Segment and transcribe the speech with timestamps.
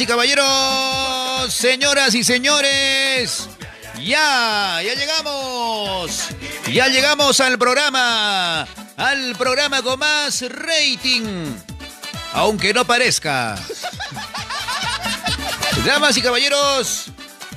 [0.00, 3.48] Y caballeros, señoras y señores,
[4.02, 6.30] ya, ya llegamos.
[6.72, 11.54] Ya llegamos al programa, al programa con más rating,
[12.32, 13.56] aunque no parezca.
[15.86, 17.04] Damas y caballeros,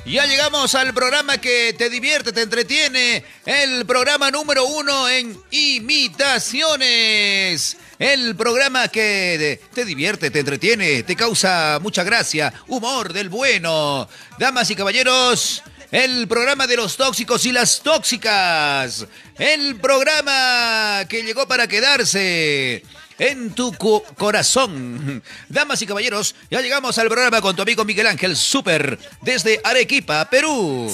[0.06, 7.76] ya llegamos al programa que te divierte, te entretiene, el programa número uno en imitaciones.
[7.98, 14.08] El programa que te divierte, te entretiene, te causa mucha gracia, humor del bueno.
[14.38, 19.04] Damas y caballeros, el programa de los tóxicos y las tóxicas.
[19.36, 22.84] El programa que llegó para quedarse
[23.18, 23.72] en tu
[24.16, 25.22] corazón.
[25.48, 30.30] Damas y caballeros, ya llegamos al programa con tu amigo Miguel Ángel Super desde Arequipa,
[30.30, 30.88] Perú.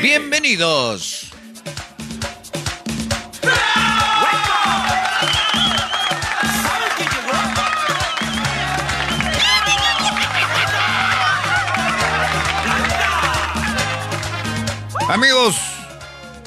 [0.00, 1.29] Bienvenidos.
[15.10, 15.56] Amigos,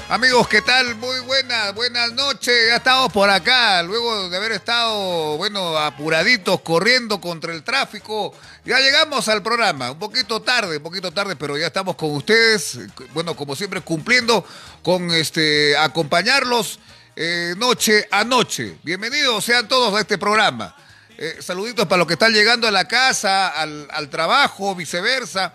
[0.07, 0.95] amigos, ¿qué tal?
[0.95, 2.53] Muy buenas, buenas noches.
[2.69, 8.33] Ya estamos por acá, luego de haber estado, bueno, apuraditos, corriendo contra el tráfico.
[8.63, 12.79] Ya llegamos al programa, un poquito tarde, un poquito tarde, pero ya estamos con ustedes,
[13.13, 14.45] bueno, como siempre, cumpliendo
[14.81, 16.79] con este, acompañarlos
[17.17, 18.77] eh, noche a noche.
[18.81, 20.73] Bienvenidos sean todos a este programa.
[21.17, 25.53] Eh, saluditos para los que están llegando a la casa, al, al trabajo, viceversa.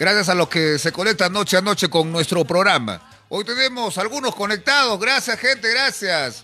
[0.00, 3.02] Gracias a los que se conectan noche a noche con nuestro programa.
[3.28, 4.98] Hoy tenemos algunos conectados.
[4.98, 6.42] Gracias, gente, gracias.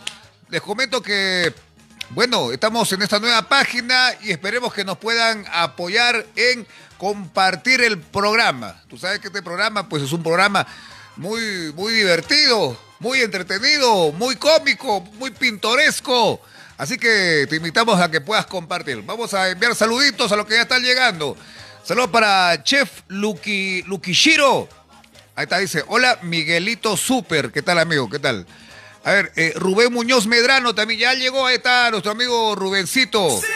[0.51, 1.55] Les comento que,
[2.11, 6.67] bueno, estamos en esta nueva página y esperemos que nos puedan apoyar en
[6.99, 8.79] compartir el programa.
[8.91, 10.67] Tú sabes que este programa, pues es un programa
[11.17, 16.43] muy, muy divertido, muy entretenido, muy cómico, muy pintoresco.
[16.77, 19.01] Así que te invitamos a que puedas compartir.
[19.01, 21.39] Vamos a enviar saluditos a los que ya están llegando.
[21.87, 24.69] Saludos para Chef Luki, Lukishiro.
[25.37, 27.53] Ahí está, dice, hola Miguelito Super.
[27.53, 28.11] ¿Qué tal, amigo?
[28.11, 28.45] ¿Qué tal?
[29.05, 31.47] A ver, eh, Rubén Muñoz Medrano también ya llegó.
[31.47, 33.41] Ahí está nuestro amigo Rubencito.
[33.41, 33.47] ¡Sí!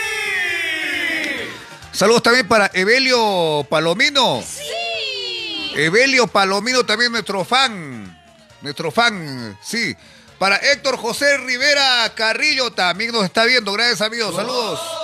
[1.91, 4.45] Saludos también para Evelio Palomino.
[4.47, 5.73] ¡Sí!
[5.75, 8.17] Evelio Palomino también nuestro fan.
[8.63, 9.97] Nuestro fan, sí.
[10.39, 13.73] Para Héctor José Rivera Carrillo también nos está viendo.
[13.73, 14.37] Gracias, amigos.
[14.37, 15.00] Saludos.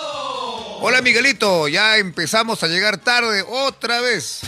[0.80, 4.40] Hola Miguelito, ya empezamos a llegar tarde otra vez.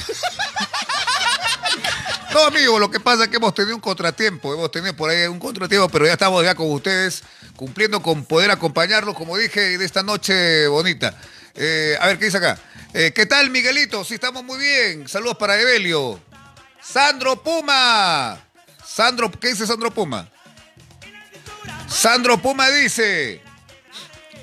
[2.32, 5.26] No, amigo, lo que pasa es que hemos tenido un contratiempo, hemos tenido por ahí
[5.26, 7.22] un contratiempo, pero ya estamos ya con ustedes,
[7.56, 11.14] cumpliendo con poder acompañarlos, como dije, de esta noche bonita.
[11.54, 12.58] Eh, a ver, ¿qué dice acá?
[12.92, 14.04] Eh, ¿Qué tal, Miguelito?
[14.04, 15.08] Sí, estamos muy bien.
[15.08, 16.20] Saludos para Evelio.
[16.82, 18.38] Sandro Puma.
[18.86, 20.30] Sandro, ¿qué dice Sandro Puma?
[21.88, 23.42] Sandro Puma dice,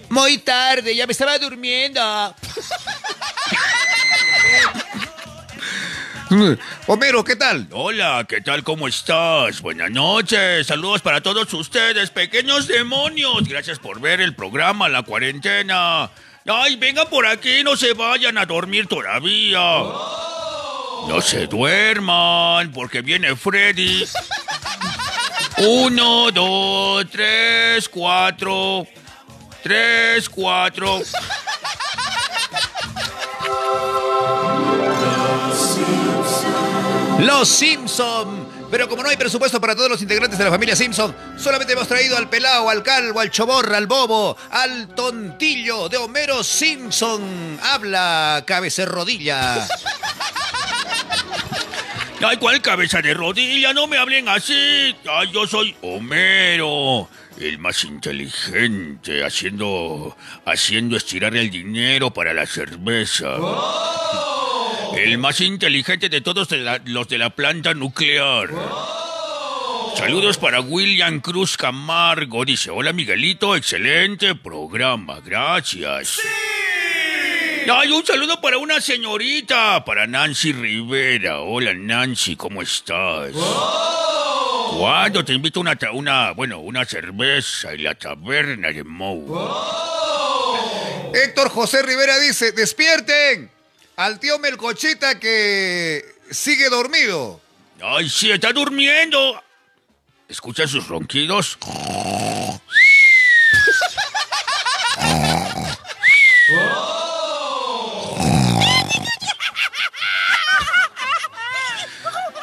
[0.10, 2.02] muy tarde, ya me estaba durmiendo.
[6.88, 7.68] Homero, ¿qué tal?
[7.72, 8.64] Hola, ¿qué tal?
[8.64, 9.62] ¿Cómo estás?
[9.62, 10.68] Buenas noches.
[10.68, 13.48] Saludos para todos ustedes, pequeños demonios.
[13.48, 16.10] Gracias por ver el programa La Cuarentena.
[16.48, 19.60] Ay, vengan por aquí, no se vayan a dormir todavía.
[21.08, 24.06] No se duerman, porque viene Freddy.
[25.58, 28.88] Uno, dos, tres, cuatro.
[29.66, 31.02] Tres, cuatro.
[37.18, 38.48] Los Simpson.
[38.70, 41.88] Pero como no hay presupuesto para todos los integrantes de la familia Simpson, solamente hemos
[41.88, 47.60] traído al pelao, al calvo, al choborra, al bobo, al tontillo de Homero Simpson.
[47.64, 49.68] Habla, cabeza rodilla.
[52.24, 53.74] Ay, ¿cuál cabeza de rodilla?
[53.74, 54.96] No me hablen así.
[55.10, 57.10] Ay, yo soy Homero
[57.40, 60.16] el más inteligente, haciendo,
[60.46, 63.38] haciendo estirar el dinero para la cerveza.
[64.96, 66.48] El más inteligente de todos
[66.86, 68.50] los de la planta nuclear.
[69.98, 72.46] Saludos para William Cruz Camargo.
[72.46, 76.20] Dice, hola Miguelito, excelente programa, gracias.
[77.72, 81.42] Hay un saludo para una señorita, para Nancy Rivera.
[81.42, 83.32] Hola Nancy, ¿cómo estás?
[84.78, 89.26] ¿Cuándo te invito a una, una, bueno, una cerveza en la taberna de Mou?
[91.14, 93.50] Héctor José Rivera dice, despierten
[93.96, 97.40] al tío Melcochita que sigue dormido.
[97.82, 99.42] Ay, sí, está durmiendo.
[100.28, 101.58] ¿Escuchan sus ronquidos?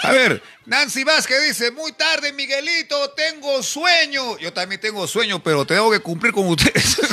[0.02, 4.38] A ver, Nancy Vázquez dice, muy tarde, Miguelito, tengo sueño.
[4.38, 6.98] Yo también tengo sueño, pero tengo que cumplir con ustedes.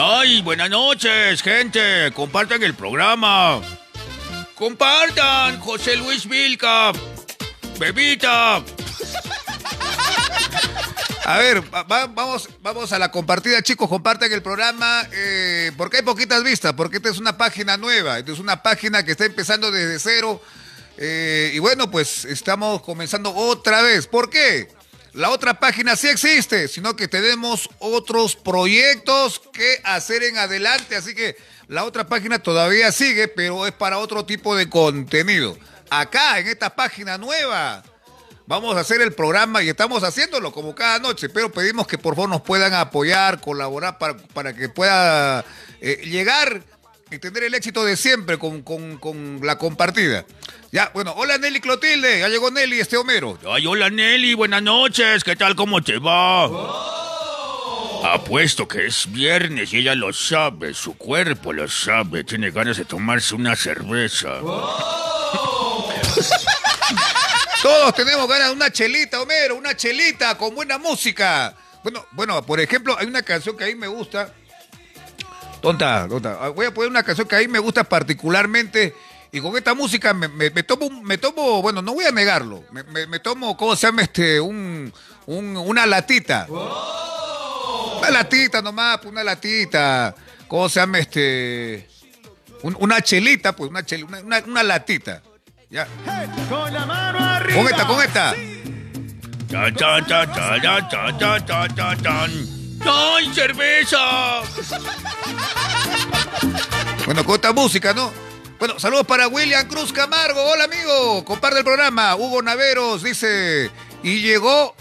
[0.00, 2.12] Ay, buenas noches, gente.
[2.12, 3.60] Compartan el programa.
[4.54, 6.92] Compartan, José Luis Vilca.
[7.78, 8.62] Bebita.
[11.24, 16.42] A ver, vamos, vamos a la compartida, chicos, compartan el programa, eh, porque hay poquitas
[16.42, 20.00] vistas, porque esta es una página nueva, esta es una página que está empezando desde
[20.00, 20.42] cero,
[20.98, 24.08] eh, y bueno, pues estamos comenzando otra vez.
[24.08, 24.68] ¿Por qué?
[25.12, 31.14] La otra página sí existe, sino que tenemos otros proyectos que hacer en adelante, así
[31.14, 31.36] que
[31.68, 35.56] la otra página todavía sigue, pero es para otro tipo de contenido.
[35.88, 37.84] Acá, en esta página nueva,
[38.46, 42.14] vamos a hacer el programa y estamos haciéndolo como cada noche, pero pedimos que por
[42.14, 45.44] favor nos puedan apoyar, colaborar para, que pueda
[45.80, 46.62] eh, llegar
[47.10, 50.24] y tener el éxito de siempre con, la compartida.
[50.70, 53.38] Ya, bueno, hola Nelly Clotilde, ya llegó Nelly, este Homero.
[53.46, 56.48] Ay, hola Nelly, buenas noches, ¿qué tal, cómo te va?
[58.04, 62.84] Apuesto que es viernes y ella lo sabe, su cuerpo lo sabe, tiene ganas de
[62.84, 64.40] tomarse una cerveza.
[67.62, 71.54] Todos tenemos ganas de una chelita, Homero, una chelita con buena música.
[71.84, 74.34] Bueno, bueno, por ejemplo, hay una canción que a mí me gusta.
[75.60, 76.38] Tonta, tonta.
[76.40, 78.96] Ah, voy a poner una canción que a mí me gusta particularmente.
[79.30, 80.28] Y con esta música me,
[80.64, 82.64] tomo, me tomo, bueno, no voy a negarlo.
[82.72, 84.40] Me, tomo, ¿cómo se llama este?
[84.40, 84.92] Un,
[85.26, 86.48] una latita.
[86.50, 90.16] Una latita nomás, pues, una latita.
[90.48, 91.88] ¿Cómo se llama este?
[92.64, 95.22] una chelita, pues, una, chelita, una latita.
[95.72, 95.88] Ya.
[96.50, 97.58] Con la mano arriba.
[97.58, 98.34] Con esta, con esta.
[102.84, 104.42] ¡Ay, cerveza!
[107.04, 108.12] Bueno, con esta música, ¿no?
[108.60, 110.40] Bueno, saludos para William Cruz Camargo.
[110.44, 111.24] Hola, amigo.
[111.24, 112.14] Comparte el programa.
[112.14, 113.72] Hugo Naveros dice.
[114.04, 114.76] Y llegó.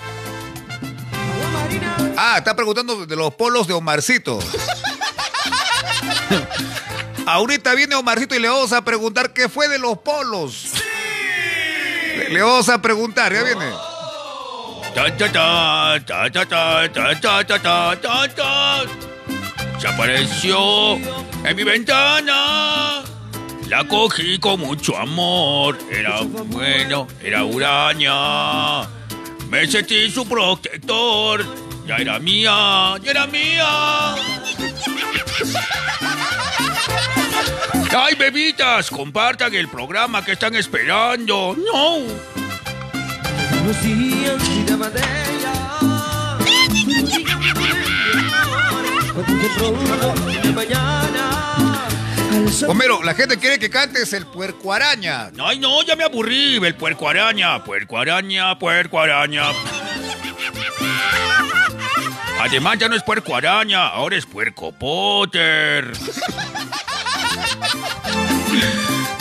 [2.15, 4.37] Ah, está preguntando de los polos de Omarcito.
[7.31, 10.73] Ahorita viene Omarcito y le vamos a preguntar qué fue de los polos.
[12.29, 13.71] Le, vamos a preguntar, ya viene.
[19.79, 20.95] Se apareció
[21.45, 23.01] en mi ventana.
[23.69, 25.77] La cogí con mucho amor.
[25.89, 28.81] Era bueno, era uraña.
[29.49, 31.45] Me sentí su protector.
[31.87, 34.15] Ya era mía, ya era mía.
[37.93, 38.89] ¡Ay, bebitas!
[38.89, 41.57] Compartan el programa que están esperando.
[41.57, 41.97] ¡No!
[52.67, 55.29] Homero, la gente quiere que cantes el puerco araña.
[55.43, 56.55] Ay, no, ya me aburrí.
[56.65, 59.43] El puerco araña, puerco araña, puerco araña.
[62.39, 65.91] Además, ya no es puerco araña, ahora es puerco Potter.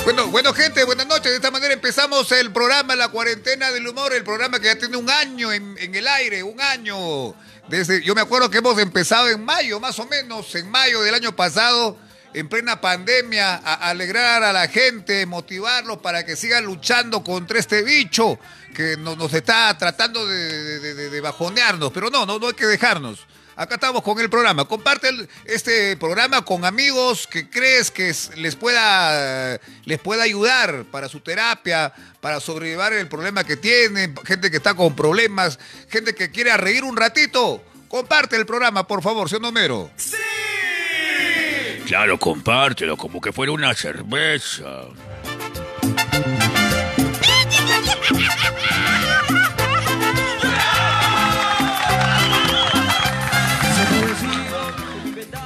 [0.05, 1.31] Bueno, bueno, gente, buenas noches.
[1.31, 4.97] De esta manera empezamos el programa La Cuarentena del Humor, el programa que ya tiene
[4.97, 7.35] un año en, el aire, un año.
[7.69, 11.15] Desde, yo me acuerdo que hemos empezado en mayo, más o menos, en mayo del
[11.15, 11.97] año pasado,
[12.35, 17.83] en plena pandemia, a alegrar a la gente, motivarlos para que sigan luchando contra este
[17.83, 18.39] bicho
[18.75, 21.93] que nos, está tratando de, bajonearnos.
[21.93, 23.27] Pero no, no, no hay que dejarnos.
[23.61, 24.65] Acá estamos con el programa.
[24.65, 25.11] Comparte
[25.45, 31.93] este programa con amigos que crees que les pueda, les pueda ayudar para su terapia,
[32.23, 35.59] para sobrevivir el problema que tienen, gente que está con problemas,
[35.91, 37.63] gente que quiere reír un ratito.
[37.89, 39.91] Comparte el programa, por favor, señor Homero.
[39.95, 40.17] ¡Sí!
[41.87, 44.87] Claro, compártelo como que fuera una cerveza.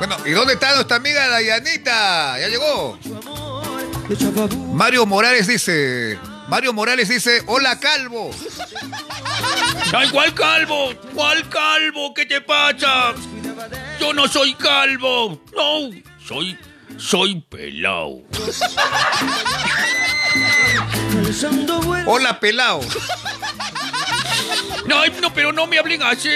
[0.07, 2.39] Bueno, ¿y dónde está nuestra amiga Dayanita?
[2.39, 2.99] Ya llegó.
[4.75, 6.19] Mario Morales dice.
[6.47, 8.31] Mario Morales dice, hola calvo.
[9.95, 10.93] Ay, ¿cuál calvo?
[11.15, 12.13] ¿Cuál calvo?
[12.13, 13.15] ¿Qué te pasa?
[13.99, 15.41] Yo no soy calvo.
[15.57, 15.89] No,
[16.23, 16.59] soy.
[16.99, 18.25] Soy pelao.
[22.05, 22.83] Hola, pelao.
[24.87, 26.29] No, no, pero no me hablen así.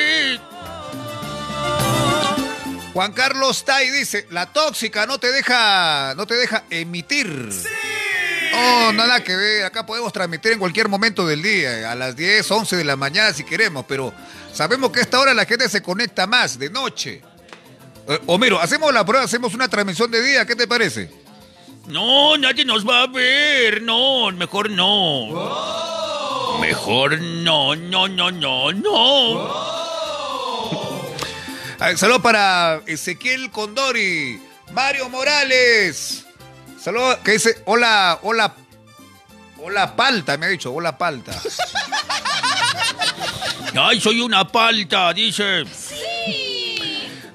[2.99, 7.49] Juan Carlos Tai dice, la tóxica no te deja, no te deja emitir.
[7.53, 7.69] ¡Sí!
[8.53, 12.51] Oh, nada que ver, acá podemos transmitir en cualquier momento del día, a las 10,
[12.51, 14.13] 11 de la mañana si queremos, pero
[14.53, 17.23] sabemos que a esta hora la gente se conecta más, de noche.
[18.09, 21.09] Eh, Homero, hacemos la prueba, hacemos una transmisión de día, ¿qué te parece?
[21.87, 26.59] No, nadie nos va a ver, no, mejor no.
[26.61, 29.78] Mejor no, no, no, no, no.
[31.79, 34.43] Saludos para Ezequiel Condori,
[34.73, 36.27] Mario Morales.
[36.79, 38.53] Saludos, que dice, hola, hola,
[39.59, 41.33] hola palta, me ha dicho, hola palta.
[43.81, 45.65] Ay, soy una palta, dice.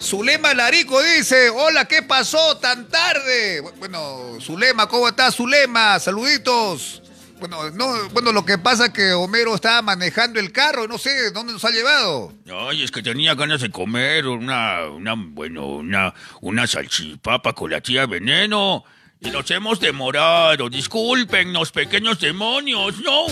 [0.01, 3.61] Zulema Larico dice, hola, ¿qué pasó tan tarde?
[3.79, 5.97] Bueno, Zulema, ¿cómo estás, Zulema?
[6.01, 7.02] Saluditos.
[7.43, 11.31] Bueno, no, bueno, lo que pasa es que Homero estaba manejando el carro, no sé
[11.31, 12.31] dónde nos ha llevado.
[12.69, 17.81] Ay, es que tenía ganas de comer una, una, bueno, una, una salchipapa con la
[17.81, 18.85] tía Veneno.
[19.19, 20.69] Y nos hemos demorado.
[20.69, 23.25] Discúlpennos, pequeños demonios, no.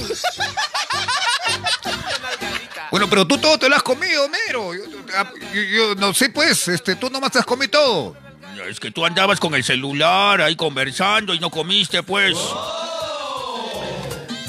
[2.91, 4.74] Bueno, pero tú todo te lo has comido, Homero.
[4.74, 4.84] Yo,
[5.53, 8.18] yo- yo no sé, pues, este, tú nomás te has comido todo.
[8.70, 12.38] Es que tú andabas con el celular ahí conversando y no comiste, pues.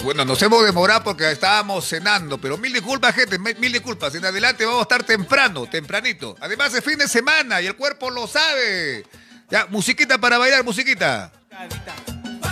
[0.02, 4.12] Bueno, nos hemos demorado porque estábamos cenando, pero mil disculpas, gente, mil disculpas.
[4.16, 6.36] En adelante vamos a estar temprano, tempranito.
[6.40, 9.06] Además es fin de semana y el cuerpo lo sabe.
[9.48, 11.30] Ya, musiquita para bailar, musiquita.
[11.50, 11.94] Nalgadita.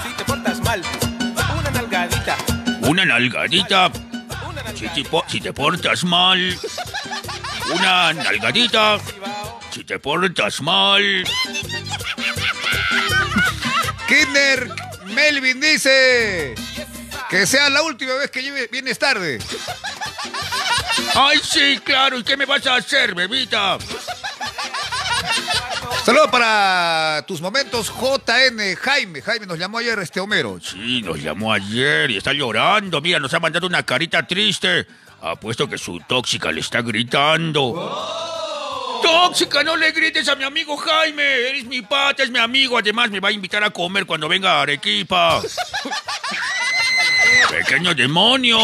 [0.09, 0.83] Si te portas mal,
[1.59, 2.37] una nalgadita.
[2.83, 3.87] Una nalgadita.
[4.49, 5.11] Una Si nalgadita.
[5.25, 6.59] te, si te portas mal.
[7.75, 8.99] Una nalgadita.
[9.73, 11.25] Si te portas mal.
[14.07, 14.69] Kinder
[15.07, 16.55] Melvin dice
[17.31, 19.39] que sea la última vez que lleve- vienes tarde.
[21.15, 22.19] Ay, sí, claro.
[22.19, 23.79] ¿Y qué me vas a hacer, bebita?
[26.05, 29.23] Saludos para tus momentos, JN Jaime.
[29.23, 30.59] Jaime nos llamó ayer este Homero.
[30.61, 33.01] Sí, nos llamó ayer y está llorando.
[33.01, 34.87] Mira, nos ha mandado una carita triste.
[35.23, 37.75] Apuesto que su tóxica le está gritando.
[39.03, 39.63] ¡Tóxica!
[39.63, 41.23] No le grites a mi amigo Jaime.
[41.51, 42.79] Eres mi pata, es mi amigo.
[42.79, 45.43] Además, me va a invitar a comer cuando venga a Arequipa.
[47.51, 48.59] Pequeño demonio.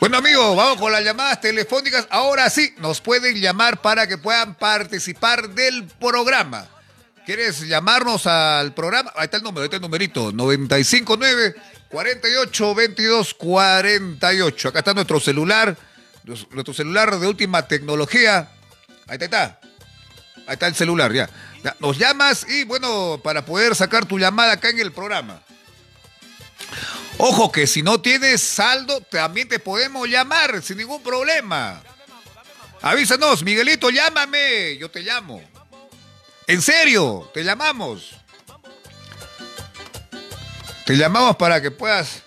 [0.00, 2.06] Bueno amigos, vamos con las llamadas telefónicas.
[2.10, 6.66] Ahora sí, nos pueden llamar para que puedan participar del programa.
[7.24, 9.12] ¿Quieres llamarnos al programa?
[9.14, 10.32] Ahí está el número, ahí está el numerito.
[10.32, 11.54] 959
[11.88, 14.68] 48 22 48.
[14.68, 15.76] Acá está nuestro celular,
[16.24, 18.48] nues- nuestro celular de última tecnología.
[19.06, 19.60] Ahí está, ahí está.
[20.48, 21.30] Ahí está el celular, ya.
[21.78, 25.42] Nos llamas y bueno, para poder sacar tu llamada acá en el programa.
[27.18, 31.82] Ojo que si no tienes saldo, también te podemos llamar sin ningún problema.
[32.80, 35.42] Avísanos, Miguelito, llámame, yo te llamo.
[36.48, 38.10] En serio, te llamamos.
[40.84, 42.22] Te llamamos para que puedas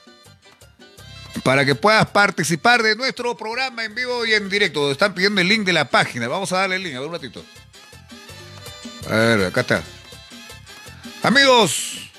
[1.43, 4.91] para que puedas participar de nuestro programa en vivo y en directo.
[4.91, 6.27] Están pidiendo el link de la página.
[6.27, 7.45] Vamos a darle el link, a ver un ratito.
[9.09, 9.83] A ver, acá está.
[11.23, 12.09] Amigos,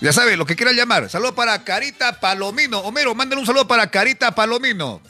[0.00, 1.08] ya saben, lo que quieran llamar.
[1.08, 2.80] Saludos para Carita Palomino.
[2.80, 5.00] Homero, mándale un saludo para Carita Palomino.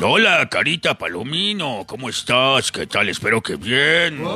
[0.00, 1.84] Hola, Carita Palomino.
[1.86, 2.72] ¿Cómo estás?
[2.72, 3.08] ¿Qué tal?
[3.08, 4.26] Espero que bien.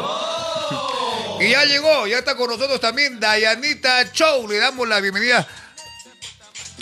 [1.40, 4.48] Y ya llegó, ya está con nosotros también Dayanita Chow.
[4.48, 5.46] Le damos la bienvenida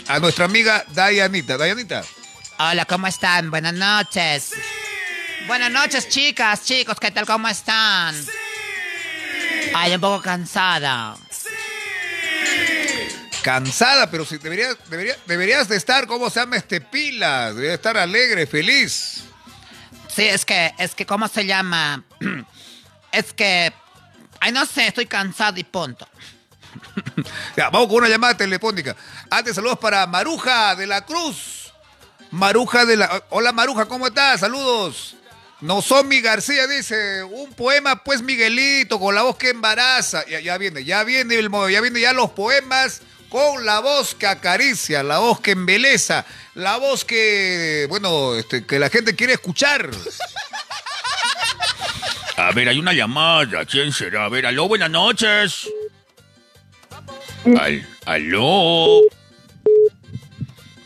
[0.07, 1.57] a nuestra amiga Dayanita.
[1.57, 2.03] Dayanita.
[2.59, 3.49] Hola, ¿cómo están?
[3.49, 4.53] Buenas noches.
[5.47, 7.25] Buenas noches, chicas, chicos, ¿qué tal?
[7.25, 8.13] ¿Cómo están?
[9.73, 11.15] Ay, un poco cansada.
[13.41, 17.53] Cansada, pero si deberías, deberías, deberías de estar, ¿cómo se llama este pila?
[17.53, 19.23] Deberías estar alegre, feliz.
[20.13, 22.03] Sí, es que, es que, ¿cómo se llama?
[23.09, 23.73] Es que,
[24.41, 26.07] ay, no sé, estoy cansada y punto.
[27.55, 28.95] Ya, vamos con una llamada telefónica.
[29.29, 31.73] Antes, saludos para Maruja de la Cruz.
[32.31, 33.23] Maruja de la...
[33.29, 34.41] Hola Maruja, ¿cómo estás?
[34.41, 35.16] Saludos.
[35.61, 40.25] Nozomi García dice, un poema pues Miguelito con la voz que embaraza.
[40.27, 44.27] Ya, ya viene, ya viene el ya viene ya los poemas con la voz que
[44.27, 49.89] acaricia, la voz que embeleza, la voz que, bueno, este, que la gente quiere escuchar.
[52.37, 53.65] A ver, hay una llamada.
[53.65, 54.25] ¿Quién será?
[54.25, 55.67] A ver, aló, buenas noches.
[57.59, 59.01] Al, aló.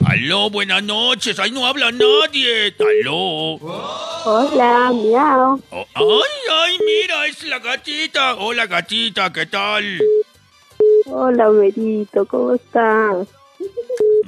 [0.06, 1.40] Aló, buenas noches.
[1.40, 2.76] Ay, no habla nadie.
[3.02, 3.56] Aló.
[4.26, 5.62] Hola, miau.
[5.72, 8.36] Oh, ay, ay, mira, es la gatita.
[8.36, 10.00] Hola, gatita, ¿qué tal?
[11.06, 13.28] Hola, Homerito, ¿cómo estás?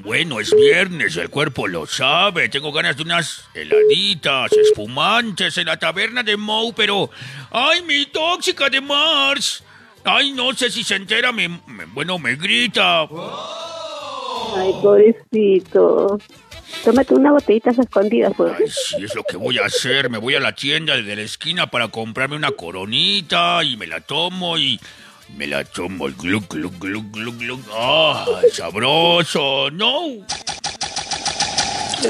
[0.04, 2.50] Bueno, es viernes, el cuerpo lo sabe.
[2.50, 7.10] Tengo ganas de unas heladitas, espumantes en la taberna de Moe, pero...
[7.52, 9.64] ¡Ay, mi tóxica de Mars!
[10.04, 13.08] Ay, no sé si se entera, me, me- bueno, me grita.
[14.56, 16.20] Ay, pobrecito.
[16.84, 18.54] Tómate unas botellitas escondidas, pues.
[18.60, 20.10] Ay, sí, es lo que voy a hacer.
[20.10, 24.02] Me voy a la tienda de la esquina para comprarme una coronita y me la
[24.02, 24.80] tomo y...
[25.38, 27.60] Me la tomo, glug, glug, glug, glug, glug.
[27.72, 29.72] ¡Ah, sabroso!
[29.72, 30.02] ¡No!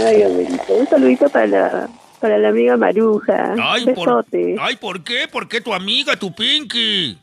[0.05, 1.89] Ay, Amelito, un saludito para la,
[2.19, 3.53] para la amiga Maruja.
[3.61, 4.55] Ay, por, Besote.
[4.59, 5.27] ay, ¿por qué?
[5.31, 7.17] ¿Por qué tu amiga, tu Pinky?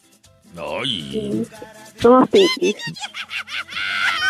[0.57, 1.45] Ay.
[2.01, 2.75] Somos Pinky.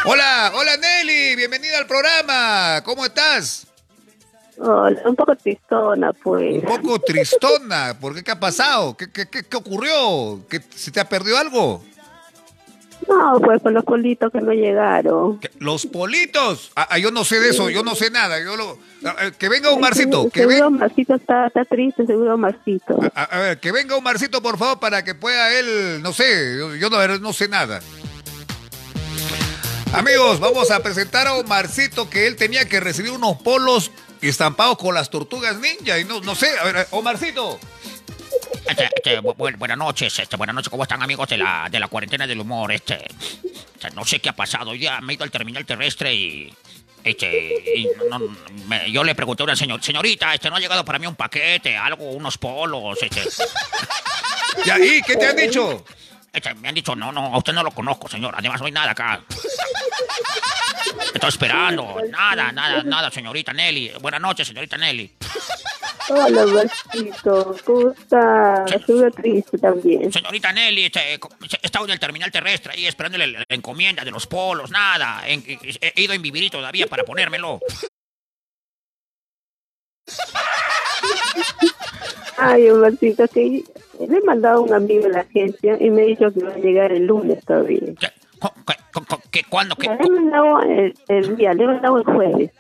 [0.05, 2.83] Hola, hola Nelly, bienvenida al programa.
[2.85, 3.67] ¿Cómo estás?
[4.59, 6.65] Hola, un poco tristona, pues.
[6.65, 7.97] Un poco tristona.
[7.99, 8.25] ¿Por qué?
[8.25, 8.97] ¿Qué ha pasado?
[8.97, 10.45] ¿Qué, qué, qué, qué ocurrió?
[10.49, 11.83] ¿Que ¿Se te ha perdido algo?
[13.09, 15.41] No, pues por los politos que no llegaron.
[15.59, 16.71] Los politos.
[16.77, 18.39] Ah, ah, yo no sé de eso, yo no sé nada.
[18.43, 20.71] Yo lo, a- a- que venga Omarcito, que seguro venga.
[20.87, 22.99] Marcito está, está triste, seguro Marcito.
[23.15, 26.75] A, a ver, que venga Omarcito, por favor, para que pueda él, no sé, yo,
[26.77, 27.81] yo no, no sé nada.
[29.93, 33.91] Amigos, vamos a presentar a Omarcito que él tenía que recibir unos polos
[34.23, 37.59] estampados con las tortugas ninja y no, no sé, a ver, Omarcito.
[38.67, 41.81] Este, este, bu- bu- buenas noches, este, buenas noches, ¿cómo están amigos de la, de
[41.81, 42.71] la cuarentena del humor?
[42.73, 43.05] Este,
[43.45, 46.55] este, no sé qué ha pasado, ya me he ido al terminal terrestre y,
[47.03, 50.61] este, y no- no- me- yo le pregunté a una señor, señorita, este, no ha
[50.61, 53.23] llegado para mí un paquete, algo, unos polos, este,
[54.65, 55.85] ¿Y ahí qué te han dicho?
[56.33, 58.73] este, me han dicho, no, no, a usted no lo conozco, señor, además no hay
[58.73, 59.21] nada acá.
[61.15, 63.93] Estoy esperando, nada, nada, nada, señorita Nelly.
[64.01, 65.13] Buenas noches, señorita Nelly.
[66.13, 68.71] Hola, Marcito, ¿cómo estás?
[68.85, 70.13] Seguro triste también.
[70.13, 71.19] Señorita Nelly, este, he
[71.63, 75.23] estado en el terminal terrestre ahí esperando la, encomienda de los polos, nada.
[75.29, 77.61] En- he, he ido en vivir todavía para ponérmelo.
[82.39, 83.63] Ay, Marcito, que
[84.01, 86.53] le he mandado a un amigo de la agencia y me ha dicho que va
[86.55, 87.81] a llegar el lunes todavía.
[88.01, 88.09] ¿Qué,
[88.41, 89.77] co- qué- cuándo?
[89.77, 92.51] qué- Le he mandado el, el día, le he mandado el jueves.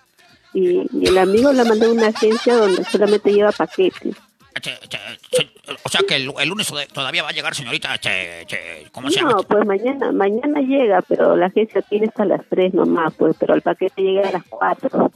[0.52, 4.16] Y, y el amigo le mandó a una agencia donde solamente lleva paquetes.
[4.62, 4.98] Este, este,
[5.32, 5.50] se-
[5.82, 9.10] o sea que el, el lunes tod- todavía va a llegar, señorita, este, este, ¿cómo
[9.10, 9.30] se llama?
[9.32, 13.54] No, pues mañana, mañana llega, pero la agencia tiene hasta las 3 nomás, pues, pero
[13.54, 15.10] el paquete llega a las 4.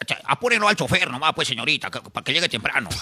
[0.00, 2.88] Este, apúrenlo al chofer nomás, pues, señorita, que- para que llegue temprano.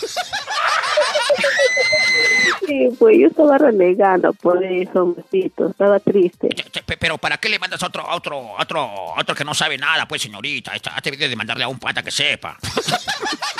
[2.66, 6.48] Sí, pues yo estaba renegando por eso, Marcito, estaba triste.
[6.50, 9.20] Este, este, pe- Pero ¿para qué le mandas a otro, a otro, a otro, a
[9.20, 10.72] otro que no sabe nada, pues, señorita?
[10.72, 12.58] Hazte bien de mandarle a un pata que sepa.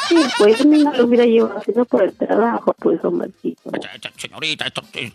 [0.09, 3.71] Sí, pues yo mismo lo hubiera llevado, sino por el trabajo, pues, don Marcito.
[3.73, 5.12] Este, este, señorita, esto, eh,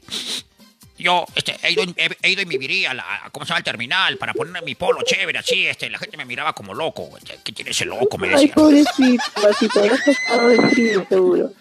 [0.97, 3.45] yo este, he, ido, en- he, he ido en mi viría a la, a- ¿cómo
[3.45, 3.57] se llama?
[3.57, 7.09] Al terminal para ponerme mi polo chévere, así, este, la gente me miraba como loco.
[7.17, 8.17] Este, ¿Qué tiene ese loco?
[8.17, 8.53] Me Ay, decía.
[8.55, 11.51] pobrecito, Marcito, habrás estado de frío, seguro.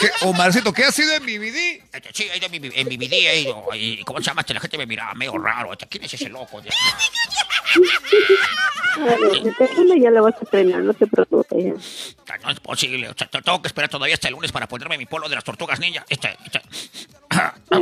[0.00, 1.82] ¿Qué, Omarcito, ¿qué ha sido en BBD?
[1.94, 4.40] Este, sí, he ido en mi, en viría, he ido, y ¿cómo se llama?
[4.40, 5.72] Este, la gente me miraba medio raro.
[5.72, 6.58] Este, ¿Quién es ese loco?
[6.60, 6.70] Este,
[8.98, 11.64] Ay, ya lo vas a estrenar, no te preocupes.
[12.26, 12.38] ya.
[12.44, 13.08] No es posible.
[13.08, 15.34] O sea, te- tengo que esperar todavía hasta el lunes para ponerme mi polo de
[15.34, 16.04] las tortugas ninja.
[16.08, 16.60] Este, este.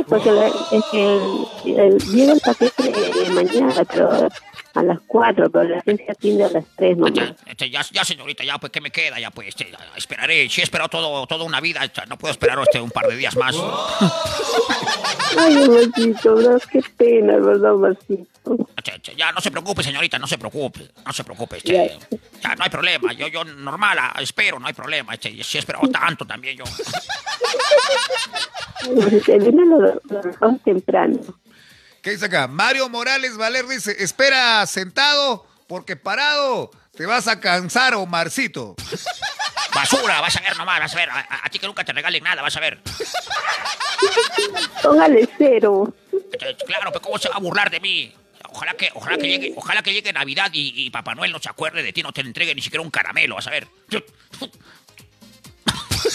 [0.07, 0.29] Porque
[0.71, 2.93] es el, el- llega el paquete
[3.33, 4.29] mañana, pero
[4.73, 7.17] a las 4, pero la agencia atiende a las 3 nomás.
[7.17, 9.19] Este, este, ya, ya, señorita, ya, pues, ¿qué me queda?
[9.19, 10.49] Ya, pues, este, esperaré.
[10.49, 11.83] Sí, he esperado todo, toda una vida.
[11.83, 13.55] este, no puedo esperar este, un par de días más.
[15.37, 18.27] Ay, Marcito, bro, qué pena, ¿verdad, Marcito?
[19.15, 20.89] Ya, no se preocupe, señorita, no se preocupe.
[21.05, 21.57] No se preocupe.
[21.57, 21.97] Este,
[22.41, 23.13] ya, no hay problema.
[23.13, 25.13] Yo, yo, normal, ah, espero, no hay problema.
[25.13, 26.63] Este, sí he esperado tanto también yo.
[29.27, 31.19] El lunes lo, lo dejamos temprano.
[32.01, 32.47] ¿Qué dice acá?
[32.47, 38.75] Mario Morales Valer dice, espera sentado porque parado te vas a cansar, Omarcito.
[39.75, 41.09] Basura, vas a ver nomás, vas a ver.
[41.09, 42.81] A, a- a ti que nunca te regalen nada, vas a ver.
[44.83, 45.93] Póngale cero.
[46.11, 48.13] Este, este, claro, pero ¿cómo se va a burlar de mí?
[48.53, 51.47] Ojalá que, ojalá que llegue, ojalá que llegue Navidad y, y Papá Noel no se
[51.49, 53.65] acuerde de ti, no te entregue ni siquiera un caramelo, vas a ver.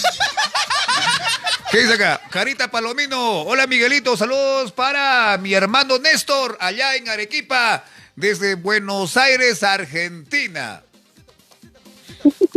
[1.71, 2.21] ¿Qué dice acá?
[2.31, 3.43] Carita Palomino.
[3.43, 10.83] Hola Miguelito, saludos para mi hermano Néstor allá en Arequipa, desde Buenos Aires, Argentina.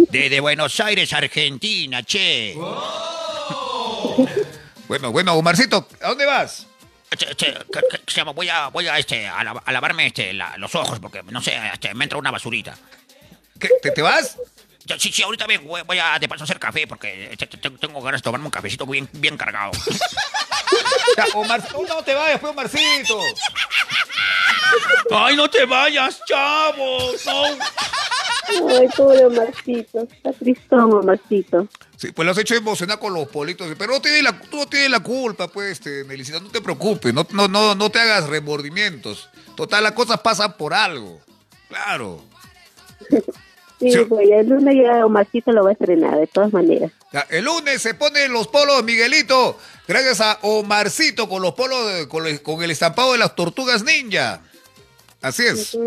[0.09, 2.55] Desde Buenos Aires, Argentina, che.
[4.87, 6.65] Bueno, bueno, Omarcito, ¿a dónde vas?
[8.35, 11.41] Voy a, voy a, este, a, la- a lavarme este, la- los ojos porque, no
[11.41, 12.75] sé, este, me entra una basurita.
[13.59, 14.37] ¿Qué, te, te vas?
[14.97, 18.01] Sí, sí, ahorita voy, voy a de paso a hacer café porque este, te- tengo
[18.01, 19.71] ganas de tomarme un cafecito bien, bien cargado.
[21.17, 23.19] Ya, Omar, tú no te vayas, pues, Omarcito.
[25.11, 27.11] ¡Ay, no te vayas, chavo!
[27.25, 27.43] ¡No!
[28.77, 30.07] Ay, pobre Marcito.
[30.11, 31.67] Está tristón, Marcito.
[31.97, 33.67] Sí, pues lo has hecho emocionar con los politos.
[33.77, 37.25] Pero no tienes la, tú no tienes la culpa, pues, este, no te preocupes, no,
[37.31, 39.29] no, no, no te hagas remordimientos.
[39.55, 41.19] Total, las cosas pasan por algo.
[41.67, 42.23] Claro.
[43.79, 43.99] Sí, Sí.
[44.09, 46.91] pues el lunes ya Marcito lo va a estrenar, de todas maneras.
[47.13, 52.07] Ya, el lunes se ponen los polos, Miguelito, gracias a Omarcito con los polos, de-
[52.07, 54.41] con, el, con el estampado de las tortugas ninja.
[55.21, 55.77] Así es.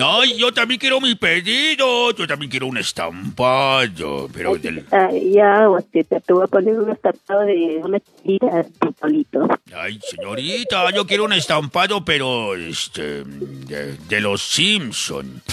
[0.00, 2.10] Ay, yo también quiero mi pedido.
[2.12, 4.28] Yo también quiero un estampado.
[4.32, 4.84] Pero del...
[4.92, 9.48] Ah, ya, Guacheta, te voy a poner un estampado de una chiquita de Polito.
[9.74, 15.42] Ay, señorita, yo quiero un estampado, pero este de, de los Simpson.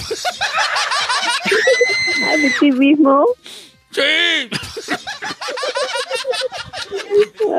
[2.16, 3.26] De ti mismo.
[3.90, 4.02] Sí.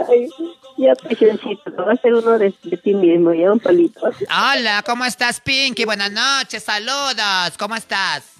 [0.09, 0.29] Ay,
[0.77, 4.01] ya, Pechoncito, voy a hacer uno de, de ti mismo, ya un palito.
[4.29, 5.85] Hola, ¿cómo estás, Pinky?
[5.85, 7.57] Buenas noches, saludos.
[7.57, 8.36] ¿Cómo estás?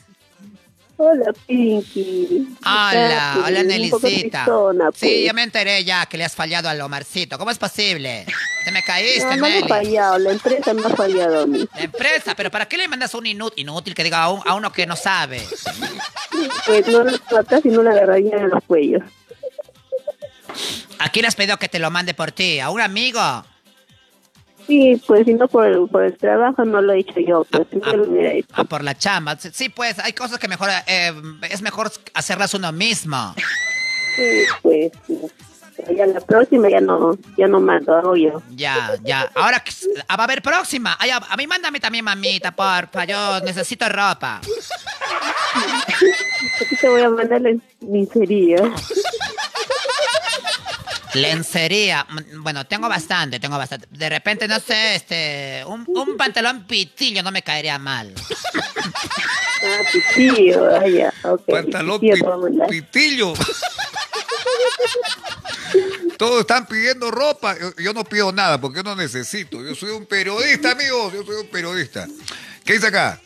[1.00, 2.48] Hola, Pinky.
[2.66, 4.44] Hola, hola, poco Nelicita.
[4.46, 5.26] tristona, Sí, pues.
[5.26, 7.38] ya me enteré ya que le has fallado al Omarcito.
[7.38, 8.26] ¿Cómo es posible?
[8.66, 9.68] Te me caíste, No, no me ha Nelly.
[9.70, 11.68] fallado, la empresa me ha fallado a mí.
[11.76, 14.56] La empresa, pero ¿para qué le mandas un inútil, inútil que diga a, un- a
[14.56, 15.40] uno que no sabe?
[16.66, 19.04] Pues no lo tratas y no la agarraría en los cuellos.
[20.98, 22.60] ¿A quién le has pedido que te lo mande por ti?
[22.60, 23.22] ¿A un amigo?
[24.68, 27.68] Sí, pues si no por el, por el trabajo no lo he hecho yo, pues
[27.72, 28.50] lo hubiera hecho.
[28.54, 29.38] Ah, por la chamba.
[29.38, 31.14] Sí, pues hay cosas que mejor eh,
[31.50, 33.34] es mejor hacerlas uno mismo.
[34.18, 35.20] Sí, pues sí.
[35.96, 38.42] Ya la próxima ya no, ya no mando, hago yo.
[38.50, 39.30] Ya, ya.
[39.36, 39.64] Ahora
[40.08, 40.98] ah, va a haber próxima.
[41.00, 43.06] Ay, a, a mí mándame también, mamita, porfa.
[43.06, 44.42] Yo necesito ropa.
[46.62, 47.52] Aquí te voy a mandar la
[47.82, 48.58] lencería.
[51.22, 52.06] Lencería.
[52.40, 53.88] Bueno, tengo bastante, tengo bastante.
[53.92, 55.64] De repente, no sé, este.
[55.66, 58.14] Un, un pantalón pitillo no me caería mal.
[59.64, 61.46] Ah, pitillo, ah, ya, ok.
[61.48, 62.00] Pantalón
[62.70, 63.34] Pitillo.
[66.18, 67.58] Todos están pidiendo ropa.
[67.60, 69.64] Yo, yo no pido nada porque yo no necesito.
[69.64, 71.14] Yo soy un periodista, amigos.
[71.14, 72.08] Yo soy un periodista.
[72.64, 73.20] ¿Qué dice acá?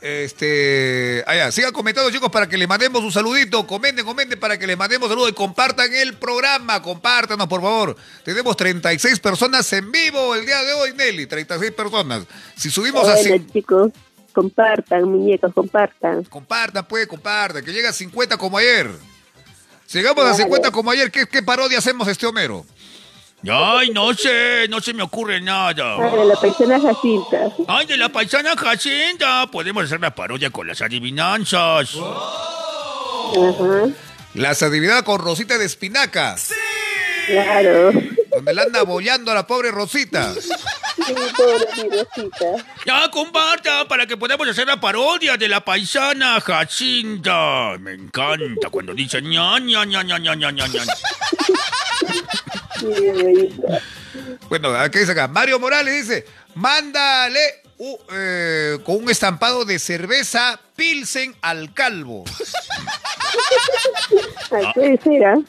[0.00, 1.24] Este.
[1.26, 3.66] Allá, sigan comentando, chicos, para que le mandemos un saludito.
[3.66, 6.80] Comenten, comenten para que les mandemos saludos y compartan el programa.
[6.82, 7.96] Compártanos, por favor.
[8.24, 11.26] Tenemos 36 personas en vivo el día de hoy, Nelly.
[11.26, 12.24] 36 personas.
[12.56, 13.92] Si subimos a Bueno, 100 chicos,
[14.32, 16.24] compartan, muñecos, compartan.
[16.24, 17.64] Compartan, pues, compartan.
[17.64, 18.90] Que llega a 50 como ayer.
[19.92, 20.36] Llegamos a Claro.
[20.44, 22.64] 50 como ayer, ¿qué, qué parodia hacemos este Homero?
[23.50, 25.96] Ay, no sé, no se me ocurre nada.
[25.96, 27.50] Ah, de la persona Jacinta.
[27.68, 29.46] Ay, de la paisana Jacinta.
[29.50, 31.94] Podemos hacer la parodia con las adivinanzas.
[31.94, 33.86] Ajá,
[34.34, 36.34] Las adivinaba con Rosita de Espinaca.
[37.26, 37.92] claro.
[38.30, 40.32] Donde la anda bollando a la pobre Rosita.
[40.34, 42.66] Sí, pobre mi Rosita.
[42.86, 47.76] Ya, comparta, para que podamos hacer la parodia de la paisana Jacinta.
[47.78, 50.66] Me encanta cuando dice ña, ña, ña, ña, ña, ña, ña.
[50.66, 50.82] Sí.
[54.48, 55.28] Bueno, ¿qué dice acá?
[55.28, 57.40] Mario Morales dice, mándale
[57.78, 62.24] u- eh, con un estampado de cerveza Pilsen al calvo.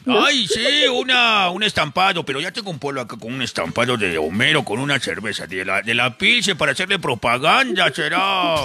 [0.06, 0.54] Ay, ¿ah?
[0.54, 4.64] Sí, una, un estampado, pero ya tengo un pueblo acá con un estampado de Homero
[4.66, 8.56] con una cerveza de la, de la Pilsen para hacerle propaganda, será.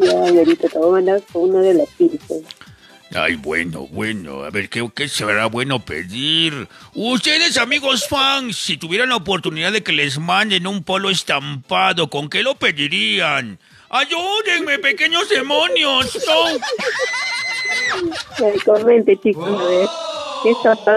[0.00, 2.38] Ya, ahorita te voy a mandar con uno de las pizzas.
[3.14, 6.66] Ay, bueno, bueno, a ver, ¿qué, ¿qué será bueno pedir?
[6.94, 12.28] Ustedes, amigos fans, si tuvieran la oportunidad de que les manden un polo estampado, ¿con
[12.28, 13.60] qué lo pedirían?
[13.88, 16.18] ¡Ayúdenme, pequeños demonios!
[16.26, 16.46] ¡No!
[18.44, 19.88] Ay, comente, chicos, a ver.
[20.44, 20.52] ¿Qué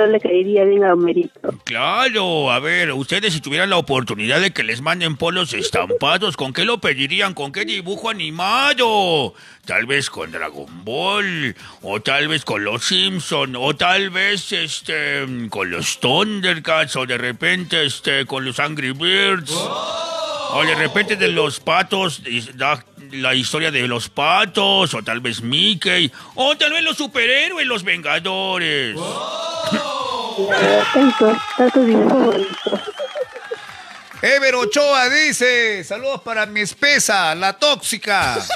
[0.10, 1.54] le caería bien a Homerito?
[1.64, 6.52] Claro, a ver, ustedes si tuvieran la oportunidad de que les manden polos estampados, ¿con
[6.52, 7.34] qué lo pedirían?
[7.34, 9.34] ¿Con qué dibujo animado?
[9.64, 15.26] Tal vez con Dragon Ball, o tal vez con los Simpson, o tal vez este
[15.50, 19.54] con los Thundercats, o de repente este con los Angry Birds.
[20.50, 22.22] O de repente de los patos,
[23.12, 27.84] la historia de los patos, o tal vez Mickey, o tal vez los superhéroes, los
[27.84, 28.96] Vengadores.
[28.96, 30.38] Bonito.
[34.22, 38.38] Ever Ochoa dice, saludos para mi espesa, la tóxica.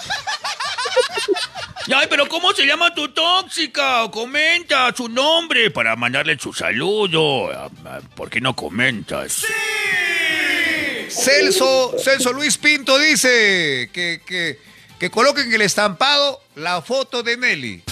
[1.95, 4.09] Ay, pero ¿cómo se llama tu tóxica?
[4.11, 7.51] Comenta su nombre para mandarle su saludo.
[7.51, 9.45] Ah, ah, ¿Por qué no comentas?
[11.11, 14.59] Celso, Celso Luis Pinto dice que, que,
[14.99, 17.83] que coloquen en el estampado la foto de Nelly.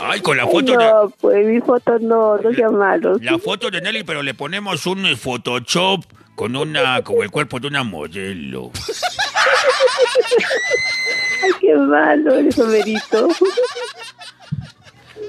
[0.00, 0.84] Ay, con la foto de...
[0.84, 3.16] No, pues mi foto no, no sea malo.
[3.20, 7.02] La foto de Nelly, pero le ponemos un Photoshop con una...
[7.02, 8.72] con el cuerpo de una modelo.
[11.42, 13.28] Ay, qué malo eres, Homerito.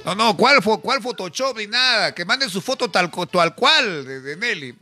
[0.05, 2.13] No, no, ¿cuál, cuál Photoshop ni nada?
[2.13, 4.75] Que manden su foto tal, cual de, de Nelly.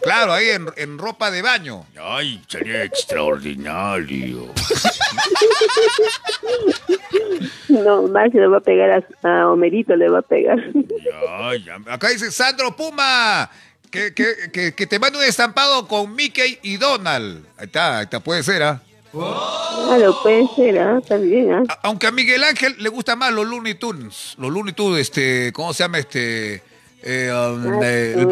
[0.00, 1.84] Claro, ahí en, en ropa de baño.
[2.00, 4.52] Ay, sería extraordinario.
[7.68, 10.58] No, más le va a pegar a, a Homerito, le va a pegar.
[11.28, 13.50] Ay, Acá dice Sandro Puma.
[13.90, 17.46] Que, que, que, que te mande un estampado con Mickey y Donald.
[17.56, 18.82] Ahí está, ahí está, puede ser, ¿ah?
[19.10, 21.00] Claro, puede ser, ¿ah?
[21.08, 21.78] También, ¿ah?
[21.82, 24.34] Aunque a Miguel Ángel le gustan más los Looney Tunes.
[24.38, 26.62] Los Looney Tunes, este, ¿cómo se llama este?
[27.10, 28.26] Eh, um, Ah, eh, el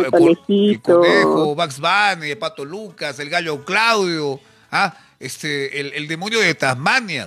[0.69, 4.39] el conejo, Bugs Bunny, el pato Lucas, el gallo Claudio,
[4.71, 7.27] ah, este, el, el demonio de Tasmania.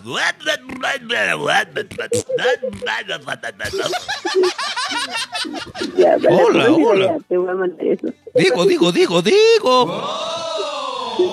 [5.97, 7.05] Ya, Hola, próxima hola.
[7.07, 8.07] ya Te voy a mandar eso.
[8.35, 10.07] Digo, digo, digo, digo.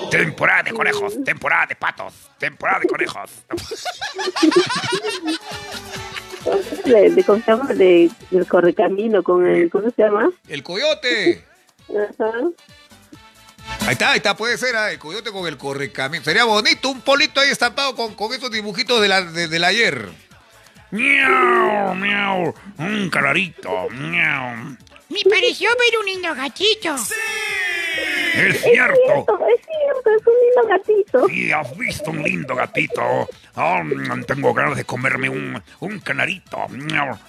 [0.09, 3.29] Temporada de conejos, temporada de patos, temporada de conejos.
[6.85, 7.73] De, de, ¿Cómo se llama?
[7.73, 9.69] De, del correcamino con el...
[9.69, 10.29] ¿Cómo se llama?
[10.47, 11.43] El coyote.
[11.89, 12.31] Ajá.
[13.81, 16.23] Ahí está, ahí está, puede ser, ah, el coyote con el correcamino.
[16.23, 20.07] Sería bonito, un polito ahí estampado con, con esos dibujitos de la, de- del ayer.
[20.91, 24.77] Miau, miau, un clarito, miau.
[25.09, 26.95] Me pareció ver un lindo gatito.
[28.37, 28.95] Es cierto.
[29.05, 31.29] Cierto, es cierto, es un lindo gatito.
[31.29, 33.27] Y has visto un lindo gatito.
[33.55, 36.67] Oh, mm, tengo ganas de comerme un, un canarito.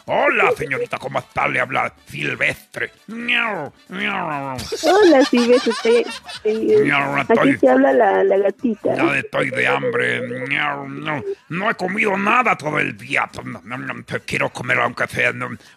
[0.04, 1.48] Hola, señorita, ¿cómo está?
[1.48, 2.92] Le habla Silvestre.
[4.82, 6.06] Hola, sí, ves usted.
[6.44, 8.94] Miau, Aquí te habla la, la gatita.
[8.94, 10.20] Ya estoy de hambre.
[11.48, 13.30] No, he comido nada todo el día.
[14.26, 15.32] Quiero comer aunque sea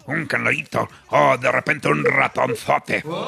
[0.08, 0.90] un canarito.
[1.12, 3.04] O de repente un ratonzote.
[3.06, 3.28] Miau,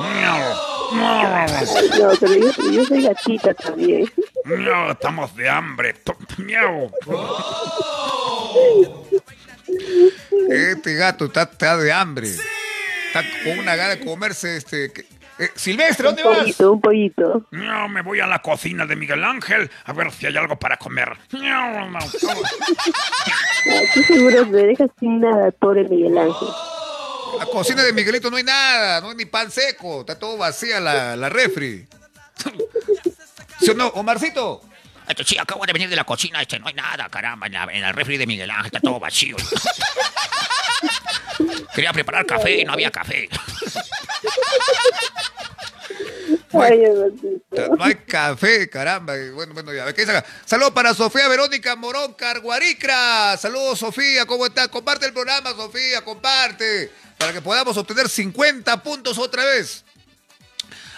[0.94, 1.54] miau.
[2.00, 4.12] No, pero yo, yo soy gatita también.
[4.46, 5.96] Miau, estamos de hambre.
[6.38, 6.92] Miau.
[10.50, 12.28] Este gato está, está de hambre.
[12.28, 14.86] Está con una gana de comerse este.
[15.40, 16.40] eh, Silvestre, Un ¿dónde vas?
[16.40, 17.46] pollito, un pollito.
[17.52, 20.78] No, me voy a la cocina de Miguel Ángel a ver si hay algo para
[20.78, 21.10] comer.
[21.32, 22.08] Miau, miau.
[23.88, 26.48] Aquí seguro me dejas sin nada, pobre Miguel Ángel.
[27.38, 30.80] La cocina de Miguelito no hay nada, no hay ni pan seco, está todo vacía
[30.80, 31.88] la, la refri.
[33.60, 34.62] ¿Sí o no, Omarcito?
[35.08, 37.64] Este, sí, acabo de venir de la cocina, este, no hay nada, caramba, en, la-
[37.72, 39.36] en el refri de Miguel Ángel está todo vacío.
[41.76, 43.28] Quería preparar café y no había café.
[46.54, 49.14] No hay café, caramba.
[49.34, 49.86] Bueno, bueno, ya.
[50.46, 53.36] Saludos para Sofía Verónica Morón Carguaricra.
[53.38, 54.26] Saludos, Sofía.
[54.26, 54.68] ¿Cómo estás?
[54.68, 56.04] Comparte el programa, Sofía.
[56.04, 56.92] Comparte.
[57.18, 59.84] Para que podamos obtener 50 puntos otra vez.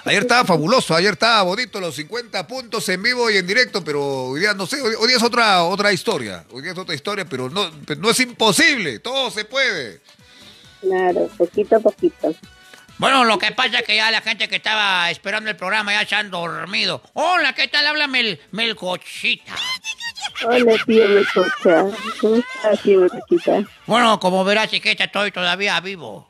[0.05, 4.27] Ayer estaba fabuloso, ayer estaba bonito los 50 puntos en vivo y en directo, pero
[4.27, 6.45] hoy día no sé, hoy, día es otra, otra historia.
[6.51, 10.01] Hoy día es otra historia, pero no, pero no es imposible, todo se puede.
[10.79, 12.35] Claro, poquito a poquito.
[12.97, 16.07] Bueno, lo que pasa es que ya la gente que estaba esperando el programa ya
[16.07, 17.01] se han dormido.
[17.13, 17.85] Hola, ¿qué tal?
[17.87, 19.53] Habla Mel, Melcochita.
[20.45, 21.85] Hola, tío Mecocha.
[22.21, 23.63] ¿Cómo estás, tío Mecochita?
[23.85, 26.29] Bueno, como verás, chiquita, estoy todavía vivo.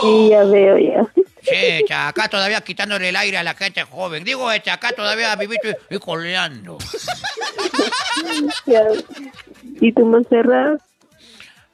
[0.00, 1.04] Sí, ya veo, ya.
[1.42, 4.22] Sí, acá todavía quitándole el aire a la gente joven.
[4.22, 6.78] Digo, cha, acá todavía vivito y, y coleando.
[9.80, 10.80] ¿Y tu Montserrat?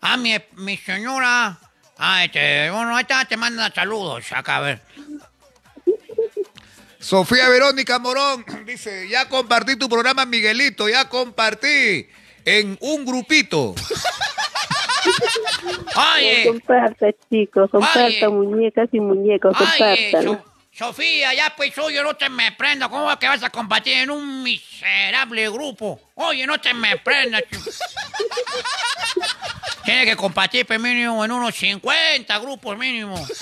[0.00, 1.58] Ah, mi, mi señora.
[1.98, 4.80] Ah, este, bueno, ahí está, te manda saludos acá, a ver.
[6.98, 12.08] Sofía Verónica Morón dice, ya compartí tu programa, Miguelito, ya compartí
[12.44, 13.74] en un grupito.
[16.16, 18.28] Oye, Comparta, chicos, comparta Oye.
[18.28, 19.68] muñecas y muñecos, oye,
[20.12, 20.22] compartan.
[20.24, 22.88] So- Sofía, ya pues, oye, no te me prenda.
[22.88, 26.00] ¿Cómo es que vas a compartir en un miserable grupo?
[26.16, 27.44] Oye, no te me prendas.
[29.84, 33.14] Tienes que compartir pues, mínimo en unos 50 grupos mínimo.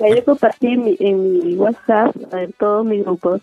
[0.00, 3.42] Ya yo compartí en mi, en mi WhatsApp en todos mis grupos.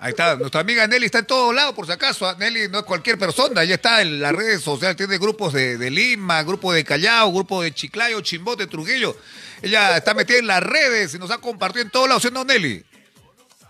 [0.00, 2.34] Ahí está, nuestra amiga Nelly está en todos lados, por si acaso.
[2.36, 5.90] Nelly no es cualquier persona, ella está en las redes sociales, tiene grupos de, de
[5.90, 9.16] Lima, grupo de Callao, grupo de Chiclayo, Chimbote, Trujillo.
[9.62, 12.32] Ella está metida en las redes y nos ha compartido en todos lados, ¿sí o
[12.32, 12.84] no, Nelly?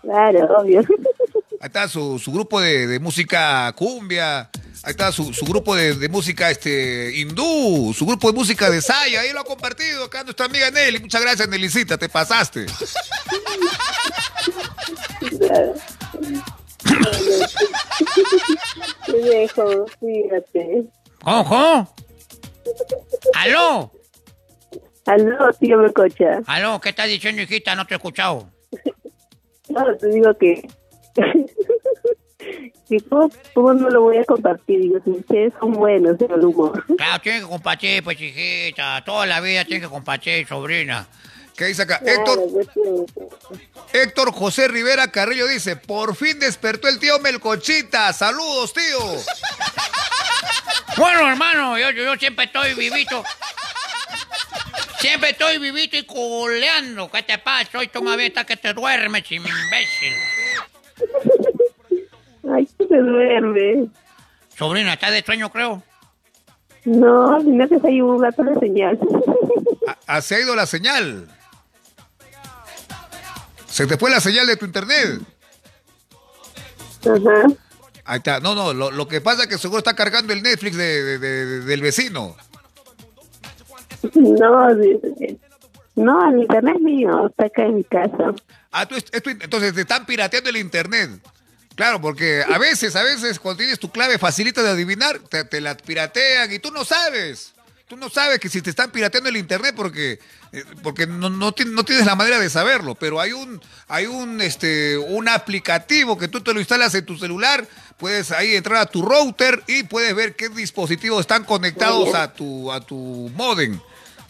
[0.01, 0.79] Claro, obvio.
[1.61, 4.49] Ahí está su, su grupo de, de música cumbia.
[4.83, 8.81] Ahí está su, su grupo de, de música este hindú, su grupo de música de
[8.81, 9.21] Saya.
[9.21, 10.99] Ahí lo ha compartido acá nuestra amiga Nelly.
[10.99, 12.65] Muchas gracias, Nellycita, te pasaste.
[15.39, 15.73] Claro.
[19.05, 20.83] Te dejo, fíjate.
[21.23, 21.95] ¿Cómo, cómo?
[23.33, 23.91] ¿Aló?
[25.05, 26.41] Aló, tío Mecocha.
[26.47, 26.79] ¿Aló?
[26.81, 27.75] ¿Qué estás diciendo, hijita?
[27.75, 28.49] No te he escuchado.
[29.67, 30.69] No, te digo que...
[32.87, 34.81] que ¿cómo, cómo no lo voy a compartir?
[34.81, 36.85] Digo, si ustedes son buenos en el humor.
[36.97, 39.03] Claro, tienes que compartir, pues, hijita.
[39.05, 41.07] Toda la vida tienes que compartir, sobrina.
[41.55, 41.99] ¿Qué dice acá?
[41.99, 43.59] Claro, Héctor, pues.
[43.93, 48.11] Héctor José Rivera Carrillo dice, por fin despertó el tío Melcochita.
[48.11, 48.99] Saludos, tío.
[50.97, 53.23] Bueno, hermano, yo, siempre estoy vivito.
[54.99, 57.09] Siempre estoy vivito y coleando.
[57.09, 57.77] ¿Qué te pasa?
[57.77, 60.13] Hoy toma vista que te duermes, imbécil.
[62.53, 63.87] Ay, que se duerme.
[64.57, 65.83] Sobrina, ¿estás de sueño, creo?
[66.85, 68.99] No, sino que se hay un gato de señal.
[70.07, 71.27] ¿Ha- ¿Se ha ido la señal?
[73.67, 75.19] ¿Se te fue la señal de tu internet?
[77.03, 77.47] Ajá.
[78.05, 78.39] Ahí está.
[78.39, 81.19] No, no, lo, lo que pasa es que seguro está cargando el Netflix de- de-
[81.19, 82.35] de- del vecino.
[84.13, 84.69] No,
[85.95, 88.33] no, el internet mío está acá en mi casa.
[88.71, 91.09] Ah, tú, esto- entonces te están pirateando el internet.
[91.75, 95.75] Claro, porque a veces, a veces cuando tienes tu clave facilita de adivinar, te, la
[95.75, 97.53] piratean y tú no sabes.
[97.87, 100.19] Tú no sabes que si te están pirateando el internet porque,
[100.51, 102.95] eh, porque no, no, no tienes la manera de saberlo.
[102.95, 107.17] Pero hay un, hay un, este, un aplicativo que tú te lo instalas en tu
[107.17, 107.67] celular.
[107.97, 112.71] Puedes ahí entrar a tu router y puedes ver qué dispositivos están conectados a tu,
[112.71, 113.79] a tu modem.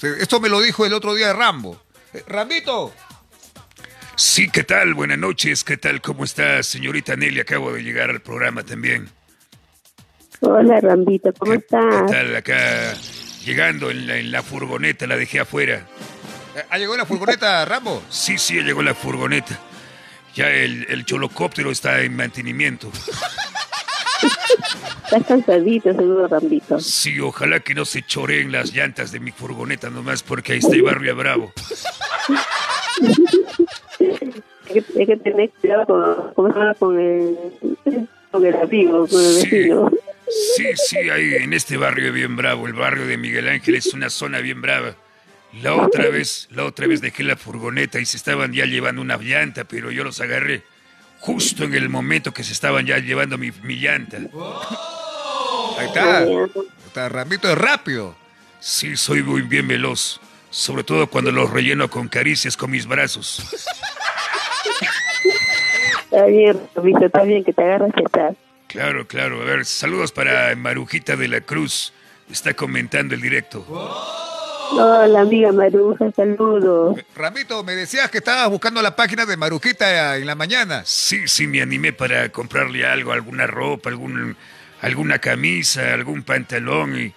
[0.02, 1.82] Esto me lo dijo el otro día Rambo.
[2.14, 2.94] Eh, Rambito,
[4.18, 4.94] Sí, ¿qué tal?
[4.94, 6.02] Buenas noches, ¿qué tal?
[6.02, 7.42] ¿Cómo está, señorita Nelly?
[7.42, 9.10] Acabo de llegar al programa también.
[10.40, 12.04] Hola, Rambito, ¿cómo ¿Qué, estás?
[12.08, 12.36] qué tal?
[12.36, 12.94] Acá,
[13.44, 15.86] llegando en la, en la furgoneta, la dejé afuera.
[16.70, 18.02] ¿Ha llegado la furgoneta, Rambo?
[18.10, 19.60] Sí, sí, llegó la furgoneta.
[20.34, 22.92] Ya el, el cholocóptero está en mantenimiento.
[25.06, 26.80] Estás cansadito, seguro, Rambito.
[26.80, 30.74] Sí, ojalá que no se choreen las llantas de mi furgoneta nomás porque ahí está
[30.74, 31.54] el barrio Bravo.
[34.76, 36.74] Hay que, hay que tener cuidado con, ¿cómo se llama?
[36.76, 37.38] con, el,
[38.32, 39.50] con el amigo, con el Sí.
[39.50, 39.92] vecino.
[40.28, 44.10] Sí, sí, ahí en este barrio bien bravo, el barrio de Miguel Ángel es una
[44.10, 44.96] zona bien brava.
[45.62, 49.18] La otra vez, la otra vez dejé la furgoneta y se estaban ya llevando una
[49.18, 50.64] llanta, pero yo los agarré
[51.20, 54.18] justo en el momento que se estaban ya llevando mi, mi llanta.
[55.78, 56.20] Ahí está.
[56.20, 56.26] Ah,
[56.88, 58.16] Está Rambito es rápido.
[58.60, 63.44] Sí, soy muy bien veloz, sobre todo cuando los relleno con caricias con mis brazos.
[66.04, 68.36] Está bien, Rambito, está bien que te agarras que estás.
[68.68, 69.42] Claro, claro.
[69.42, 71.94] A ver, saludos para Marujita de la Cruz.
[72.30, 73.66] Está comentando el directo.
[74.72, 76.98] Hola, amiga Maruja, saludos.
[76.98, 80.82] Eh, Rambito, me decías que estabas buscando la página de Marujita en la mañana.
[80.86, 84.36] Sí, sí, me animé para comprarle algo, alguna ropa, algún,
[84.82, 87.14] alguna camisa, algún pantalón y,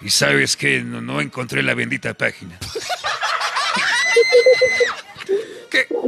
[0.00, 2.58] y sabes que no, no encontré la bendita página.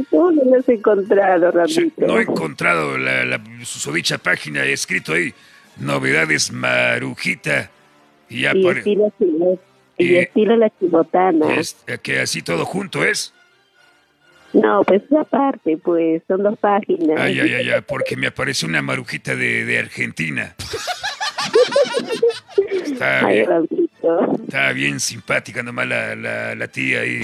[0.09, 2.07] ¿Cómo no lo has encontrado, Sí, Rambito?
[2.07, 5.33] No he encontrado la, la susodicha página, he escrito ahí,
[5.77, 7.69] novedades Marujita.
[8.29, 9.11] Y ya Y estilo,
[9.97, 11.55] y Y- estilo la chibotana.
[11.55, 13.33] es- que así todo junto es.
[14.53, 17.19] No, pues aparte, pues son dos páginas.
[17.19, 20.55] Ay, ay, ay, ay, porque me apareció una marujita de, de Argentina.
[22.85, 23.89] Está Ay, bien,
[24.45, 27.21] está bien simpática nomás la, la, la tía ahí.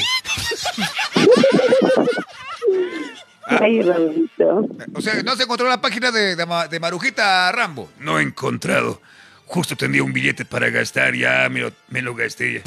[3.60, 4.68] Ay, Rambito.
[4.94, 7.90] O sea, ¿no se encontró la página de, de Ma- de Marujita Rambo?
[8.00, 9.02] No he encontrado.
[9.46, 12.62] Justo tenía un billete para gastar, ya me lo, me lo gasté ya.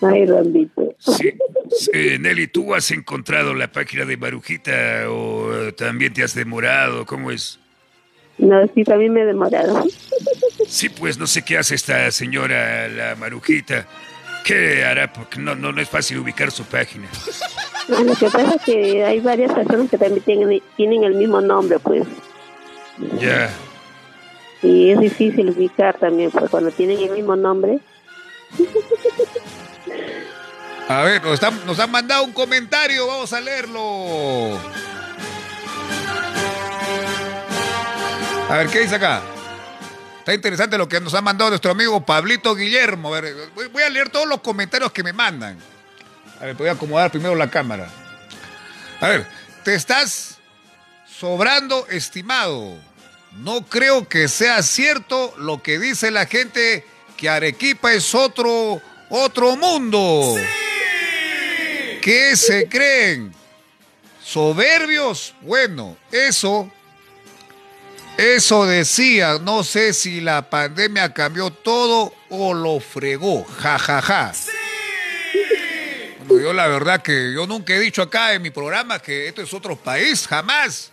[0.00, 0.94] Ay, Rambito.
[0.98, 1.32] Sí.
[1.92, 7.04] Eh, Nelly, ¿tú has encontrado la página de Marujita o eh, también te has demorado?
[7.04, 7.58] ¿Cómo es?
[8.38, 9.84] No, sí, también me he demorado.
[10.68, 13.86] Sí, pues no sé qué hace esta señora, la Marujita.
[14.48, 15.12] ¿Qué hará?
[15.12, 17.06] Porque no, no, no es fácil ubicar su página.
[17.86, 21.40] No, lo que pasa es que hay varias personas que también tienen, tienen el mismo
[21.42, 22.04] nombre, pues.
[23.20, 23.50] Ya.
[24.62, 27.78] Y es difícil ubicar también, pues cuando tienen el mismo nombre.
[30.88, 34.58] A ver, nos, están- nos han mandado un comentario, vamos a leerlo.
[38.48, 39.20] A ver, ¿qué dice acá?
[40.28, 43.14] Está interesante lo que nos ha mandado nuestro amigo Pablito Guillermo.
[43.14, 43.34] A ver,
[43.72, 45.56] voy, a leer todos los comentarios que me mandan.
[46.38, 47.88] A ver, voy a acomodar primero la cámara.
[49.00, 49.26] A ver,
[49.64, 50.36] te estás
[51.06, 52.76] sobrando, estimado.
[53.38, 56.84] No creo que sea cierto lo que dice la gente
[57.16, 60.34] que Arequipa es otro, otro mundo.
[62.02, 63.32] ¿Qué se creen?
[64.22, 65.34] ¿Soberbios?
[65.40, 66.70] Bueno, eso,
[68.18, 69.38] eso decía.
[69.38, 73.44] No sé si la pandemia cambió todo o lo fregó.
[73.44, 74.32] Ja, ja, ja.
[76.26, 79.40] Bueno, yo la verdad que yo nunca he dicho acá en mi programa que esto
[79.40, 80.90] es otro país, jamás.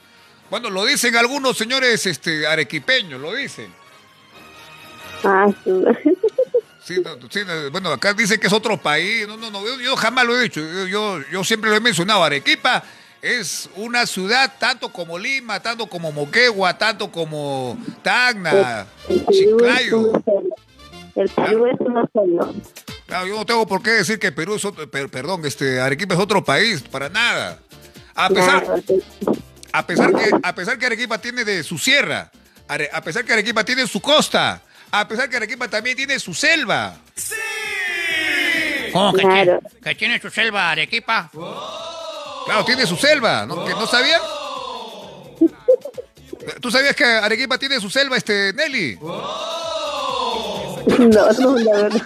[0.52, 3.74] Bueno, lo dicen algunos señores este, arequipeños, lo dicen.
[5.24, 5.72] Ah, sí.
[6.84, 9.28] Sí, no, sí, no, bueno, acá dicen que es otro país.
[9.28, 10.62] No, no, no, yo, yo jamás lo he dicho.
[10.62, 12.24] Yo, yo, yo siempre lo he mencionado.
[12.24, 12.84] Arequipa
[13.26, 19.38] es una ciudad tanto como Lima, tanto como Moquegua, tanto como Tacna, el Perú es
[19.38, 20.12] Chiclayo.
[21.16, 22.54] El Perú es uno solo.
[23.08, 26.14] Claro, yo no tengo por qué decir que Perú es otro, per- perdón, este, Arequipa
[26.14, 27.60] es otro país, para nada.
[28.14, 28.64] A pesar,
[29.72, 32.32] a pesar que, a pesar que Arequipa tiene de su sierra,
[32.94, 34.62] a pesar que Arequipa tiene su costa,
[34.92, 36.96] a pesar que Arequipa también tiene su selva.
[38.94, 39.60] ¿Cómo que, Claro.
[39.62, 41.30] tiene, que tiene su selva Arequipa?
[42.46, 43.66] Claro, tiene su selva, ¿no?
[43.66, 44.22] ¿Que no sabían?
[46.62, 49.00] ¿Tú sabías que Arequipa tiene su selva, este, Nelly?
[49.02, 52.02] No, no, la verdad.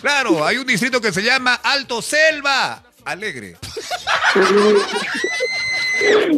[0.00, 3.56] Claro, hay un distrito que se llama Alto Selva Alegre.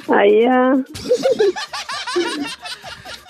[0.09, 0.75] Allá.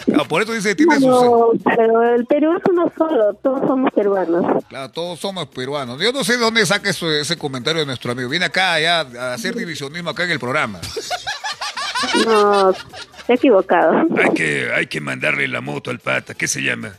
[0.05, 1.07] Claro, por eso dice, tiene su...
[1.09, 4.64] No, pero el Perú es uno solo, todos somos peruanos.
[4.68, 6.00] Claro, todos somos peruanos.
[6.00, 8.28] Yo no sé de dónde saca eso- ese comentario de nuestro amigo.
[8.28, 10.80] Viene acá ya a hacer divisionismo acá en el programa.
[12.26, 12.70] No,
[13.28, 13.92] he equivocado.
[14.22, 16.34] Hay que, hay que mandarle la moto al pata.
[16.34, 16.92] ¿Qué se llama?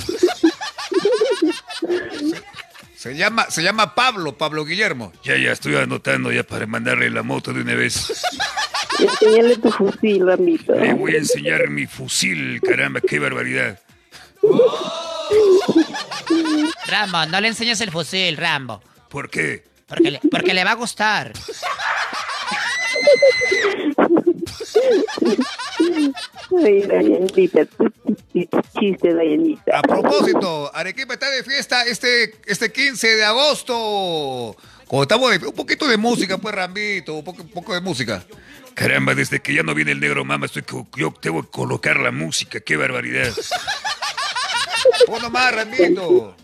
[2.95, 5.14] Se llama, se llama Pablo, Pablo Guillermo.
[5.24, 8.12] Ya, ya, estoy anotando ya para mandarle la moto de una vez.
[9.00, 10.74] Enseñale tu fusil, Rambito.
[10.76, 13.80] Le voy a enseñar mi fusil, caramba, qué barbaridad.
[16.88, 18.82] Rambo, no le enseñes el fusil, Rambo.
[19.10, 19.64] ¿Por qué?
[19.88, 21.34] Porque le, porque le va a gustar.
[26.64, 27.68] Ay, Dayanita,
[28.80, 29.80] chiste, Dayanita.
[29.80, 34.56] A propósito, Arequipa está de fiesta este, este 15 de agosto.
[34.88, 38.24] Como estamos de- un poquito de música, pues, Rambito, un poco, un poco de música.
[38.76, 41.98] Caramba, desde que ya no viene el negro mama, estoy co- yo tengo que colocar
[42.00, 43.32] la música, qué barbaridad.
[45.08, 46.36] Uno más, Rambito.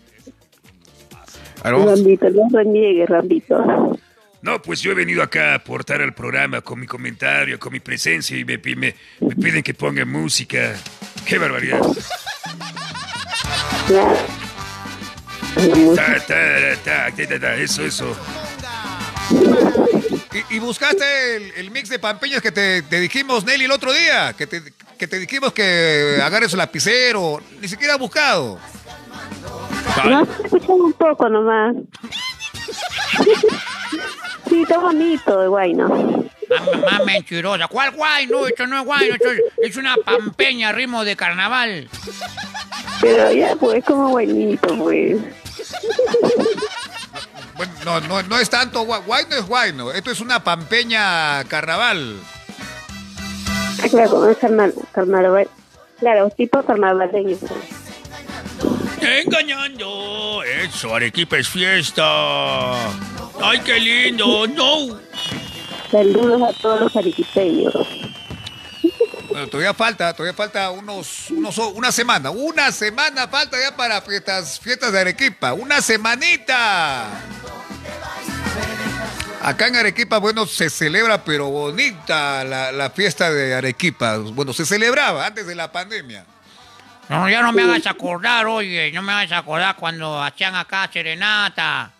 [1.62, 3.98] Rambito, no reniegues, Rambito.
[4.40, 7.78] No, pues yo he venido acá a aportar al programa con mi comentario, con mi
[7.80, 10.74] presencia y me, pi- me- me piden que ponga música.
[11.26, 11.80] Qué barbaridad.
[15.94, 18.16] Ta, ta, ta, eso, eso.
[20.50, 23.92] Y, y buscaste el, el mix de Pampeñas que te, te dijimos, Nelly, el otro
[23.92, 24.34] día.
[24.36, 24.62] Que te,
[24.98, 27.40] que te dijimos que agarres el lapicero.
[27.60, 28.58] Ni siquiera has buscado.
[30.04, 30.26] No,
[30.68, 31.74] un poco nomás.
[34.48, 35.88] Sí, está bonito, guay, ¿no?
[35.88, 37.66] Más, más mentirosa.
[37.68, 38.26] ¿Cuál guay?
[38.26, 39.08] No, esto no es guay.
[39.10, 41.88] esto es, es una pampeña ritmo de carnaval.
[43.00, 45.18] Pero ya, pues, como buenito, pues.
[47.56, 49.02] Bueno, no, no, no es tanto guay.
[49.06, 49.92] Guay no es guay, no.
[49.92, 52.16] Esto es una pampeña carnaval.
[53.82, 55.48] Ah, claro, es carnaval, carnaval.
[55.98, 57.36] Claro, tipo carnavaleño.
[59.00, 60.42] Engañando.
[60.42, 62.04] Eso, Arequipa es fiesta.
[63.40, 64.46] Ay, qué lindo.
[64.46, 65.00] No.
[65.90, 67.74] Saludos a todos los arequipeños.
[69.32, 72.30] Bueno, todavía falta, todavía falta unos, unos, una semana.
[72.30, 75.54] Una semana falta ya para fiestas, fiestas de Arequipa.
[75.54, 77.06] Una semanita.
[79.40, 84.18] Acá en Arequipa, bueno, se celebra, pero bonita la, la fiesta de Arequipa.
[84.18, 86.26] Bueno, se celebraba antes de la pandemia.
[87.08, 88.92] No, ya no me hagas acordar, oye.
[88.92, 91.90] No me hagas acordar cuando hacían acá serenata.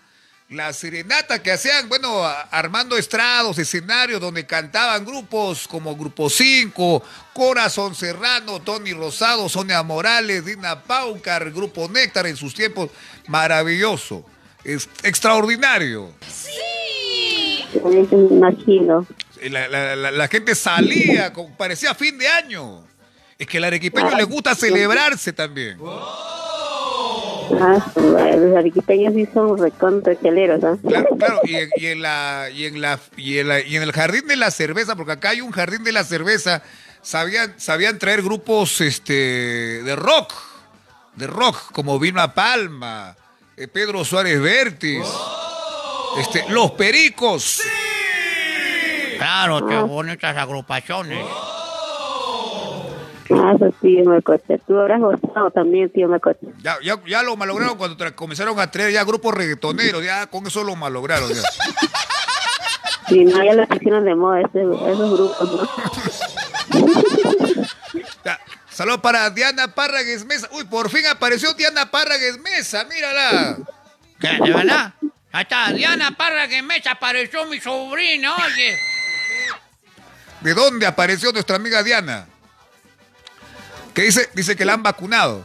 [0.53, 7.95] La serenata que hacían, bueno, armando estrados, escenarios donde cantaban grupos como Grupo 5, Corazón
[7.95, 12.91] Serrano, Tony Rosado, Sonia Morales, Dina Paucar, Grupo Néctar en sus tiempos.
[13.29, 14.27] Maravilloso.
[14.63, 16.13] Es extraordinario.
[17.83, 19.07] También me imagino.
[19.51, 22.85] La, la- la- la gente salía, parecía fin de año.
[23.39, 25.79] Es que al arequipeño le gusta celebrarse también.
[27.61, 30.77] Ah, los arequipeños sí son recontra chaleros, ¿ah?
[30.87, 33.83] Claro, claro, y en, y en la, y, en la, y, en la- y en
[33.83, 36.63] el jardín de la cerveza, porque acá hay un jardín de la cerveza,
[37.03, 39.13] sabían, sabían traer grupos este,
[39.83, 40.33] de rock,
[41.17, 43.17] de rock, como Vilma Palma,
[43.57, 45.05] eh, Pedro Suárez Vértiz,
[46.19, 47.61] este, Los Pericos.
[49.19, 51.25] Claro, qué bonitas agrupaciones.
[51.31, 51.62] Ah,
[53.35, 54.59] eso tío Melcocha.
[54.67, 56.39] Tú habrás gozado también, tío Melcocha.
[56.63, 60.63] Ya, ya, ya lo malograron cuando comenzaron a traer ya grupos reggaetoneros, ya con eso
[60.65, 61.29] lo malograron.
[61.33, 61.43] Ya.
[63.09, 65.69] Sí, no, ya lo pusieron de moda ese- esos grupos, ¿no?
[68.25, 68.39] Ya,
[68.71, 70.49] Saludos para Diana Párragues Mesa.
[70.53, 73.59] Uy, por fin apareció Diana Párragues Mesa, mírala.
[74.19, 74.29] ¿Qué?
[74.43, 74.95] ¿De verdad?
[75.33, 78.77] Ahí está, Diana Parra que me apareció mi sobrina, oye.
[80.41, 82.27] ¿De dónde apareció nuestra amiga Diana?
[83.95, 85.45] Que dice, dice que la han vacunado.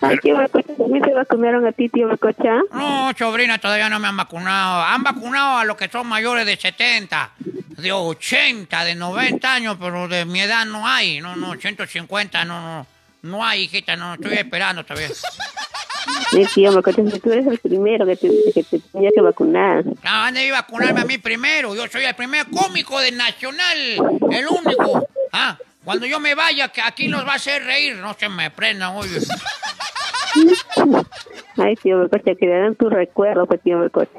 [0.00, 2.60] Ay, tío Melcocha, ¿también te vacunaron a ti, tío Melcocha?
[2.72, 4.82] No, sobrina, todavía no me han vacunado.
[4.82, 7.32] Han vacunado a los que son mayores de 70,
[7.78, 11.20] de 80, de 90 años, pero de mi edad no hay.
[11.20, 12.86] No, no, 150, no, no.
[13.20, 15.08] No hay, hijita, no, estoy esperando todavía.
[16.30, 19.84] Sí, tío Melcocha, si tú eres el primero que te, que te tenía que vacunar.
[19.84, 21.74] No, ¿dónde iba a vacunarme a mí primero?
[21.74, 23.78] Yo soy el primer cómico del Nacional,
[24.30, 25.08] el único.
[25.32, 25.58] Ah,
[25.88, 28.94] cuando yo me vaya, que aquí nos va a hacer reír, no se me prendan,
[28.94, 29.20] oye.
[31.56, 34.18] Ay, tío Melcocha, que le dan tu recuerdo, pues, tío Melcocha.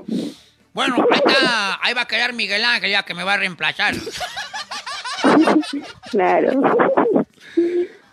[0.74, 3.94] Bueno, ahí está, ahí va a quedar Miguel Ángel ya que me va a reemplazar.
[6.10, 6.60] Claro.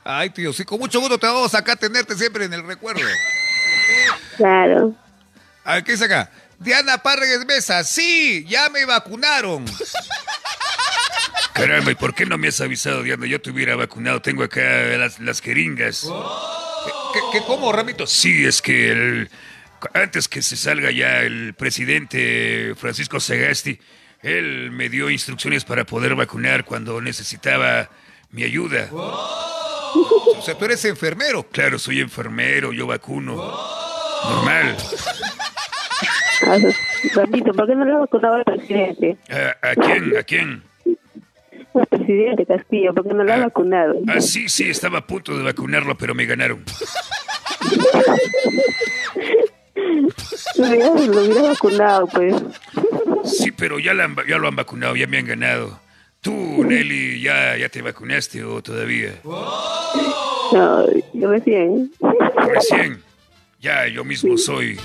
[0.05, 3.01] Ay, tío, sí, con mucho gusto te vamos acá a tenerte siempre en el recuerdo.
[4.37, 4.93] Claro.
[5.65, 6.31] A ver, ¿qué dice acá?
[6.59, 9.65] Diana Párregues Mesa, sí, ya me vacunaron.
[11.57, 13.27] Caramba, ¿y por qué no me has avisado, Diana?
[13.27, 14.21] Yo te hubiera vacunado.
[14.21, 14.61] Tengo acá
[14.99, 16.07] las, las jeringas.
[17.15, 18.07] ¿Qué, qué, cómo, Ramito?
[18.07, 19.31] Sí, es que el,
[19.95, 23.79] antes que se salga ya el presidente Francisco Sagasti,
[24.23, 27.89] él me dio instrucciones para poder vacunar cuando necesitaba
[28.31, 28.91] mi ayuda.
[28.93, 31.45] O sea, tú eres enfermero.
[31.45, 33.35] Claro, soy enfermero, yo vacuno.
[34.29, 34.77] Normal.
[36.43, 36.59] Ah,
[37.15, 39.17] Rapito, ¿por qué no le has vacunado al presidente?
[39.31, 40.17] ¿A, a quién?
[40.19, 40.63] ¿A quién?
[41.79, 43.95] Al presidente Castillo, ¿por qué no lo has vacunado?
[44.09, 46.65] Ah, sí, sí, estaba a punto de vacunarlo, pero me ganaron.
[50.57, 52.35] Lo hubieras, lo hubieras vacunado, pues.
[53.25, 55.79] Sí, pero ya, la ya lo han vacunado, ya me han ganado.
[56.21, 59.13] Tú, Nelly, ¿ya, ya te vacunaste o todavía?
[59.25, 61.93] No, yo recién.
[62.53, 63.03] Recién.
[63.61, 64.79] Ya, yo mismo soy.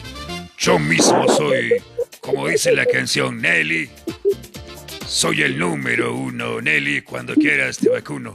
[0.57, 1.81] Yo mismo soy.
[2.19, 3.89] Como dice la canción, Nelly.
[5.12, 7.01] Soy el número uno, Nelly.
[7.01, 8.34] Cuando quieras te vacuno.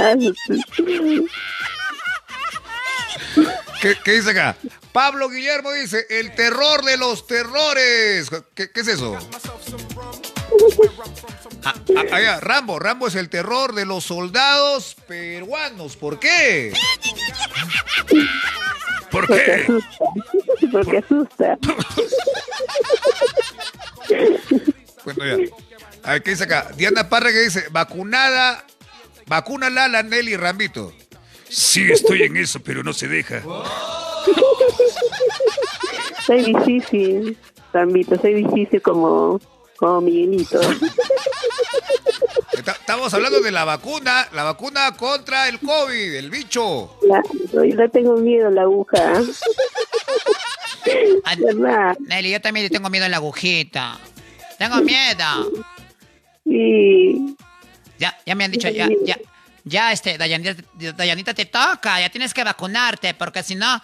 [0.00, 0.14] Ah.
[3.80, 4.56] ¿Qué, qué dice acá?
[4.90, 8.28] Pablo Guillermo dice, el terror de los terrores.
[8.56, 9.16] ¿Qué, qué es eso?
[11.64, 15.96] Ah, ah, allá, Rambo, Rambo es el terror de los soldados peruanos.
[15.96, 16.72] ¿Por qué?
[19.12, 19.52] ¿Por Porque qué?
[19.62, 20.04] asusta.
[20.72, 21.58] Porque asusta.
[25.04, 25.36] Bueno, ya.
[26.02, 26.70] A ver, ¿qué dice acá?
[26.76, 28.64] Diana Parra que dice, vacunada,
[29.26, 30.92] vacúnala la Nelly Rambito.
[31.48, 33.42] Sí, estoy en eso, pero no se deja.
[36.26, 37.38] Soy difícil,
[37.72, 39.40] Rambito, soy difícil como,
[39.76, 40.60] como Miguelito.
[42.52, 46.98] Estamos hablando de la vacuna, la vacuna contra el COVID, el bicho.
[47.02, 49.22] La, yo tengo miedo a la aguja.
[51.38, 51.96] ¿Verdad?
[52.00, 53.98] Nelly, yo también le tengo miedo a la agujita.
[54.58, 55.24] Tengo miedo.
[56.44, 57.36] Sí.
[57.98, 59.16] Ya, ya me han dicho, ya, ya,
[59.64, 60.54] ya, este, Dayanita,
[60.96, 63.80] Dayanita, te toca, ya tienes que vacunarte, porque si no,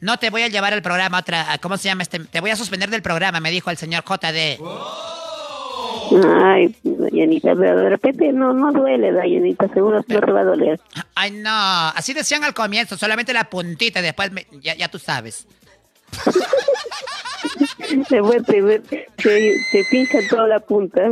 [0.00, 2.20] no te voy a llevar al programa otra, ¿cómo se llama este?
[2.20, 4.58] Te voy a suspender del programa, me dijo el señor JD.
[6.42, 10.80] Ay, Dayanita, pero de repente no, no duele, Dayanita, seguro no te va a doler.
[11.14, 15.46] Ay, no, así decían al comienzo, solamente la puntita después, me- ya, ya tú sabes.
[18.08, 18.20] Te,
[19.16, 21.02] te, te pincha toda la punta.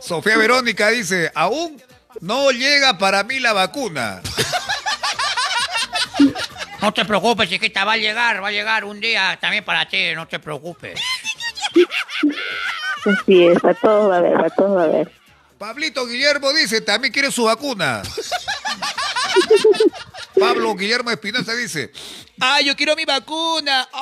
[0.00, 1.82] Sofía Verónica dice, aún
[2.20, 4.22] no llega para mí la vacuna.
[6.80, 10.14] No te preocupes, chiquita, va a llegar, va a llegar un día también para ti,
[10.14, 11.00] no te preocupes.
[13.04, 15.12] Así es, para todos va a haber, para todos va a haber.
[15.58, 18.02] Pablito Guillermo dice, también quiere su vacuna.
[20.38, 21.90] Pablo Guillermo Espinosa dice,
[22.40, 23.88] ¡ay, yo quiero mi vacuna!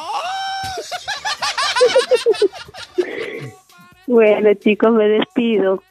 [4.09, 5.83] Bueno, chicos, me despido.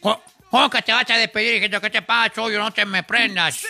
[0.00, 1.80] ¿Cómo, que te vas a despedir, hijito?
[1.80, 2.56] ¿Qué te pasa, oye?
[2.58, 3.64] No te me prendas.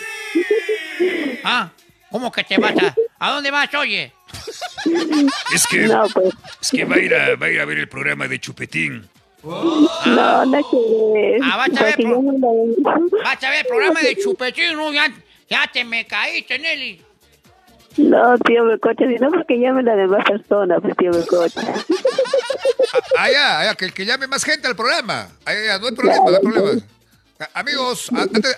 [1.43, 1.69] ¿Ah?
[2.11, 2.95] ¿Cómo que te vas a...?
[3.19, 4.11] ¿A dónde vas, oye?
[5.53, 7.77] Es que, No, pues, es que va, a ir a, va a ir a ver
[7.79, 9.07] el programa de Chupetín.
[9.43, 11.39] no, no que ver.
[11.43, 15.11] Ah, vas a ver, pro- yo no Vas a ver el programa de Chupetino, ya,
[15.49, 17.01] ya te me caíste, Nelly.
[17.97, 21.61] No, tío Becocha, sino porque llamen a demás personas, pues, tío Becocha.
[23.17, 25.29] Ah, Allá, allá, que, que llame más gente al programa.
[25.45, 26.81] Allá, no hay problema, no hay problema.
[27.39, 28.09] A- Amigos,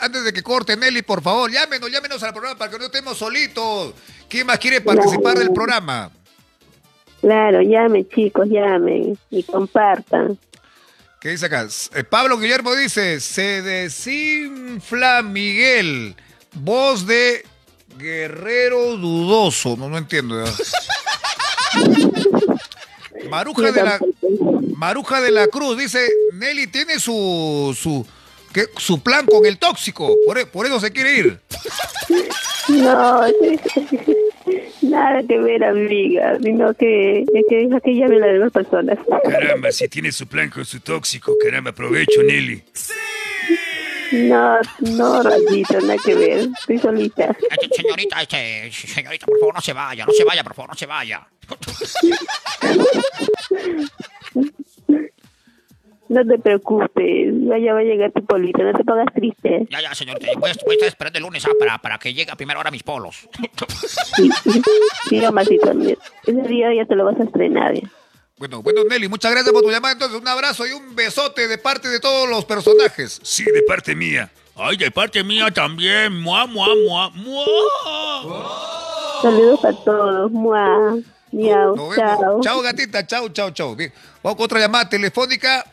[0.01, 3.17] antes de que corte Nelly, por favor, llámenos, llámenos al programa para que no estemos
[3.17, 3.93] solitos.
[4.29, 6.11] ¿Quién más quiere participar del programa?
[7.21, 10.37] Claro, llamen, chicos, llamen y compartan.
[11.19, 11.67] ¿Qué dice acá?
[11.95, 16.15] Eh, Pablo Guillermo dice, se desinfla Miguel,
[16.53, 17.45] voz de
[17.97, 19.75] guerrero dudoso.
[19.77, 20.35] No, no entiendo.
[20.37, 20.53] ¿verdad?
[23.29, 23.99] Maruja de la.
[24.75, 28.05] Maruja de la Cruz dice, Nelly tiene su su
[28.77, 31.39] su plan con el tóxico, por, e- por eso se quiere ir.
[32.69, 33.21] No,
[34.81, 38.97] nada que ver, amiga, sino que es que deja que llamen a demás personas.
[39.29, 42.63] Caramba, si tiene su plan con su tóxico, caramba, aprovecho, Nelly.
[44.11, 46.49] No, no, Rayito, nada que ver.
[46.59, 47.35] Estoy solita.
[47.49, 50.75] Este, señorita, este, señorita, por favor, no se vaya, no se vaya, por favor, no
[50.75, 51.27] se vaya.
[56.09, 59.67] No te preocupes, ya, va a llegar tu polito, no te pongas triste.
[59.69, 62.13] Ya, ya, señorita, voy a, voy a estar esperando el lunes ah, para, para que
[62.13, 63.27] llegue a primera hora mis polos.
[64.15, 64.61] Sí, sí,
[65.11, 65.31] mira,
[66.25, 67.73] ese día ya te lo vas a estrenar.
[68.37, 69.93] Bueno, bueno, Nelly, muchas gracias por tu llamada.
[69.93, 73.19] Entonces, un abrazo y un besote de parte de todos los personajes.
[73.23, 74.29] Sí, de parte mía.
[74.55, 76.13] Ay, de parte mía también.
[76.21, 77.45] Mua, mua, mua, mua.
[79.21, 80.97] Saludos a todos, mua,
[81.31, 82.19] miau, Nos vemos.
[82.19, 82.41] chao.
[82.41, 83.07] Chao, gatita.
[83.07, 83.75] Chao, chao, chao.
[83.75, 83.91] Bien.
[84.21, 85.65] Vamos con otra llamada telefónica.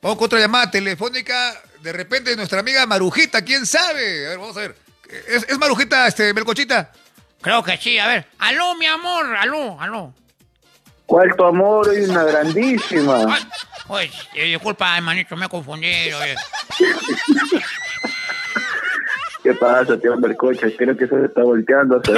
[0.00, 1.60] Vamos con otra llamada telefónica.
[1.82, 4.26] De repente, nuestra amiga Marujita, ¿quién sabe?
[4.26, 4.76] A ver, vamos a ver.
[5.28, 6.90] ¿Es, es Marujita, este, Melcochita?
[7.42, 8.26] Creo que sí, a ver.
[8.38, 10.14] Aló, mi amor, aló, aló.
[11.10, 11.90] ¿Cuál tu amor?
[11.90, 13.36] Hay una grandísima.
[13.88, 16.22] Pues, eh, disculpa, hermanito, me he confundido.
[16.22, 16.36] eh.
[19.42, 20.68] ¿Qué pasa, tío Mercocha?
[20.78, 22.12] Creo que se está volteando, ¿se?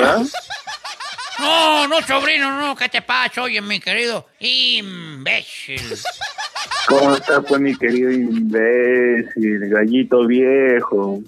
[1.38, 3.40] No, no, sobrino, no, ¿qué te pasa?
[3.40, 5.80] Oye, mi querido imbécil.
[6.86, 11.20] ¿Cómo está, pues, mi querido imbécil, gallito viejo?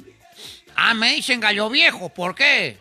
[0.77, 2.77] Ah, me dicen gallo viejo, ¿por qué?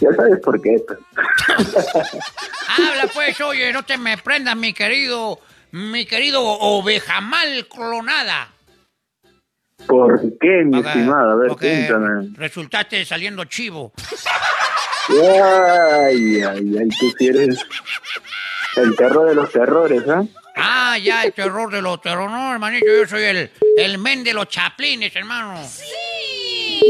[0.00, 0.76] Ya sabes por qué.
[0.86, 0.98] pues.
[2.68, 5.40] Habla pues, oye, no te me prendas, mi querido,
[5.72, 8.52] mi querido oveja mal clonada.
[9.86, 11.32] ¿Por qué, mi estimado?
[11.32, 12.30] A ver, cuéntame.
[12.36, 13.92] resultaste saliendo chivo.
[15.08, 17.58] Ay, ay, ay, tú sí eres
[18.76, 20.24] el terror de los terrores, ¿ah?
[20.56, 22.30] Ah, ya, el terror de los terror.
[22.30, 25.62] No, hermanito, yo soy el, el men de los chaplines, hermano.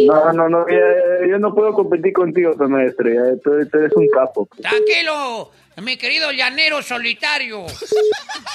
[0.07, 3.09] No, no, no, ya- yo no puedo competir contigo, maestro.
[3.13, 4.49] Ya, tú, tú eres un capo.
[4.61, 5.51] Tranquilo,
[5.83, 7.65] mi querido llanero solitario.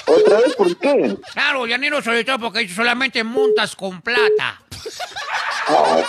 [0.08, 1.16] ¿Otra vez por qué?
[1.34, 4.62] Claro, llanero solitario porque solamente montas con plata.
[5.68, 6.04] Ay,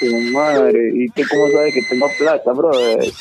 [0.00, 0.90] tu madre.
[0.94, 3.12] ¿Y tú cómo sabes que tengo plata, brother?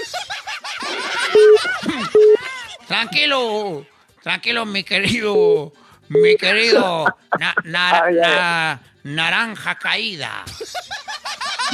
[2.87, 3.85] Tranquilo,
[4.21, 5.71] tranquilo, mi querido,
[6.09, 7.05] mi querido
[7.39, 10.43] na- na- naranja caída.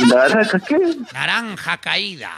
[0.08, 0.78] ¿Naranja qué?
[1.14, 2.32] Naranja caída.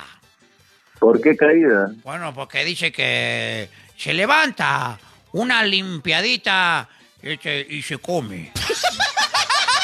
[1.00, 1.92] ¿Por qué caída?
[2.04, 5.00] Bueno, porque dice que se levanta
[5.34, 6.90] una limpiadita
[7.22, 8.52] este, y se come.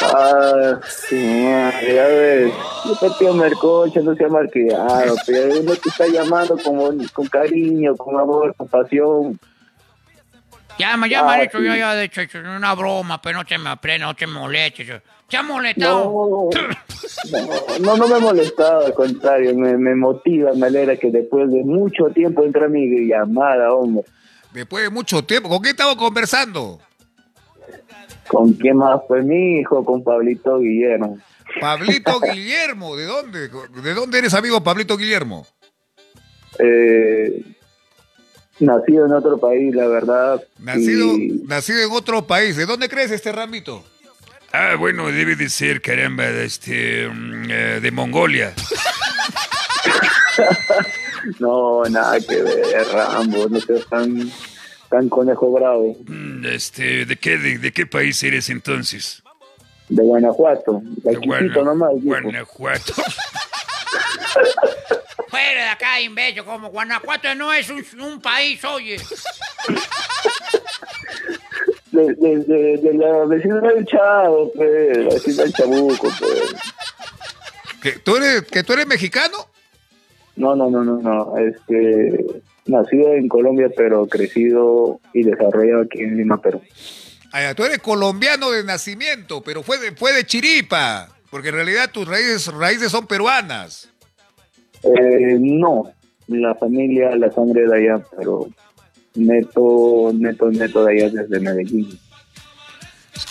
[0.01, 2.53] Ah, sí, madre, ya ves.
[2.91, 7.95] Este tío Mercocha no se ha marqueado, pero uno te está llamando como, con cariño,
[7.95, 9.39] con amor, con pasión.
[10.77, 11.65] Llama, llama, Ah, hecho, sí.
[11.65, 15.01] yo ya de hecho, es una broma, pero no te me aprenda, no te molestes.
[15.29, 16.49] ¿Te ha molestado?
[17.79, 21.63] No, no, me ha molestado, al contrario, me, me motiva, me alegra que después de
[21.63, 24.03] mucho tiempo entra mi llamada, hombre.
[24.53, 25.49] Después de mucho tiempo.
[25.49, 26.79] ¿Con quién estamos conversando?
[28.27, 29.01] ¿Con quién más?
[29.07, 31.17] Pues mi hijo, con Pablito Guillermo.
[31.59, 32.95] Pablito Guillermo.
[32.95, 33.49] ¿De dónde?
[33.49, 35.45] ¿De dónde eres amigo Pablito Guillermo?
[36.59, 37.41] Eh,
[38.59, 40.43] nacido en otro país, la verdad.
[40.59, 42.55] Nacido, y- nacido en otro país.
[42.55, 43.83] ¿De dónde crees este ramito?
[44.51, 48.53] Ah, bueno, debe de ser, caramba, de, este, mm, eh, de Mongolia.
[51.39, 54.29] No, nada que ver, Rambo, no seas tan,
[54.89, 55.95] tan conejo bravo.
[56.07, 59.23] Mm, Este, ¿de qué, de, de qué país eres entonces?
[59.89, 61.91] De Guanajuato, de De chiquito Guana- nomás.
[62.03, 62.93] Guanajuato.
[65.35, 68.95] Fuera de acá, imbécil, como Guanajuato no es un, un país, oye.
[71.91, 76.41] De, de, de, de la vecina del Chavo, pues, la vecina del Chabuco, pues.
[77.81, 79.49] ¿Que tú eres, que tú eres mexicano?
[80.37, 86.15] No, no, no, no, no, este, nacido en Colombia, pero crecido y desarrollado aquí en
[86.15, 86.61] Lima, Perú.
[87.33, 91.09] Ah, tú eres colombiano de nacimiento, pero fue de, fue de Chiripa.
[91.29, 93.89] Porque en realidad tus raíces, raíces son peruanas.
[94.85, 95.91] Eh, no,
[96.27, 98.47] la familia, la sangre de allá, pero
[99.15, 101.99] neto, neto, neto de allá desde Medellín.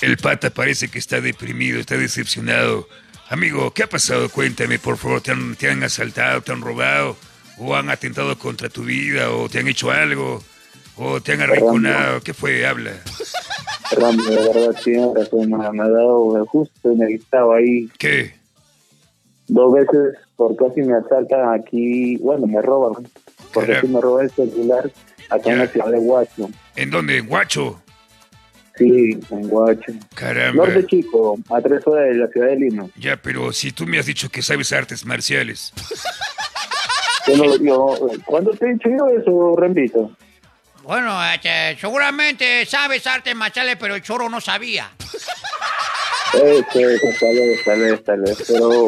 [0.01, 2.89] El pata parece que está deprimido, está decepcionado.
[3.29, 4.29] Amigo, ¿qué ha pasado?
[4.29, 5.21] Cuéntame, por favor.
[5.21, 7.17] ¿Te han, te han asaltado, te han robado?
[7.59, 9.31] ¿O han atentado contra tu vida?
[9.31, 10.43] ¿O te han hecho algo?
[10.97, 12.21] ¿O te han arrinconado?
[12.21, 12.67] ¿Qué fue?
[12.67, 12.93] Habla.
[13.97, 14.77] Rambo, de verdad
[15.15, 18.35] razón, me, me ha dado justo en el estado ahí ¿Qué?
[19.47, 23.05] dos veces por casi me asaltan aquí, bueno, me roban,
[23.53, 23.79] porque Caramba.
[23.79, 24.91] así me roban el celular
[25.31, 26.51] acá en la ciudad de Huacho.
[26.77, 27.19] ¿En dónde?
[27.19, 27.81] ¿En Guacho?
[28.77, 29.93] Sí, en Huacho.
[30.15, 30.67] Caramba.
[30.67, 32.87] Norte Chico, a tres horas de la ciudad de Lima.
[32.97, 35.73] Ya, pero si tú me has dicho que sabes artes marciales.
[37.27, 40.11] Yo no- yo- ¿Cuándo te he dicho yo eso, Rembito?
[40.83, 44.91] Bueno, este, seguramente sabes artes marciales, pero el choro no sabía.
[46.43, 48.45] Ese, ese, tal vez, tal vez, tal vez.
[48.49, 48.87] Pero,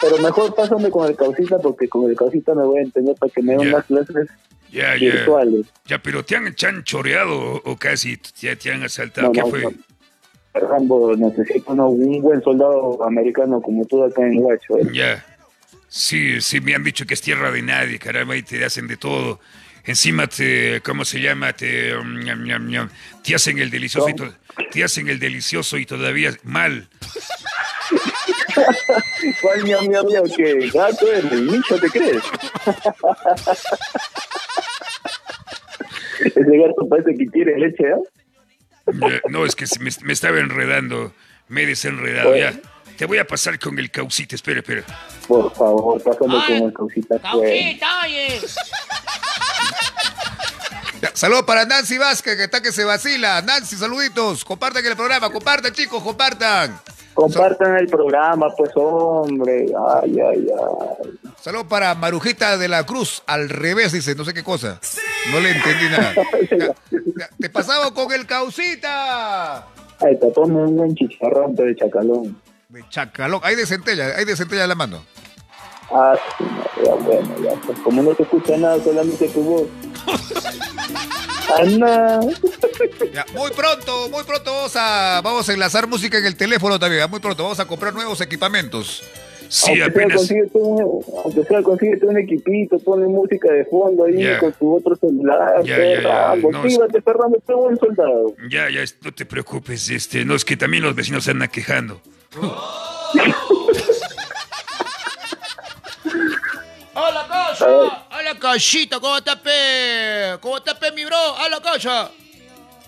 [0.00, 3.32] pero mejor pásame con el causita porque con el causita me voy a entender para
[3.32, 3.68] que me den Ya.
[3.68, 4.28] unas clases
[5.00, 5.66] virtuales.
[5.86, 9.28] Ya, pero te han, te han choreado o, casi ya te han asaltado.
[9.28, 9.62] No, ¿Qué no, fue?
[9.62, 9.70] no.
[10.54, 14.78] Rambo, necesito un buen soldado americano como tú acá en Guacho.
[14.78, 14.88] ¿eh?
[14.92, 15.24] Ya.
[15.88, 18.96] Sí, sí, me han dicho que es tierra de nadie, caramba, y te hacen de
[18.96, 19.38] todo.
[19.84, 21.52] Encima te, ¿cómo se llama?
[21.52, 22.88] Te, um, ñam,
[23.22, 24.08] te hacen el delicioso
[24.70, 26.88] te hacen el delicioso y todavía mal.
[29.42, 32.22] ¿Cuál mi amigo que gato es el nicho, te crees?
[36.20, 37.96] Ese gato parece que quiere leche, ¿eh?
[38.94, 41.12] Ya, No, es que me, me estaba enredando,
[41.48, 42.50] me he desenredado Bueno.
[42.52, 42.60] ya.
[42.96, 44.82] Te voy a pasar con el caucite, espera, espera.
[45.28, 47.18] Por favor, pásame Ay, con el causita.
[47.18, 47.22] pues.
[47.32, 48.40] Causita, oye.
[51.12, 53.42] Saludos para Nancy Vázquez, que está que se vacila.
[53.42, 54.44] Nancy, saluditos.
[54.44, 56.78] Compartan el programa, compartan, chicos, compartan.
[57.14, 59.66] Compartan el programa, pues, hombre.
[60.02, 61.32] Ay, ay, ay.
[61.40, 64.80] Saludos para Marujita de la Cruz, al revés, dice, no sé qué cosa.
[65.32, 66.14] No le entendí nada.
[66.50, 66.74] Ya,
[67.18, 69.66] ya, te pasamos con el causita.
[70.00, 72.40] Ahí está, ponme un buen chicharrón pero de chacalón.
[72.68, 73.40] De chacalón.
[73.42, 75.02] Hay de centella, hay de centella en la mano.
[75.90, 76.14] Ah,
[76.84, 77.54] ya, bueno, ya.
[77.64, 79.68] Pues, como no te escucha nada, solamente tu voz.
[81.58, 82.20] Ana.
[83.12, 87.02] Ya, muy pronto, muy pronto vamos a, vamos a enlazar música en el teléfono también.
[87.02, 89.04] ya, Muy pronto vamos a comprar nuevos equipamientos.
[89.48, 90.28] Sí, aunque, apenas.
[90.54, 95.62] un, aunque sea, consíguete un equipito, ponle música de fondo ahí con tu otro celular.
[95.64, 98.34] Ya, no, actívate, Fernando, qué buen soldado.
[98.50, 102.00] Ya, ya, no te preocupes, este, no es que también los vecinos se andan quejando.
[106.98, 107.66] Hola, casa.
[107.68, 108.98] Hola, casita.
[108.98, 110.38] ¿Cómo estás, pe?
[110.40, 111.18] ¿Cómo estás, pe, mi bro?
[111.44, 112.10] Hola, casa.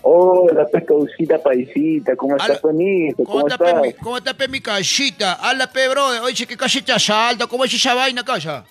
[0.01, 3.23] Hola, pescaucita paisita, ¿cómo estás, Juanito?
[3.23, 4.03] ¿Cómo ¿Cómo está, pe, mi, estás?
[4.03, 5.33] ¿Cómo está, pe, mi casita?
[5.33, 6.23] Habla, pe, bro.
[6.23, 7.45] Oye, ¿qué casita salta?
[7.45, 8.65] ¿Cómo es esa vaina, casa?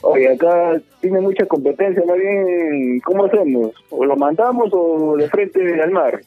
[0.00, 3.70] Oye, acá tiene mucha competencia, más bien, ¿cómo hacemos?
[3.90, 6.20] ¿O lo mandamos o de frente al mar?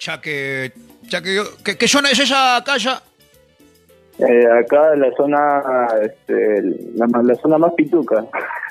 [0.00, 0.72] Ya que,
[1.02, 3.04] ya que yo, ¿Qué, qué zona es esa casa?
[4.18, 5.62] Eh, acá en la zona,
[6.02, 6.62] este,
[6.94, 8.24] la, la zona más pituca.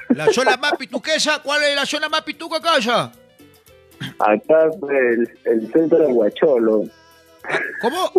[0.09, 1.41] La zona más pituquesa.
[1.43, 3.11] ¿Cuál es la zona más pituca, casa?
[4.19, 6.83] Acá el, el centro de Huacholo,
[7.81, 8.11] ¿Cómo?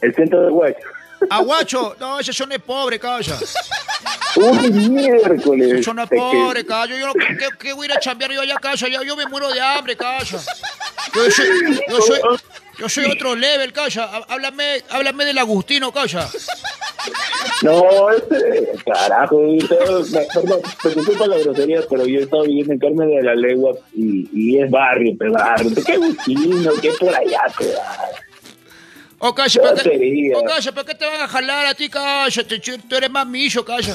[0.00, 0.88] el centro de Huacho.
[1.30, 1.96] Aguacho.
[1.98, 3.38] No, esa zona es pobre, casa.
[4.36, 5.72] Uy, miércoles.
[5.72, 6.86] Esa zona es pobre, casa.
[6.94, 8.88] Yo no, ¿qué, qué voy a ir a chambear yo allá, casa?
[8.88, 10.38] Yo, yo me muero de hambre, casa.
[11.14, 12.20] Yo soy, yo soy,
[12.78, 13.72] yo soy otro level.
[13.76, 16.28] Há- Háblame, háblame del Agustino, casa.
[17.62, 22.72] No, este, carajo, todo- me- perdón, me disculpa la grosería, pero yo he estado viviendo
[22.72, 25.70] en Carmen de la Legua y, y es barrio, pero barrio.
[25.84, 26.72] ¿Qué gustino?
[26.82, 27.70] ¿Qué por allá, pero
[29.18, 32.44] Oh, calla, ¿pero qué, oh, calla, ¿pero qué te van a jalar a ti, calla?
[32.46, 33.94] Te- Tú eres más millo, calla.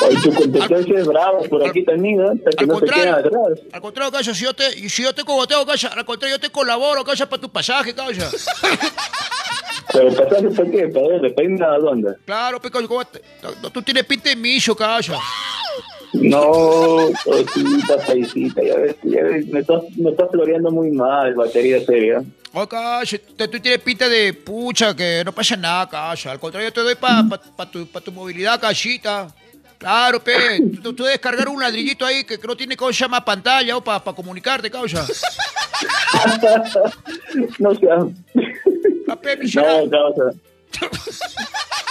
[0.00, 2.28] Hoy tu competencia es brava por aquí también, ¿eh?
[2.34, 3.60] Hasta que Al no atrás.
[3.72, 6.50] al contrario, calla, si yo te, si yo te cogoteo, calla, al contrario, yo te
[6.50, 8.28] colaboro, calla, para tu pasaje, calla.
[9.92, 12.14] Pero pasaje para qué, para dónde, para irme a dónde.
[12.26, 13.22] Claro, ¿cómo te-
[13.72, 15.18] tú- tienes pinta de millo, calla.
[16.12, 21.84] No, cosita, paisita, ya ves, ya ves, me estás, me estás floreando muy mal, batería
[21.84, 22.22] seria.
[22.54, 26.30] Oh, calla, tú tienes pinta de pucha, que no pasa nada, calla.
[26.32, 29.28] Al contrario, yo te doy para pa, pa tu, pa tu movilidad, callita.
[29.78, 30.32] Claro, pe,
[30.82, 33.76] tú, tú debes cargar un ladrillito ahí que, que no tiene cómo se llama pantalla
[33.76, 35.04] o para comunicarte, calla.
[37.58, 38.04] No seas...
[39.08, 39.18] Ah,
[39.84, 40.32] No, causa.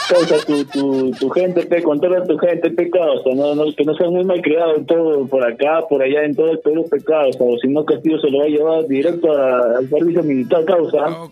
[0.09, 3.29] Causa tu, tu, tu gente, pe, controla tu gente, pe, causa.
[3.35, 6.59] No, no, que no sean muy malcriados todo por acá, por allá, en todo el
[6.59, 7.39] Perú, pe, causa.
[7.41, 10.97] O si no, Castillo se lo va a llevar directo a- al servicio militar, causa.
[11.09, 11.31] No,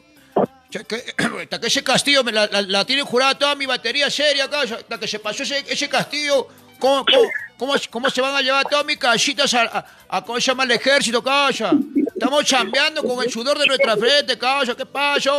[1.41, 4.76] hasta que ese castillo me la, la, la tiene jurada toda mi batería seria, calla.
[4.76, 6.47] Hasta que se pasó ese, ese castillo,
[6.80, 9.86] ¿cómo, cómo, cómo, cómo se van a llevar todas mis casitas a, a,
[10.17, 11.73] a cómo se llama el ejército, calla?
[12.05, 14.76] Estamos chambeando con el sudor de nuestra frente, calla.
[14.76, 15.32] ¿Qué pasa?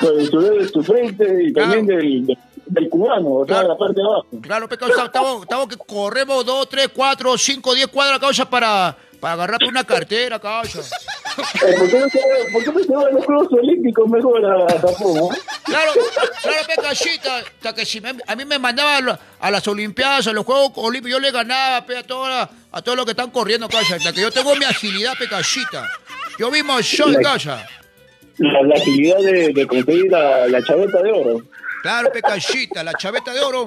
[0.00, 3.68] Con el sudor de tu frente y también del, del cubano, o sea, Claro.
[3.68, 4.26] la parte de abajo.
[4.42, 9.66] Claro, pecado, estamos, que corremos dos, tres, cuatro, cinco, diez cuadras, causa, para, para agarrarte
[9.66, 10.80] una cartera, causa.
[10.80, 14.08] Eh, ¿Por qué no se va- por qué no se van a los Juegos Olímpicos
[14.08, 15.16] mejor a, a Japón?
[15.34, 15.38] eh?
[15.64, 15.92] Claro,
[16.42, 20.26] claro, pecachita, hasta que si me- a mí me mandaban a, la- a las Olimpiadas,
[20.28, 23.30] a los Juegos Olímpicos, yo le ganaba pe, a, toda, a todos los que están
[23.30, 25.88] corriendo, calla, hasta que yo tengo mi agilidad, pecachita.
[26.38, 27.66] Yo mismo soy, calla.
[28.38, 31.40] La, la agilidad de, de conseguir la, la chaveta de oro.
[31.84, 33.62] Claro, pecachita, la chaveta de oro.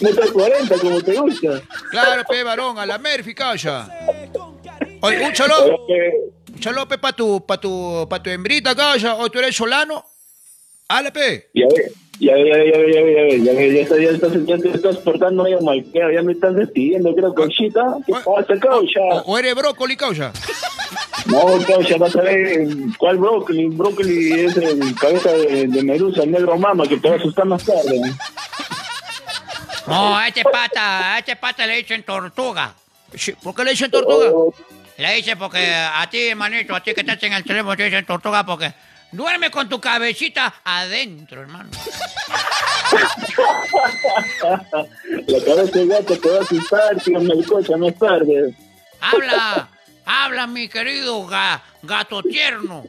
[0.00, 1.60] Metro 40, como te gusta.
[1.90, 3.86] Claro, pe, varón, a la Murphy, calla.
[5.02, 6.12] Oye, un Eh,
[6.48, 9.16] un échalo, pe, pa' tu, pa' tu, pa' tu hembrita, causa.
[9.16, 10.02] O tú eres solano.
[10.88, 11.50] Hale, pe.
[11.52, 14.10] Ya ve, ya ve, ya ve, ya ve, ya ve, ya ve, ya estás, ya
[14.10, 17.82] estás, ya te estás portando medio malqueado, ya me estás despidiendo, creo, conchita.
[18.06, 19.00] ¿Qué pasa, O, causa?
[19.26, 20.32] o eres brócoli, causa.
[21.26, 22.66] No, causa, vas a ver
[22.98, 23.66] cuál brócoli.
[23.68, 27.44] Brócoli es el cabeza de, de medusa, el negro mama, que te va a asustar
[27.46, 28.00] más tarde.
[29.86, 32.74] No, a este pata, a este pata le dicen tortuga.
[33.42, 34.26] ¿Por qué le dicen tortuga?
[34.32, 34.52] Oh,
[34.98, 38.04] Le dicen porque a ti, hermanito, a ti que estás en el teléfono, te dicen
[38.04, 38.72] tortuga porque
[39.12, 41.70] duerme con tu cabecita adentro, hermano.
[45.26, 48.54] la cabeza gato te va a asustar, tío, melcocha, más tarde.
[49.00, 49.68] Habla,
[50.04, 52.86] habla, mi querido ga- gato tierno.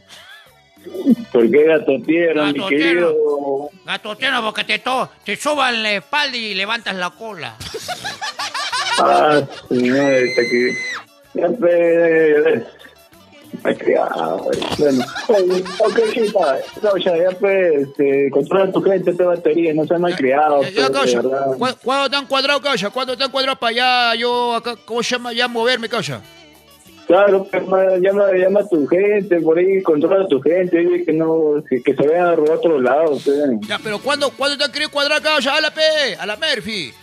[1.34, 3.70] ¿Por qué gato tierno, mi Gato querido?
[3.86, 7.56] Gato tierno porque te, to te soban la espalda y levantas la cola.
[9.00, 10.78] Ah, señorita, que...
[11.34, 11.50] Ya,
[13.64, 15.06] Bueno,
[15.80, 16.00] ok.
[16.84, 20.76] No, ya, pues, este, controla tu gente, te batería, no seas mal criado, Ya, ya,
[20.76, 21.22] pues, de causa.
[21.22, 21.46] verdad.
[21.58, 22.90] ¿Cu- ¿Cuándo te han cuadrado, causa?
[22.90, 25.34] ¿Cuándo te han cuadrado para allá, yo acá, ¿cómo se llama?
[25.34, 26.22] Ya moverme, causa.
[27.08, 31.06] Claro, pues, ma, llama, llama a tu gente, por ahí, controla a tu gente, dile
[31.06, 33.28] que no, que, que se vayan a robar a otro lado, pues.
[33.68, 35.56] Ya, pero ¿cuándo, ¿cuándo te han querido cuadrar, causa?
[35.56, 35.82] A la P,
[36.20, 36.94] a la Murphy.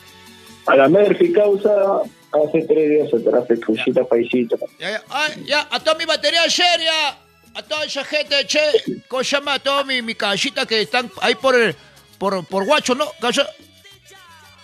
[0.67, 1.71] A la Murphy causa
[2.47, 4.57] hace tres días atrás, de crucita paisita.
[4.79, 5.03] Ya, ya,
[5.45, 7.11] ya, a toda mi batería seria,
[7.55, 8.61] a toda esa gente, che,
[9.09, 9.55] ¿cómo llama?
[9.55, 11.75] A toda mi, mi casita que están ahí por el,
[12.19, 13.07] por, por Guacho, ¿no?
[13.21, 13.49] Causa,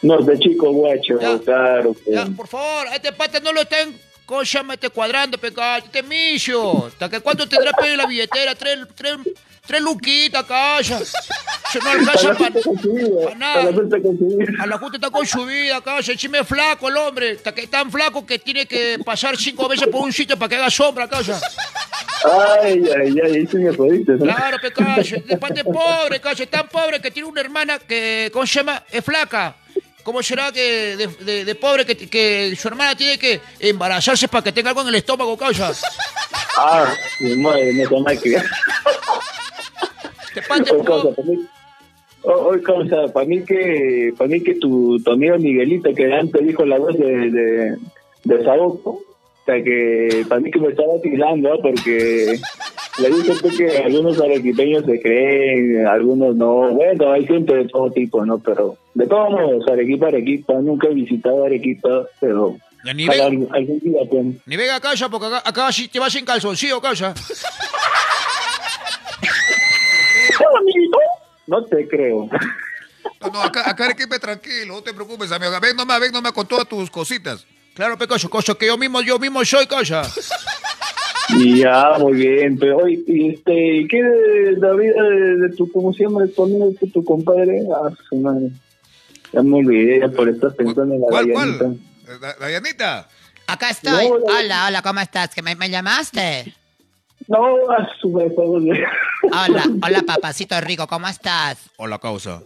[0.03, 1.39] Norte chico, guacho, Ya.
[1.39, 1.93] claro.
[1.93, 2.17] pues.
[2.17, 4.75] ya, por favor, a este pata no lo estén, ¿cómo llama?
[4.75, 6.87] Este cuadrando, pecado, este micio.
[6.87, 8.55] ¿Hasta que cuánto tendrá pe en la billetera?
[8.55, 9.17] Tres, tres,
[9.71, 10.99] tres luquitas, causa.
[11.71, 13.35] Se no alcanza Para para...
[13.37, 13.61] nada.
[14.59, 16.11] A la justa está con su vida, causa.
[16.11, 17.31] Encima es flaco el hombre.
[17.33, 20.57] Está que tan flaco que tiene que pasar cinco veces por un sitio para que
[20.57, 21.41] haga sombra, causa.
[22.61, 24.25] Ay, ay, ay, ahí sí me jodiste, ¿no?
[24.25, 25.17] Claro, pecacho.
[25.25, 26.21] Después de pobre.
[26.39, 28.83] Es tan pobre que tiene una hermana que, ¿cómo se llama?
[28.91, 29.55] Es flaca.
[30.03, 34.43] ¿Cómo será que de, de- de pobre que, que su hermana tiene que embarazarse para
[34.43, 35.73] que tenga algo en el estómago, causa?
[36.57, 38.21] Ah, mi madre, no se
[40.35, 41.47] de Oye, causa, para mí,
[42.23, 46.65] oh, causa, para mí que, para mí que tu, tu amigo Miguelito, que antes dijo
[46.65, 47.77] la voz de, de,
[48.25, 51.59] de Saoco, o sea que para mí que me estaba tirando, ¿ah?
[51.63, 52.39] porque
[52.99, 57.91] le dije pues, que algunos arequipeños se creen, algunos no, bueno, hay gente de todo
[57.91, 58.39] tipo, ¿no?
[58.39, 63.49] Pero de todos modos, Arequipa, Arequipa, nunca he visitado Arequipa, pero Ya Ni, algún,
[63.81, 66.81] día, pues, ni venga, causa, porque acá, acá te vas sin calzoncillo,
[70.45, 71.07] causa.
[71.47, 72.29] no te creo.
[73.21, 75.53] No, no, acá, acá Arequipa es tranquilo, no te preocupes, amigo.
[75.61, 77.47] Ven nomás, ven nomás con todas tus cositas.
[77.75, 80.03] Claro, pecacho, cosa que yo mismo, yo mismo soy, causa.
[81.39, 85.93] Ya, muy bien, pero hoy, y este, ¿qué de la vida de, de tu, cómo
[85.93, 87.61] se llama, tu amigo, tu, tu compadre?
[87.73, 88.51] Ah, su madre.
[89.33, 91.65] Ya me olvidé, ya por estar pensando en la ¿Cuál, Dayanita.
[91.65, 92.21] cuál?
[92.21, 93.09] Da- Dayanita.
[93.47, 94.09] Acá estoy.
[94.09, 94.15] No.
[94.27, 95.33] Hola, hola, ¿cómo estás?
[95.33, 96.53] ¿Que me, me llamaste?
[97.31, 98.63] No, a su madre, por favor.
[99.33, 101.59] Hola, hola, papacito rico, ¿cómo estás?
[101.77, 102.41] Hola, causa.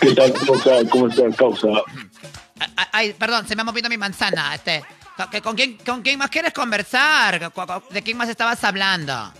[0.00, 1.68] ¿Qué tal, cómo está, cómo está la causa?
[2.76, 4.54] Ay, Ay, perdón, se me ha movido mi manzana.
[4.54, 4.82] Este,
[5.16, 7.52] ¿con- ¿con, quién, ¿Con quién más quieres conversar?
[7.52, 9.32] ¿Cu- cu- ¿De quién más estabas hablando?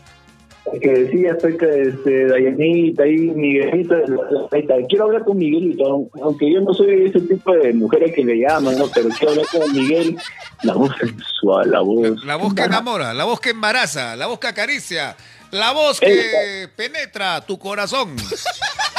[0.80, 3.58] Que decía acerca de este, Dayanita y
[4.52, 4.76] está.
[4.88, 8.78] Quiero hablar con Miguelito, aunque yo no soy ese tipo de mujeres que le llaman,
[8.78, 8.86] ¿no?
[8.94, 10.16] Pero quiero hablar con Miguel.
[10.62, 12.24] La voz sensual, la voz.
[12.24, 15.16] La voz que enamora, la voz que embaraza, la voz que acaricia,
[15.50, 18.14] la voz que penetra tu corazón.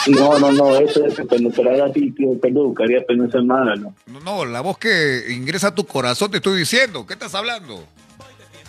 [0.08, 3.94] No, no, no, eso es penetrar a ti, tío, peluca, haría pena ser malo.
[4.06, 7.08] No, no, la voz que ingresa a tu corazón, te estoy diciendo.
[7.08, 7.86] ¿Qué estás hablando?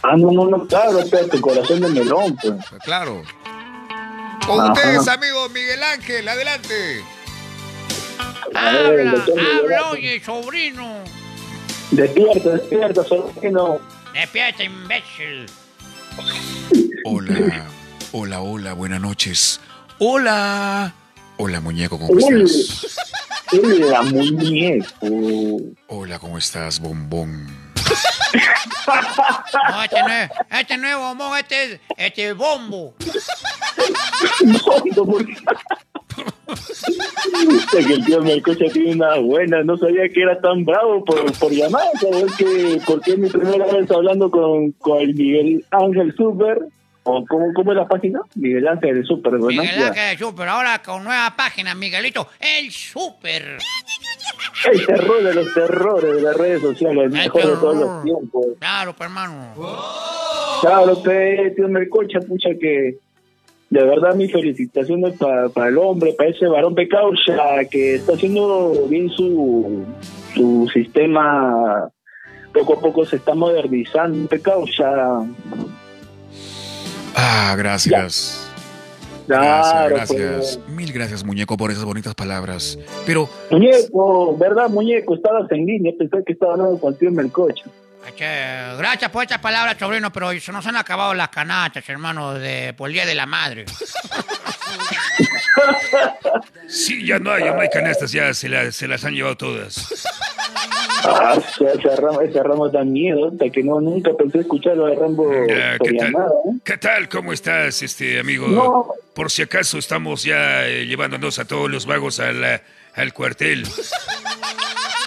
[0.06, 0.98] Ah, no, no, no, claro,
[1.32, 2.54] tu corazón de melón, pues.
[2.84, 3.22] Claro.
[4.46, 4.72] Con Ajá.
[4.74, 7.02] ustedes, amigos, Miguel Ángel, adelante.
[8.54, 9.24] Habla,
[9.60, 10.98] habla, oye, sobrino.
[11.90, 13.78] Despierta, despierta, solo que no.
[14.12, 15.46] Despierta, imbécil.
[17.06, 17.66] Hola,
[18.12, 19.58] hola, hola, buenas noches.
[19.98, 20.92] Hola.
[21.38, 22.96] Hola, muñeco, ¿cómo Uy, estás?
[23.52, 25.06] Hola, muñeco.
[25.88, 27.63] Hola, ¿cómo estás, bombón?
[29.70, 32.94] No, este no es, este no es bombón, este es, este es bombo.
[37.76, 41.32] Es que el tío Melcocha tiene una buena, no sabía que era tan bravo por,
[41.38, 42.32] por llamar, ¿sabes?
[42.36, 46.58] Que, porque es mi primera vez hablando con, con el Miguel Ángel Super,
[47.04, 48.20] o ¿cómo, cómo es la página?
[48.34, 49.48] Miguel Ángel Super, ¿verdad?
[49.48, 49.82] Miguel.
[49.84, 53.58] Ángel Super, ahora con nueva página, Miguelito, el Super.
[54.72, 58.46] El terror de los terrores de las redes sociales, el mejor de todos los tiempos.
[58.58, 59.54] Claro, pues, hermano.
[60.60, 62.98] Claro, pe, tío Melcocha, pucha que
[63.70, 69.10] de verdad mis felicitaciones para el hombre, para ese varón Pecaucha que está haciendo bien
[69.10, 69.84] su,
[70.34, 71.88] su sistema,
[72.52, 74.86] poco a poco se está modernizando, Pecaucha.
[77.16, 78.43] Ah, gracias.
[79.26, 80.58] Claro, gracias, gracias.
[80.64, 80.76] pues.
[80.76, 82.78] Mil gracias, muñeco, por esas bonitas palabras.
[83.06, 85.14] Pero, Muñeco, ¿verdad, muñeco?
[85.14, 87.64] Estabas en línea, pensé que estaba hablando con tío Melcocha.
[87.64, 87.70] Che,
[88.78, 92.88] Gracias por estas palabras, sobrino, pero se nos han acabado las canastas, hermano, de, por
[92.88, 93.64] el Día de la Madre.
[96.68, 99.36] Sí, ya no hay, ya no hay canastas, ya se, la- se las han llevado
[99.36, 100.04] todas.
[101.06, 105.30] Ah, esa rama, esa rama da miedo, hasta que no, nunca pensé escucharlo de Rambo
[105.46, 106.10] Ya, ¿qué tal?
[106.12, 106.58] ¿eh?
[106.64, 107.08] ¿Qué tal?
[107.08, 108.48] ¿Cómo estás, este amigo?
[108.48, 108.88] No.
[109.14, 112.62] Por si acaso estamos ya eh, llevándonos a todos los vagos a la-
[112.94, 113.66] al cuartel.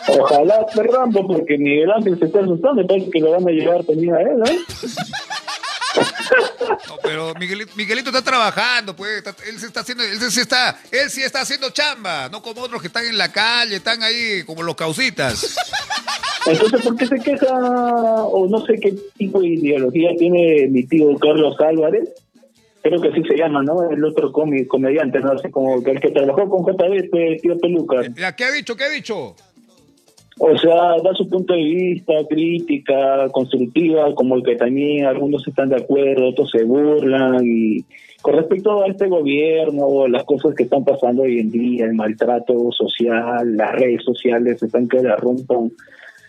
[0.08, 4.14] Ojalá Rambo, porque Miguel Ángel se está asustando, parece que lo van a llevar también
[4.16, 4.60] a él, ¿eh?
[6.88, 9.18] No, pero Miguelito, Miguelito está trabajando, pues.
[9.18, 12.62] está- él se está haciendo, él sí está, él sí está haciendo chamba, no como
[12.62, 15.56] otros que están en la calle, están ahí como los causitas.
[16.46, 17.48] Entonces, ¿por qué se queja?
[18.26, 22.10] O no sé qué tipo de ideología tiene mi tío Carlos Álvarez.
[22.84, 23.90] Creo que así se llama, ¿no?
[23.90, 28.02] El otro comediante, no sé, como el que trabajó con JB, este tío Peluca.
[28.16, 28.78] Ya, ¿Qué ha dicho?
[28.78, 29.36] ¿Qué ha dicho?
[30.40, 35.70] O sea, da su punto de vista, crítica, constructiva, como el que también algunos están
[35.70, 37.44] de acuerdo, otros se burlan.
[37.44, 37.84] Y
[38.22, 42.72] con respecto a este gobierno, las cosas que están pasando hoy en día, el maltrato
[42.72, 45.18] social, las redes sociales están que la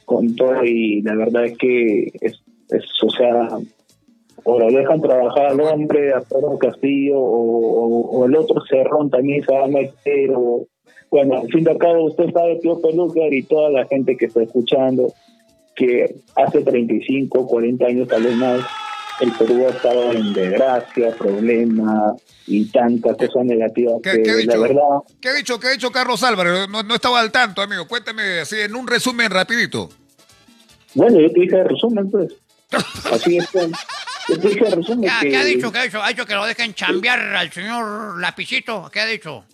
[0.06, 0.64] con todo.
[0.64, 2.40] Y la verdad es que, es,
[2.70, 3.58] es, o sea,
[4.44, 9.10] o lo dejan trabajar al hombre, a Pedro Castillo, o, o- o el otro cerrón
[9.10, 10.66] también se va a meter, o
[11.10, 14.42] bueno, al fin de cabo usted sabe, tío Pelúcar y toda la gente que está
[14.42, 15.12] escuchando,
[15.74, 18.60] que hace 35, 40 años tal vez más,
[19.20, 24.34] el Perú ha estado en desgracia, problemas y tantas cosas negativas ¿Qué, que qué ha
[24.34, 24.60] la dicho?
[24.60, 24.82] verdad,
[25.20, 25.58] ¿Qué ha dicho?
[25.58, 26.68] ¿Qué ha dicho Carlos Álvarez?
[26.68, 27.86] No, no estaba al tanto, amigo.
[27.88, 29.88] Cuéntame así en un resumen rapidito.
[30.94, 32.32] bueno, yo te dije resumen pues,
[33.10, 33.70] así es, pues.
[34.28, 35.72] yo te dije resumen Ya, que, ¿Qué ha dicho?
[35.72, 36.02] ¿Qué ha dicho?
[36.02, 38.88] ¿Ha dicho que lo dejen chambear al señor Lapicito?
[38.92, 39.44] ¿Qué ha dicho?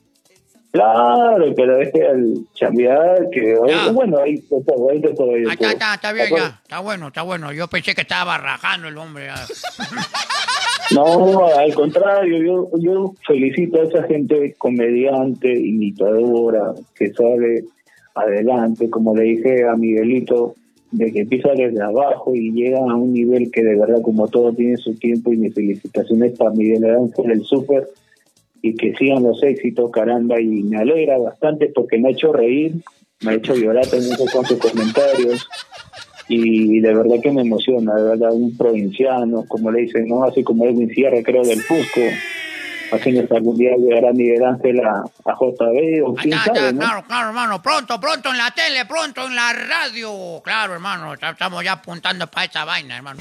[0.74, 3.90] Claro, que lo deje al chambear, que Ya.
[3.92, 5.30] bueno, ahí todo, ahí de todo.
[5.34, 5.70] ahí Ah, está, todo.
[5.70, 6.60] está, está bien, ya.
[6.62, 7.52] Está bueno, está bueno.
[7.52, 9.28] Yo pensé que estaba rajando el hombre.
[10.94, 17.64] No, al contrario, yo, yo felicito a esa gente comediante, imitadora, que sale
[18.14, 20.54] adelante, como le dije a Miguelito,
[20.90, 24.52] de que empieza desde abajo y llega a un nivel que de verdad, como todo
[24.52, 27.88] tiene su tiempo, y mis felicitaciones para Miguel Ángel, el súper,
[28.66, 32.76] y que sigan los éxitos, caramba, y me alegra bastante porque me ha hecho reír,
[33.20, 35.46] me ha hecho llorar también con sus comentarios,
[36.28, 40.24] y de verdad que me emociona, de verdad, un provinciano, como le dicen, ¿no?
[40.24, 42.00] Así como Edwin Sierra, creo, del Cusco,
[42.90, 46.72] haciendo que algún día llegará Miguel Ángel a, a JB, o Ah, quién está, sabe,
[46.72, 46.78] ¿no?
[46.80, 47.60] claro, claro, hermano.
[47.60, 50.40] Pronto, pronto en la tele, pronto en la radio.
[50.42, 51.12] Claro, hermano.
[51.12, 53.20] Estamos ya apuntando para esa vaina, hermano.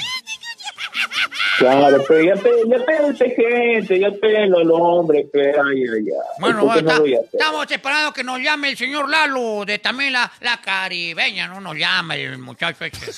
[1.58, 6.06] Claro, pero ya pe, ya pe, gente, ya pelo al hombre, pe, ay, ay, ay.
[6.40, 9.80] Bueno, ¿Por qué bueno, no está- estamos esperando que nos llame el señor Lalo de
[9.80, 11.48] también la, la caribeña.
[11.48, 13.12] No nos llama el muchacho ese.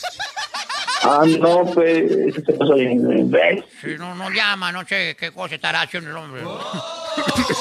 [1.03, 3.63] Ah, no, pues, eso se pasó bien.
[3.81, 6.41] Si no nos llama, no sé qué cosa estará haciendo el hombre.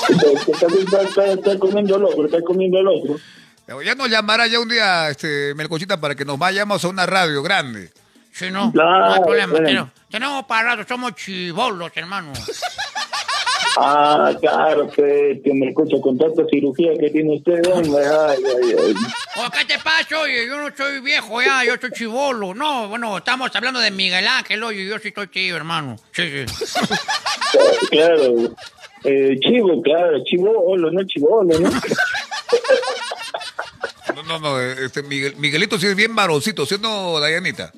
[0.08, 3.16] Está, está- está- está comiendo el otro, está comiendo el otro.
[3.82, 7.42] Ya nos llamará ya un día, este, Melcochita, para que nos vayamos a una radio
[7.42, 7.90] grande.
[8.32, 9.52] Si no, no Claro, hay problema.
[9.60, 9.90] bueno.
[10.14, 12.32] Tenemos para rato, somos chivolos, hermano.
[13.76, 18.76] Ah, claro, pues, que me escucha con tanta cirugía que tiene usted, hombre, ay, ay,
[18.78, 18.94] ay.
[19.44, 20.46] ¿O qué te pasa, oye?
[20.46, 22.54] Yo no soy viejo ya, yo soy chivolo.
[22.54, 25.96] No, bueno, estamos hablando de Miguel Ángel, oye, yo sí estoy chivo, hermano.
[26.12, 26.54] Sí, sí.
[27.90, 28.54] Claro,
[29.02, 31.70] eh, chivo, claro, chivolo, no chivolo, ¿no?
[34.14, 37.72] No, no, no, este, Miguel- Miguelito sí es bien varoncito, ¿sí o no, Dayanita?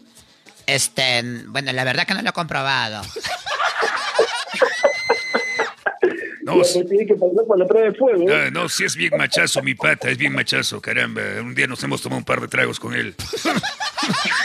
[0.66, 3.02] Este, bueno, la verdad que no lo he comprobado.
[6.46, 8.22] No, pues, tiene que pasar por la prueba de fuego.
[8.30, 8.32] ¿eh?
[8.46, 11.20] Ah, no, sí es bien machazo, mi pata, es bien machazo, caramba.
[11.40, 13.14] Un día nos hemos tomado un par de tragos con él.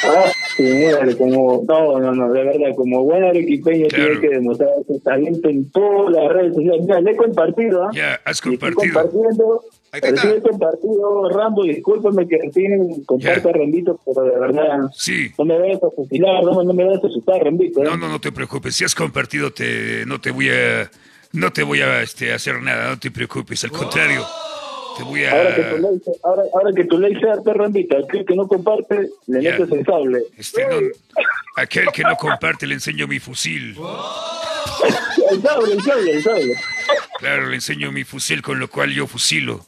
[0.04, 4.06] Ah, sí, mírale, como, no, no, no, de verdad, como buen arequipeño Claro.
[4.06, 6.82] tiene que demostrar su talento en todas las redes sociales.
[6.82, 7.90] Mira, le he compartido, ¿ah?
[7.94, 9.00] Ya, has compartido.
[9.92, 10.24] Ahí está.
[11.32, 13.58] Rambo, discúlpame que recién comparto Ya.
[13.58, 15.32] Rambito, pero de verdad, Sí.
[15.38, 17.82] no me vayas a fusilar, no, no me vayas a asustar, Rambito.
[17.82, 17.84] ¿eh?
[17.86, 18.76] No, no, no te preocupes.
[18.76, 20.90] Si has compartido, te, no te voy a,
[21.34, 22.90] no te voy a este, hacer nada.
[22.90, 23.64] No te preocupes.
[23.64, 24.26] Al contrario,
[24.98, 28.26] te voy Ahora que tu a, ley, ahora, ahora que tu ley sea Rambito, aquel
[28.26, 29.52] que no comparte, le Ya.
[29.58, 30.24] metes el sable.
[30.38, 30.76] este, no,
[31.58, 33.76] Aquel que no comparte le enseño mi fusil.
[35.30, 36.54] El sable, el sable, el sable.
[37.20, 39.64] Claro, le enseño mi fusil, con lo cual yo fusilo.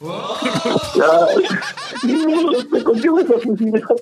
[2.04, 3.86] No, te contigo esa fusilada.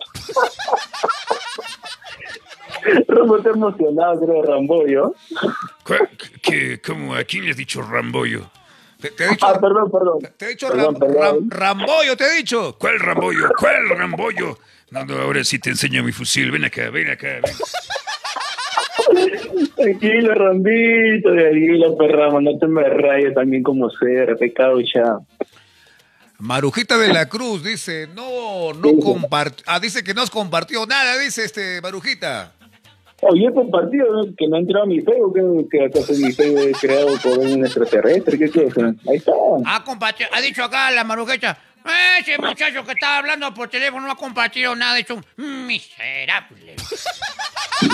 [3.09, 5.15] Rambo está emocionado, creo, Rambo, ¿yo?
[5.85, 6.09] ¿Cuál-
[6.43, 8.51] qué- cómo, ¿A quién le has dicho Ramboyo?
[9.01, 10.19] Te, te he dicho, Ah, perdón, perdón.
[10.37, 11.51] te he dicho Perdón, Ram- perdón.
[11.51, 12.77] Ram- Ramboyo, te he dicho.
[12.79, 13.49] ¿Cuál Ramboyo?
[13.59, 14.59] ¿Cuál Ramboyo?
[14.91, 16.51] No, no, ahora sí te enseño mi fusil.
[16.51, 17.41] Ven acá, ven acá.
[17.43, 17.45] Ven.
[19.77, 25.19] Tranquilo, Rambito, tranquilo, perramo, no te me rayes también como ser, pecado ya.
[26.39, 29.65] Marujita de la Cruz dice, no, no compartió.
[29.69, 32.53] Ah, dice que no has compartido nada, dice este Marujita.
[33.25, 34.35] Oye, he compartido ¿no?
[34.37, 37.65] que no ha entrado a mi Facebook, que, acaso mi Facebook es creado por un
[37.65, 38.95] extraterrestre, ¿qué cosa?
[39.09, 39.33] Ahí está.
[39.65, 41.57] Ha, compartido, ha dicho acá la marujecha.
[42.21, 44.99] Ese muchacho que estaba hablando por teléfono no ha compartido nada.
[44.99, 46.77] Es un miserable.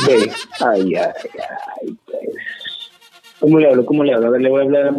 [0.06, 0.32] Ve.
[0.60, 1.12] Ay, ay,
[1.80, 1.96] ay.
[2.04, 2.18] pues.
[3.38, 3.86] ¿Cómo le hablo?
[3.86, 4.28] ¿Cómo le hablo?
[4.28, 4.94] A ver, le voy a hablar.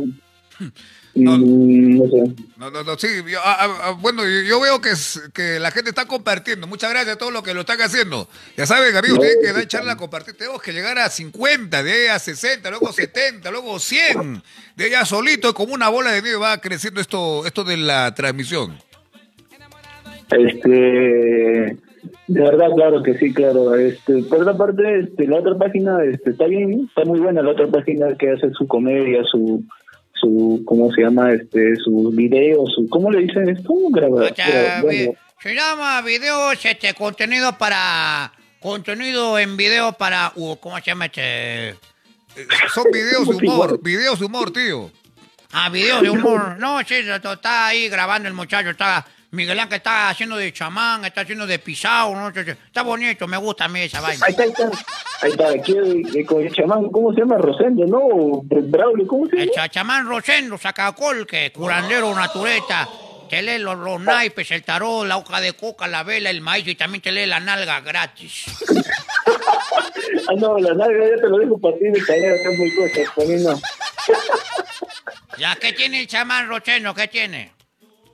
[1.19, 1.37] No.
[1.37, 2.35] Mm, no sé.
[2.57, 3.07] No, no, no, sí.
[3.27, 6.65] yo- ah, ah, ah, bueno, yo, yo veo que, es- que la gente está compartiendo.
[6.67, 8.27] Muchas gracias a todos los que lo están haciendo.
[8.57, 10.35] Ya saben, amigos, tienen que dar sí, echarle a compartir.
[10.37, 14.41] Tenemos que llegar a 50, de ahí a 60, luego 70, luego 100.
[14.75, 18.77] De allá solito, como una bola de nieve, va creciendo esto, esto de la transmisión.
[20.31, 20.69] Este,
[22.27, 23.75] de verdad, claro que sí, claro.
[23.75, 27.51] Este, por otra parte, este, la otra página, este, está bien, está muy buena la
[27.51, 29.63] otra página que hace su comedia, su,
[30.19, 31.31] su, ¿cómo se llama?
[31.33, 33.73] Este, sus videos, su, ¿cómo le dicen esto?
[33.91, 38.31] Graba, O sea, graba- vi- bueno, se llama videos, este, contenido para...
[38.59, 40.33] Contenido en video para...
[40.35, 41.69] uh, ¿Cómo se llama este...?
[41.69, 41.75] Eh,
[42.73, 44.91] Son videos de humor, videos de humor, tío.
[45.51, 46.57] Ah, videos de humor.
[46.59, 48.69] No, sí, está ahí grabando el muchacho.
[48.69, 52.29] Está Miguel Ángel está haciendo de chamán, está haciendo de pisado, ¿no?
[52.29, 54.25] Está bonito, me gusta a mí esa vaina.
[54.25, 54.69] Ahí está, ahí está.
[55.21, 57.37] Ahí está, aquí con el chamán, ¿cómo se llama?
[57.37, 58.41] Rosendo, ¿no?
[58.43, 59.51] Braulio, ¿cómo se El llama?
[59.55, 62.87] cha- chamán Rosendo, sacacol, que curandero, natureta,
[63.29, 66.67] te lee los, los naipes, el tarot, la hoja de coca, la vela, el maíz
[66.67, 68.45] y también te lee la nalga gratis.
[70.27, 73.13] Ah, no, la nalga ya te lo dejo para ti de tarea, está muy cosa,
[73.15, 73.61] para mí no.
[75.37, 76.93] ¿Ya qué tiene el chamán Rosendo?
[76.95, 77.51] ¿Qué tiene?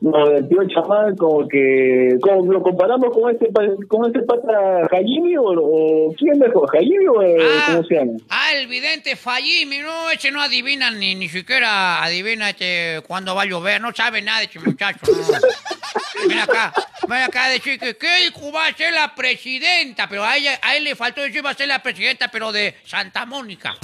[0.02, 2.18] No, el tío chamán como que...
[2.22, 3.50] ¿cómo lo comparamos con este,
[3.88, 7.64] con este pata Jaime o, o quién mejor, Jaime o eh, Ah.
[7.68, 8.12] cómo se llama?
[8.30, 13.44] Ah, el vidente Fallimi, no, ese no adivina ni, ni siquiera adivina este cuándo va
[13.44, 16.28] a llover, no sabe nada ese muchacho, no.
[16.28, 16.74] Ven acá,
[17.08, 20.76] ven acá a decir que Keiko va a ser la presidenta, pero a ella, a
[20.76, 23.76] él le faltó decir va a ser la presidenta, pero de Santa Mónica.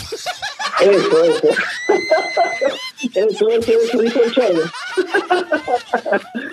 [0.80, 1.48] Eso, eso.
[3.16, 4.62] eso, eso, eso dijo el chavo.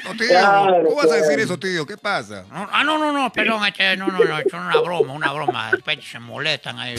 [0.05, 1.87] No, tío, Claro, ¿cómo vas a decir eso, tío?
[1.87, 2.45] ¿Qué pasa?
[2.51, 5.71] No, ah, no, no, no, perdón, este, no, no, no, es una broma, una broma,
[5.73, 6.97] después se molestan ahí.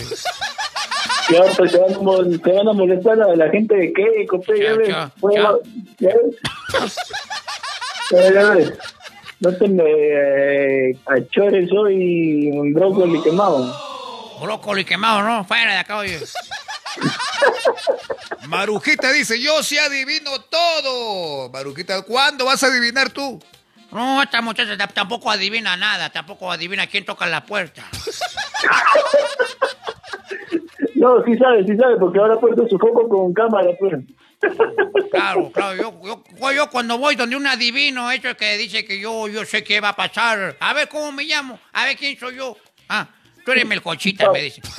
[1.29, 4.95] Ya, pues se van, a van molestar a la gente de Keiko, pe, ya ves.
[5.17, 5.59] Bueno,
[5.99, 6.95] ya ves.
[8.11, 8.73] Ya, ya ves.
[9.39, 13.73] No te me eh, achores hoy un brócoli quemado.
[14.41, 15.45] Brócoli quemado, ¿no?
[15.45, 16.19] Fuera de acá, oye.
[18.47, 21.49] Marujita dice, yo sí adivino todo.
[21.49, 23.39] Marujita, ¿cuándo vas a adivinar tú?
[23.91, 27.83] No, esta muchacha tampoco adivina nada, tampoco adivina quién toca la puerta.
[30.95, 34.03] No, sí sabe, sí sabe, porque ahora ha puesto su foco con cámara, pues.
[35.11, 38.99] Claro, claro, yo, yo, yo cuando voy donde un adivino, eso es que dice que
[38.99, 40.55] yo, yo sé qué va a pasar.
[40.59, 42.55] A ver cómo me llamo, a ver quién soy yo.
[42.87, 43.07] Ah,
[43.43, 44.61] tú eres Melcochita, me dice.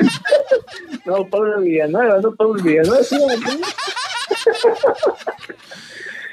[1.04, 3.02] No, Pablo Villanueva, no Pablo Villanueva.
[3.02, 3.16] Sí,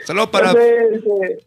[0.06, 1.38] Saludos para, eh,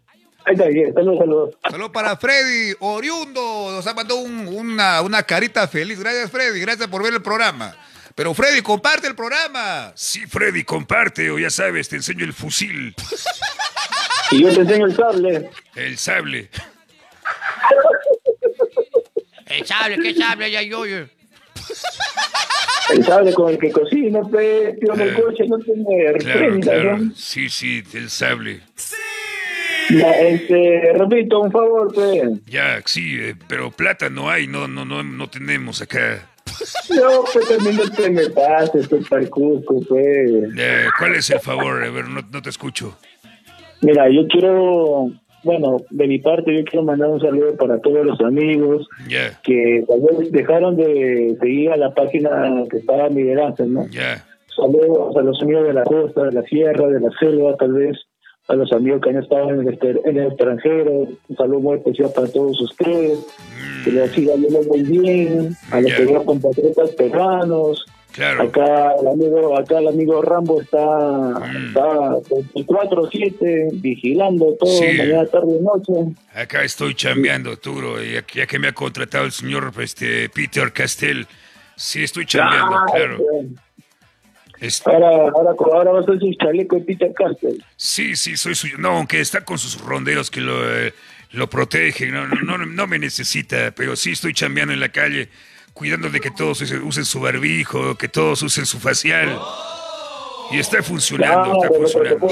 [0.45, 1.55] ahí está, bien, saludos, saludos.
[1.69, 3.71] saludos para Freddy Oriundo.
[3.73, 5.99] Nos ha mandado un- una, una carita feliz.
[6.01, 6.61] Gracias, Freddy.
[6.61, 7.75] Gracias por ver el programa.
[8.15, 9.93] Pero Freddy, comparte el programa.
[9.97, 12.95] Sí, Freddy, comparte o ya sabes, te enseño el fusil,
[14.31, 15.51] Y yo te enseño el sable.
[15.75, 16.51] el sable.
[19.47, 20.51] El sable, ¿qué sable?
[20.51, 21.07] Ya yo, yo.
[22.91, 26.41] El sable con el que cocina, pues, tío, en el coche, no tiene Eh, Claro,
[26.41, 26.99] reprenda, claro.
[26.99, 27.13] ¿no?
[27.15, 28.61] Sí, sí, el sable.
[29.91, 32.23] Ya, este, repito, un favor, pues.
[32.47, 36.29] Ya, sí, eh, pero plata no hay, no, no, no, no tenemos acá.
[36.91, 40.31] No, pues también no te me pases, pues, para el Cusco, pues.
[40.59, 41.83] Eh, ¿Cuál es el favor?
[41.83, 42.99] A ver, no, no te escucho.
[43.81, 45.11] Mira, yo quiero,
[45.45, 48.89] bueno, de mi parte, yo quiero mandar un saludo para todos los amigos
[49.43, 53.87] que tal vez dejaron de seguir a la página que estaba Ángel, ¿no?
[54.55, 57.97] Saludos a los amigos de la costa, de la sierra, de la selva, tal vez,
[58.49, 60.93] a los amigos que han estado en el, en el extranjero.
[60.93, 63.19] Un saludo muy especial para todos ustedes.
[63.85, 65.57] Que les siga yendo muy bien.
[65.71, 67.85] A los queridos compatriotas peruanos.
[68.13, 68.43] Claro.
[68.43, 71.67] Acá el amigo, acá el amigo Rambo está, Mm.
[71.69, 72.21] está
[72.55, 74.85] 24-7 vigilando todo, Sí.
[74.99, 76.15] mañana, tarde y noche.
[76.35, 81.27] Acá estoy chambeando, Turo, ya, ya que me ha contratado el señor este, Peter Castell.
[81.77, 83.19] Sí, estoy chambeando, Ah, claro.
[84.85, 87.57] Ahora, ahora, ahora va a ser su chaleco de Peter Castle.
[87.77, 88.77] sí, sí, soy suyo.
[88.79, 90.95] No, aunque está con sus ronderos que lo, eh,
[91.33, 95.29] lo protegen, no, no, no, no me necesita, pero sí estoy chambeando en la calle,
[95.75, 99.39] cuidando de que todos usen, su barbijo, que todos usen su facial.
[100.51, 102.27] Y está funcionando, está Claro, funcionando.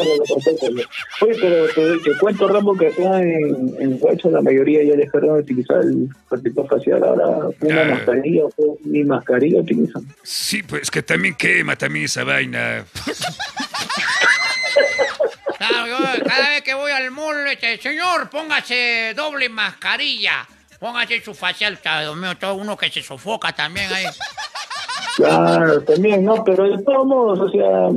[1.22, 5.36] Oye, pero te, te cuento, Rambo, que acá en, en Huacho la mayoría ya dejaron
[5.36, 7.02] de utilizar el protector facial.
[7.02, 7.84] Ahora una Ah.
[7.86, 10.04] mascarilla o ni mascarilla utilizan.
[10.22, 12.84] Sí, pues que también quema también esa vaina.
[15.56, 20.46] Claro, yo cada vez que voy al mall, este, señor, póngase doble mascarilla.
[20.80, 24.06] Póngase su facial, Dios mío, todo uno que se sofoca también ahí.
[25.16, 26.42] Claro, también, ¿no?
[26.44, 27.88] Pero de todos modos, o sea,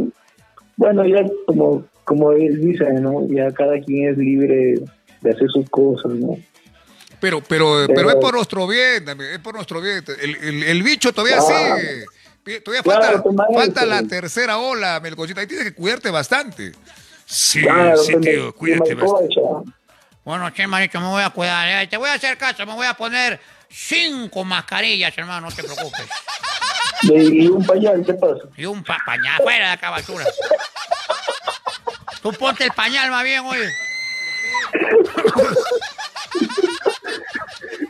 [0.75, 3.25] bueno, ya como, como él dice, ¿no?
[3.29, 4.75] Ya cada quien es libre
[5.21, 6.37] de hacer sus cosas, ¿no?
[7.21, 10.03] Pero, pero, pero, Pero- es por nuestro bien, es por nuestro bien.
[10.21, 11.75] El, el- el bicho todavía Claro.
[11.77, 12.59] sigue.
[12.59, 15.39] Todavía Claro, falta, falta la tercera ola, Melcochita.
[15.39, 16.73] Ahí tienes que cuidarte bastante.
[17.25, 19.35] Sí, Claro, sí, tío, cuídate bastante.
[20.23, 21.67] Bueno, che, manito, me voy a cuidar.
[21.83, 21.87] eh.
[21.87, 23.39] Te voy a hacer caso, me voy a poner
[23.69, 26.07] cinco mascarillas, hermano, no te preocupes.
[27.03, 28.43] Y un pañal, ¿qué pasa?
[28.55, 30.25] Y un pa- pañal, fuera de acá, basura.
[32.21, 33.67] Tú ponte el pañal más bien, oye.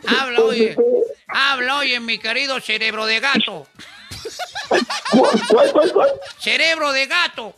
[0.08, 0.76] Habla, oye.
[1.28, 3.66] Habla, oye, mi querido cerebro de gato.
[5.10, 5.92] ¿Cuál, cuál, cuál?
[5.92, 6.10] cuál?
[6.38, 7.54] Cerebro de gato.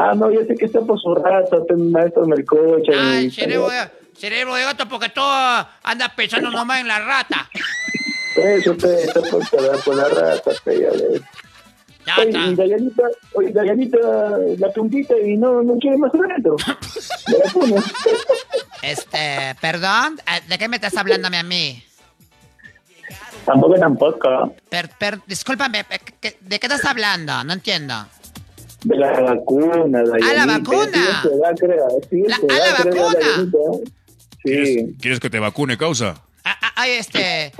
[0.00, 2.92] Ah, no, yo sé que está por su rata, está el maestro Melcocha.
[2.94, 7.50] Ah, el cerebro de, cerebro de gato porque todo anda pensando nomás en la rata.
[8.36, 9.42] Eso, pe, está por,
[9.84, 11.20] por, la rata, pe, ya ves.
[12.16, 13.02] Oye, Dayanita,
[13.34, 13.98] oye, Dayanita,
[14.58, 16.56] la puntita y no, no quiere más adentro.
[18.82, 21.82] Este, perdón, eh, ¿de qué me estás hablando a mí?
[23.44, 24.54] Tampoco, tampoco.
[24.68, 27.42] Per, per- discúlpame, eh, ¿qué- ¿de qué estás hablando?
[27.44, 28.06] No entiendo.
[28.84, 30.86] De la vacuna, la vacuna.
[30.92, 32.08] Sí.
[32.10, 33.78] Sí, La- se ah, va, la vacuna.
[34.44, 34.96] Sí.
[35.00, 36.14] ¿Quieres que te vacune, causa?
[36.44, 37.52] Ah, ah, Ay, este.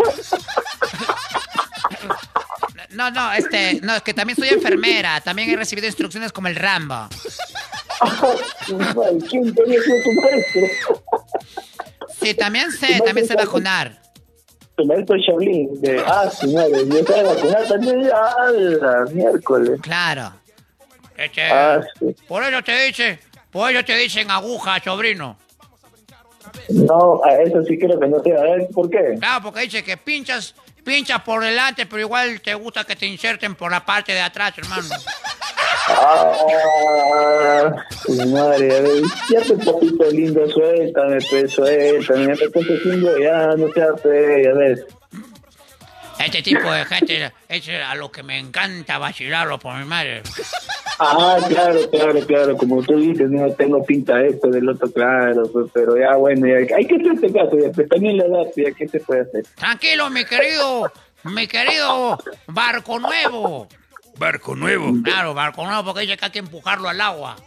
[2.91, 3.81] No, no, este.
[3.83, 5.21] No, es que también soy enfermera.
[5.21, 7.09] También he recibido instrucciones como el Rambo.
[9.29, 10.63] ¿Quién te había sido tu maestro?
[12.21, 14.01] Sí, también sé, también sé vacunar.
[14.77, 15.81] Tu maestro Shaolin.
[15.81, 18.09] De, ah, madre, yo estaba vacunada también.
[18.15, 19.81] Ah, miércoles.
[19.83, 20.33] Claro.
[21.19, 22.15] Este, Ah, sí.
[22.29, 23.19] por eso te dice,
[23.51, 25.37] por eso te dicen aguja, sobrino.
[26.71, 28.33] No, a eso sí creo que no sé.
[28.37, 29.17] A ver, ¿por qué?
[29.19, 30.55] Claro, porque dice que pinchas,
[30.85, 34.55] pinchas por delante, pero igual te gusta que te inserten por la parte de atrás,
[34.57, 34.89] hermano.
[35.91, 37.73] Ah,
[38.31, 43.47] madre, a ver, ya te poquito lindo, suéltame, pues, suéltame, ya te estás haciendo, ya,
[43.57, 44.85] no seas fe, ya ves.
[46.19, 50.23] Este tipo de gente es a lo que me encanta vacilarlo por mi madre.
[50.99, 55.45] Ah, claro, claro, claro, como tú dices, no tengo pinta de esto, del otro, claro,
[55.53, 58.73] pues, pero ya, bueno, ya, hay que hacerse caso, ya, pues, también la edad, ya,
[58.73, 59.47] ¿qué se puede hacer?
[59.55, 60.93] Tranquilo, mi querido,
[61.23, 62.19] mi querido
[62.49, 63.69] barco nuevo.
[64.19, 64.93] Barco nuevo.
[65.05, 67.37] Claro, barco nuevo, porque dice que hay que empujarlo al agua.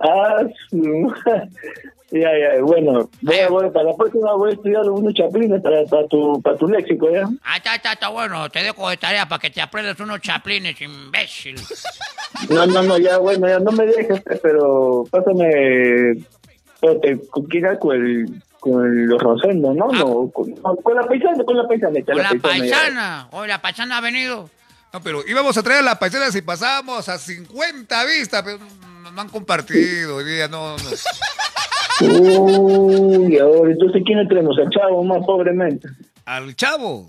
[0.00, 1.48] Ah, su madre.
[2.14, 5.84] Ya, ya, bueno, voy a, voy, para la próxima voy a estudiar unos chaplines para,
[5.86, 7.28] para, tu, para tu léxico, ¿ya?
[7.42, 8.48] Ah, está, está, está bueno.
[8.50, 11.56] Te dejo de tarea para que te aprendas unos chaplines, imbécil.
[12.50, 16.12] No, no, no, ya, bueno, ya no me dejes, pues, pero pásame,
[16.74, 17.80] espérate, ¿con quién era?
[17.80, 19.88] Con el, con los Rosendo, ¿no?
[19.90, 22.00] No, con, con la paisana, con la paisana.
[22.04, 22.38] Con la ya.
[22.38, 23.28] paisana.
[23.32, 24.48] Hoy la paisana ha venido.
[24.92, 28.58] No, pero íbamos a traer a la paisana si pasábamos a 50 vistas, pero
[29.02, 30.90] no, no han compartido hoy día, no, no.
[32.00, 34.56] Uy, ahora, entonces, ¿quién le tenemos?
[34.58, 35.88] Al chavo, más pobremente.
[36.24, 37.06] Al chavo,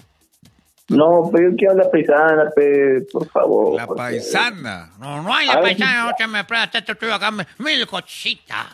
[0.90, 3.76] No, pero yo quiero la paisana, pe, por favor.
[3.76, 4.92] la porque- paisana.
[5.00, 8.68] No, no hay la paisana, no te me prestas, te estoy acá, me- mil cositas.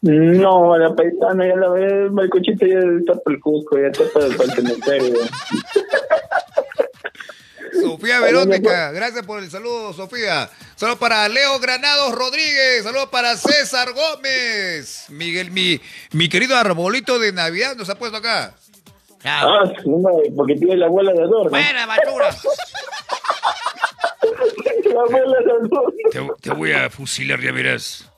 [0.00, 4.04] No, la paisana, ya la ve, el cochito ya está por el Cusco, ya está
[4.14, 5.14] para el, para el cementerio.
[7.82, 10.48] Sofía Verónica, gracias por el saludo, Sofía.
[10.76, 15.06] Saludos para Leo Granados Rodríguez, saludos para César Gómez.
[15.08, 15.80] Miguel, mi,
[16.12, 18.54] mi querido arbolito de Navidad nos ha puesto acá.
[19.24, 19.64] Ah,
[20.36, 21.50] porque tiene la abuela de adorno.
[21.50, 22.30] Fuera, basura.
[24.84, 25.36] La abuela
[25.70, 25.82] no.
[26.10, 28.10] Te, te voy a fusilar, ya verás.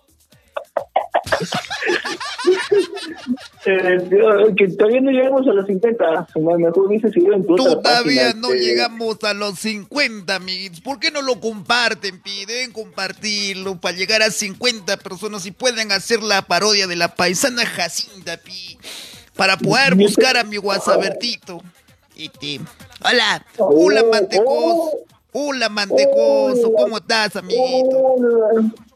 [3.67, 6.29] Eh, que todavía no llegamos a los 50.
[6.37, 10.81] No, Mejor dice si en Todavía página, no este, llegamos a los 50, amiguitos.
[10.81, 12.47] ¿Por qué no lo comparten, pi?
[12.47, 17.67] Deben compartirlo para llegar a 50 personas y pueden hacer la parodia de la paisana
[17.67, 18.79] Jacinta, pi.
[19.37, 21.63] Para poder buscar a mi guasabertito.
[22.17, 22.61] Este,
[23.05, 24.99] hola, hola, mantecoso.
[25.33, 26.73] Hola, mantecoso.
[26.73, 28.17] ¿Cómo estás, amiguito?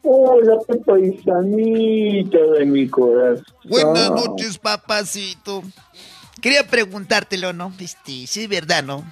[0.06, 3.44] Hola, paisanita de mi corazón.
[3.64, 5.62] Buenas noches, papacito.
[6.43, 7.72] Quería preguntártelo, ¿no?
[7.81, 9.02] Este, si es verdad, ¿no?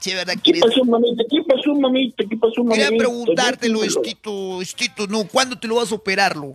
[0.00, 0.62] Si es verdad, ¿Qué quieres...
[0.62, 1.24] pasó, mamita?
[1.30, 2.24] ¿Qué pasó, mamita?
[2.28, 2.84] ¿Qué pasó, mamita?
[2.84, 3.82] Quería preguntártelo.
[3.82, 6.52] Estito, Estito, no, ¿cuándo te lo vas a operarlo?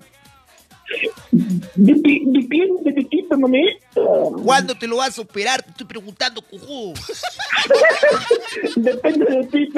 [1.31, 3.79] ¿De, pi- de tipo, mamita?
[4.43, 5.63] ¿Cuándo te lo vas a operar?
[5.63, 6.93] Te estoy preguntando, cojudo.
[8.75, 9.69] Depende de ti.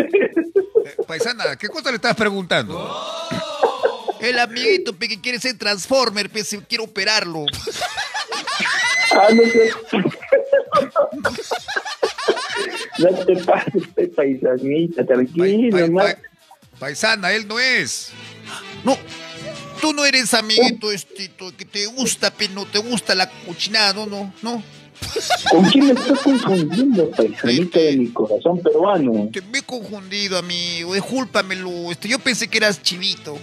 [1.07, 2.77] paisana, ¿qué cosa le estás preguntando?
[4.21, 7.45] El amiguito pe, que quiere ser Transformer, pe, se quiere operarlo.
[9.11, 9.71] Ah, no sé.
[12.99, 13.83] No te pases,
[14.15, 16.01] paisanita, tranquilo, Pa- pa- ma.
[16.03, 16.17] pa-
[16.79, 18.11] paisana, él no es.
[18.83, 18.97] No,
[19.81, 24.05] tú no eres amiguito, Estito, que te gusta, pe, no te gusta la cochinada, no,
[24.05, 24.63] no, no.
[25.51, 29.29] ¿Con quién me estás confundiendo, paisanita de mi corazón peruano?
[29.31, 31.91] Te me he confundido, amigo, discúlpamelo.
[31.91, 33.37] Este, yo pensé que eras chivito.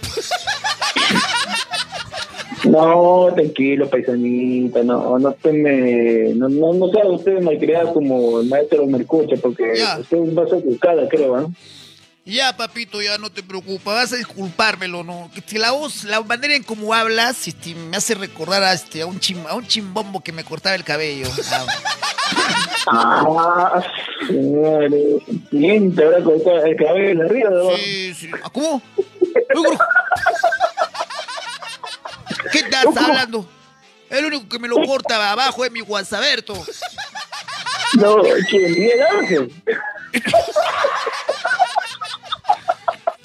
[2.64, 8.48] No, tranquilo, paisanita, no, no te me, no, no, no sea usted malcriada como el
[8.48, 9.98] maestro Mercucha, porque Ya.
[10.00, 11.52] usted va a ser educada, creo, ¿no?
[12.28, 15.30] Ya, papito, ya no te preocupes, vas a disculpármelo, ¿no?
[15.46, 19.06] Si la voz, la manera en cómo hablas, este, me hace recordar a, este, a,
[19.06, 21.28] un chim- a un chimbombo que me cortaba el cabello.
[21.52, 21.64] Ah,
[22.88, 23.82] Ah,
[24.26, 26.34] señores, siente ahora con
[26.66, 27.76] el cabello de arriba, ¿no?
[27.76, 28.30] sí, sí.
[28.42, 28.82] ¿Ah, ¿Cómo?
[32.52, 33.48] ¿Qué estás hablando?
[34.10, 36.54] El único que me lo corta abajo es mi guasaberto.
[37.94, 38.16] No,
[38.50, 38.72] ¿quién?
[38.72, 39.52] Miguel Ángel.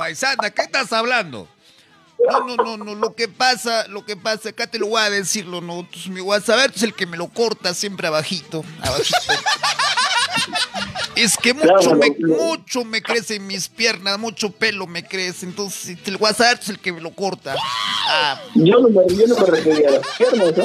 [0.01, 1.47] Paisana, ¿qué estás hablando?
[2.27, 5.11] No, no, no, no, lo que pasa, lo que pasa, acá te lo voy a
[5.11, 9.33] decirlo, no, Entonces, mi WhatsApp es el que me lo corta siempre abajito, abajito.
[11.15, 15.95] Es que mucho me, mucho me crece en mis piernas, mucho pelo me crece, entonces
[16.03, 17.53] el WhatsApp es el que me lo corta.
[18.07, 20.63] Ah, Yo no me, yo no me refería a las piernas, ¿no?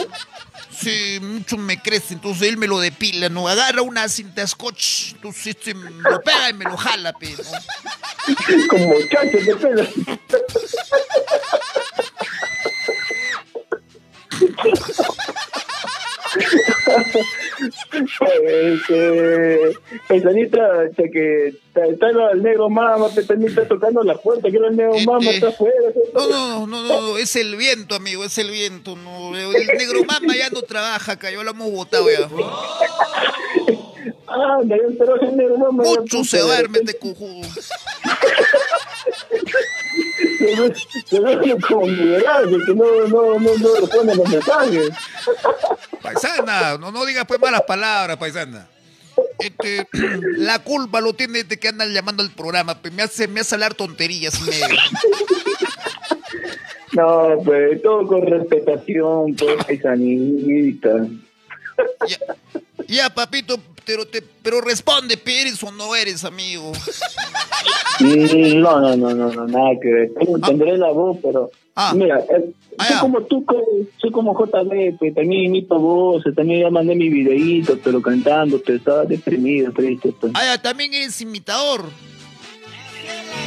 [0.79, 3.49] Sí, mucho me crece, entonces él me lo depila, ¿no?
[3.49, 7.43] Agarra una cinta scotch, entonces este, me lo pega y me lo jala, pero.
[8.69, 9.87] Como muchachos de pelo.
[18.33, 24.99] Este, Pesanita, che, que está, el negro mama, Pesanita tocando la puerta, que el negro
[25.05, 25.75] mama Este, está afuera.
[26.15, 28.97] No, no, no, no, es el viento, amigo, es el viento.
[28.97, 32.29] No, el negro mama ya no trabaja acá, ya lo hemos votado ya.
[34.67, 35.83] Ya entró el negro mama.
[35.85, 37.49] Mucho se de duerme repente este cojudo.
[41.07, 44.91] Se ve- como que no, no, no, no responde los mensajes.
[46.03, 48.69] Paisana, no, no digas pues malas palabras, paisana.
[49.39, 49.87] Este,
[50.37, 53.55] la culpa lo tiene de que andan llamando al programa, pues me hace, me hace
[53.55, 54.77] hablar tonterías medio.
[56.93, 61.07] No, pues todo con respetación, pues, paisanita.
[62.09, 62.19] Ya,
[62.87, 66.73] ya papito, pero, te, pero responde, ¿pe ¿eres o no eres, amigo?
[68.01, 70.11] Mm, No, no, no, no, no, nada que ver.
[70.45, 71.51] Tendré la voz, pero.
[71.75, 71.93] Ah.
[71.95, 73.45] Mira, eh, Ah, soy como tú,
[73.97, 78.77] soy como JB, pues también imito voces, también ya mandé mi videíto, pero cantando, pero
[78.79, 80.33] estaba deprimido, triste, pues.
[80.35, 81.85] Ah, también eres imitador.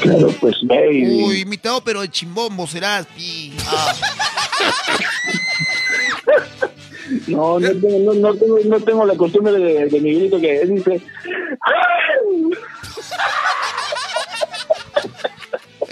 [0.02, 1.06] Claro, pues, baby.
[1.24, 3.54] Uy, imitador, pero de chimbombo serás, pi.
[3.68, 3.94] Ah.
[7.28, 10.66] No, no tengo, no, no tengo, no tengo la costumbre de, de mi grito que
[10.66, 11.02] dice.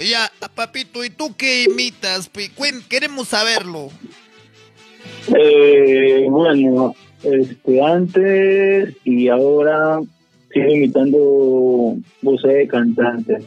[0.00, 2.30] Ya, papito, ¿y tú qué imitas?
[2.88, 3.90] queremos saberlo.
[5.36, 10.00] Eh, bueno, este, antes y ahora
[10.52, 13.44] sigo imitando voces de cantantes.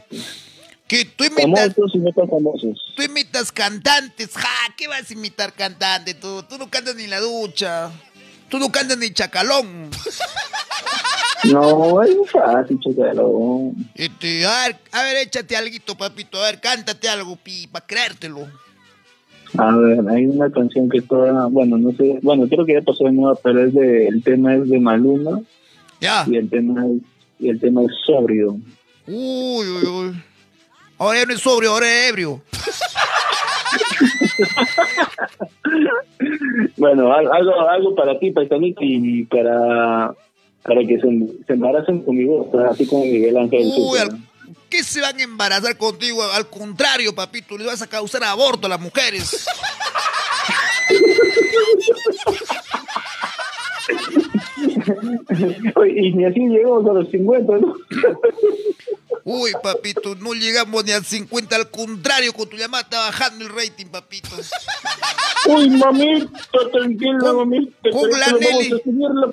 [0.92, 2.84] Que tú imitas, Famosos y no tan famosos.
[2.98, 4.32] tú imitas cantantes.
[4.36, 6.44] Ja, ¿qué vas a imitar cantante tú?
[6.44, 7.90] Tú no cantas ni la ducha.
[8.50, 9.90] Tú no cantas ni chacalón.
[11.52, 13.72] No, es fácil, chacalo.
[13.96, 16.38] Este, a ver, a ver, échate algo, papito.
[16.38, 18.48] A ver, cántate algo, pi, para creértelo.
[19.58, 23.06] A ver, hay una canción que toda, bueno, no sé, bueno, creo que ya pasó
[23.06, 25.42] de moda, pero es de, el tema es de Maluma
[26.00, 26.26] Ya.
[26.28, 27.02] y el tema es,
[27.40, 28.60] y el tema es sobrio.
[29.08, 30.24] Uy, uy, uy.
[31.02, 32.44] Ahora ya no es sobrio, ahora es ebrio.
[36.78, 40.14] Bueno, al- algo, algo para ti, paisanito, y para,
[40.62, 41.08] para que se,
[41.48, 43.64] se embaracen con mi voz, así como Miguel Ángel.
[43.76, 44.16] Uy, al-
[44.70, 46.22] ¿qué se van a embarazar contigo?
[46.24, 49.48] Al contrario, papito, le vas a causar aborto a las mujeres.
[55.88, 57.76] Y ni así llegamos a los 50, ¿no?
[59.24, 63.52] Uy, papito, no llegamos ni al 50, al contrario, con tu llamada está bajando el
[63.52, 64.30] rating, papito.
[65.48, 66.30] Uy, mamita,
[66.72, 67.90] tranquila, mamita.
[67.92, 68.82] con la Nelly.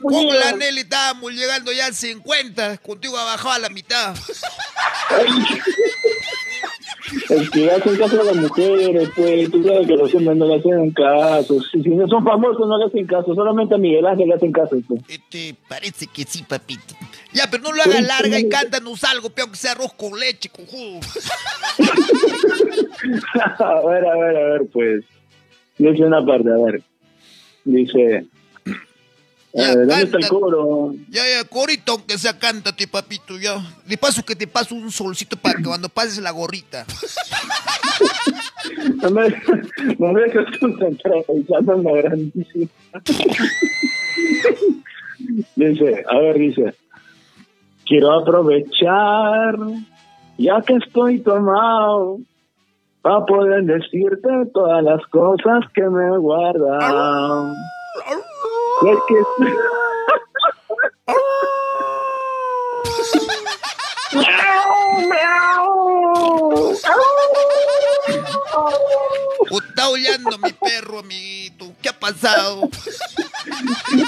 [0.03, 4.15] Con la Nelly estábamos llegando ya al 50, contigo ha bajado a la mitad.
[5.11, 5.29] Ay.
[7.31, 10.57] Es que hacen caso a las mujeres, pues, tú sabes que los hombres no le
[10.57, 11.61] hacen caso.
[11.73, 13.35] Si, si no son famosos, no le hacen caso.
[13.35, 14.77] Solamente a Miguel Ángel le hacen caso.
[14.87, 15.03] Pues.
[15.09, 16.95] Este, parece que sí, papito.
[17.33, 20.49] Ya, pero no lo hagas larga y cántanos algo, peor que sea arroz con leche,
[20.49, 21.01] cojudo.
[23.59, 25.05] a ver, a ver, a ver, pues.
[25.79, 26.83] Dice una parte, a ver.
[27.65, 28.27] Dice.
[29.53, 30.29] Ya, eh, ¿Dónde está el canta.
[30.29, 30.95] coro?
[31.09, 33.57] Ya, ya, corito, aunque sea, cántate, papito, ya.
[33.87, 36.85] De paso que te paso un solcito para que cuando pases la gorrita.
[39.03, 39.29] No me,
[39.99, 42.69] no me dejas concentrar, pensando en la grandísima.
[45.57, 46.75] dice, a ver, dice.
[47.87, 49.57] Quiero aprovechar,
[50.37, 52.19] ya que estoy tomado,
[53.01, 57.55] para poder decirte todas las cosas que me guardan.
[58.83, 59.15] Y es que...
[69.51, 71.73] Está aullando mi perro, amiguito.
[71.83, 72.69] ¿Qué ha pasado?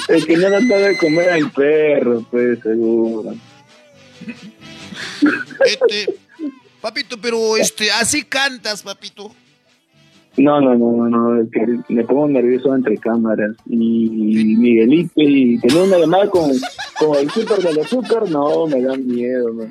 [0.08, 3.34] Es que no le da de comer al perro, pues, seguro.
[5.64, 6.18] Este,
[6.80, 9.34] papito, pero este, así cantas, papito.
[10.36, 13.56] No, no, no, no, no, es que me pongo nervioso entre cámaras.
[13.68, 16.50] Y Miguelito, y tener una llamada con,
[16.98, 19.52] con el súper del azúcar, no, me da miedo.
[19.52, 19.68] Me,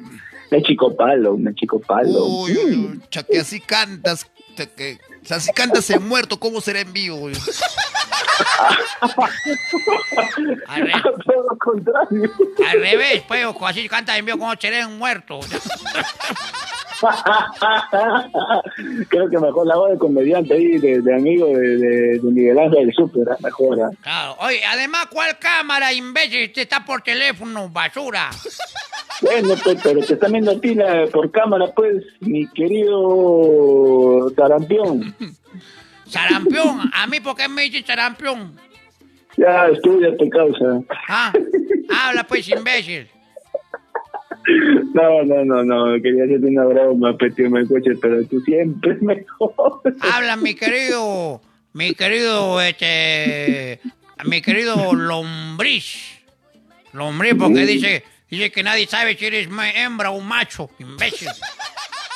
[0.52, 2.26] me chico palo, me chico palo.
[2.26, 2.99] Uy, uy,
[3.30, 4.30] que así cantas.
[4.56, 7.18] te- que, o sea, si cantas en muerto, ¿cómo será en vivo?
[7.18, 7.36] güey?
[10.68, 10.91] Al, re-
[11.26, 12.31] Todo lo contrario.
[12.69, 15.40] al revés, pues, así canta en vivo como seré un muerto.
[19.09, 22.59] Creo que mejor la voz de comediante ahí, de, de amigo de, de, de Miguel
[22.59, 23.35] Ángel del Súper, ¿eh?
[23.41, 23.80] mejor.
[23.80, 23.97] ¿eh?
[24.01, 24.35] Claro.
[24.39, 26.39] Oye, además, ¿cuál cámara, imbécil?
[26.41, 28.30] Este está por teléfono, basura.
[29.21, 35.13] Bueno, pues, pero te están viendo a ti la- por cámara, pues, mi querido Tarampión.
[36.07, 36.89] Sarampión.
[36.93, 38.57] ¿A mí por qué me dice sarampión?
[39.35, 40.80] Ya, estudia tu causa.
[41.09, 41.34] Ah,
[41.93, 43.09] habla pues, imbécil.
[44.93, 49.81] No, no, no, no, quería hacerte una broma, Petio Melcoche, pero tú siempre es mejor.
[50.01, 51.41] Habla mi querido,
[51.73, 53.80] mi querido, este,
[54.26, 56.19] mi querido lombriz.
[56.93, 61.30] Lombriz, porque dice, dice que nadie sabe si eres hembra o macho, imbécil.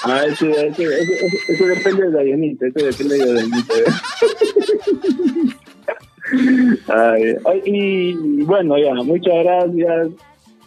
[0.06, 3.74] Ah, eso, eso, eso, eso- eso depende de Dayanita, eso depende de Dayanita.
[6.88, 10.08] Ay, ay, y bueno, ya, muchas gracias.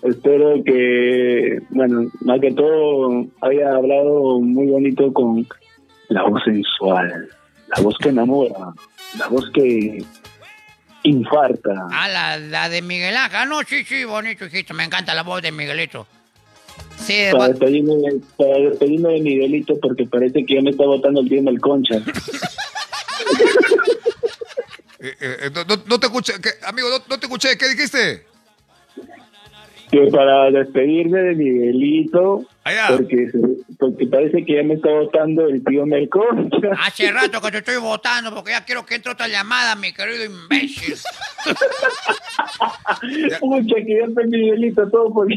[0.08, 5.46] Espero que, bueno, más que todo, haya hablado muy bonito con
[6.08, 7.28] la voz sensual,
[7.76, 8.72] la voz que enamora,
[9.18, 10.04] la voz que
[11.02, 11.70] infarta.
[11.90, 13.38] Ah, la, la de Miguel Ángel.
[13.40, 14.74] Ah, no, sí, sí, bonito, hijito.
[14.74, 16.06] Me encanta la voz de Miguelito.
[16.96, 17.92] Sí, Para despedirme,
[18.36, 21.96] para despedirme de Miguelito porque parece que ya me está botando el tiempo el concha.
[21.96, 22.00] Eh,
[25.20, 26.50] eh, eh, no, no- no te escuché, ¿qué?
[26.66, 28.24] amigo, no, no te escuché, ¿qué dijiste?
[29.90, 32.88] Que para despedirme de Miguelito, Allá.
[32.96, 33.30] porque,
[33.78, 36.68] porque parece que ya me está botando el tío Melconcha.
[36.84, 40.24] hace rato que te estoy votando porque ya quiero que entre otra llamada, mi querido
[40.24, 40.94] imbécil.
[43.40, 45.28] Pucha, que ya está Miguelito todo por...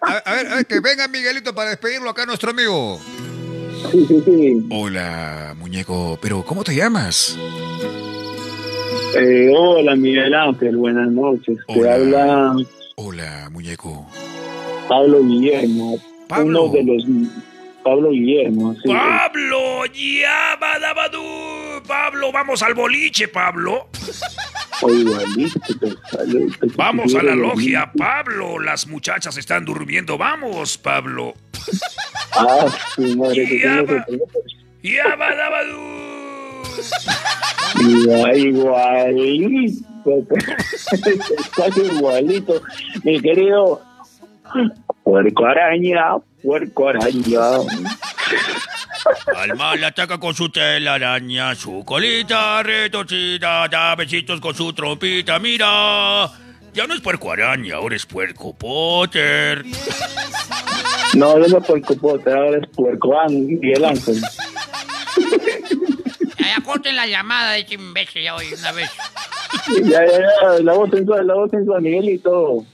[0.00, 2.98] A, a ver, a ver, que venga Miguelito para despedirlo acá nuestro amigo.
[3.92, 4.66] Sí, sí, sí.
[4.70, 7.38] Hola, muñeco, pero ¿cómo te llamas?
[9.16, 11.58] Eh, hola, Miguel Ángel, buenas noches.
[11.68, 12.54] Te habla
[13.06, 14.06] Hola, muñeco.
[14.88, 15.98] Pablo Guillermo,
[16.28, 16.64] Pablo.
[16.64, 17.04] uno de los...
[17.84, 18.88] Pablo Guillermo, sí.
[18.88, 20.58] Pablo, ya.
[21.86, 23.88] Pablo, vamos al boliche, Pablo.
[26.74, 28.58] Vamos a la logia, Pablo.
[28.60, 30.16] Las muchachas están durmiendo.
[30.16, 31.34] Vamos, Pablo.
[32.32, 32.64] Ah,
[32.94, 33.58] su madre, que.
[37.78, 38.36] Igual-
[40.92, 42.62] Estás igualito,
[43.02, 43.82] mi querido
[45.02, 47.40] puerco araña, puerco araña.
[49.36, 55.38] Al mal le ataca con su telaraña, su colita retorcida, da besitos con su trompita,
[55.38, 56.30] mira.
[56.72, 59.64] Ya no es puerco araña, ahora es puerco Potter.
[61.14, 64.20] No, no puerco pote, ahora es puerco Ángel y el ángel.
[66.38, 68.90] Ya, ya, corten la llamada de ese imbécil ya hoy una vez.
[69.84, 72.64] Ya, ya, ya, la voz sensual, la voz sensual, Miguelito.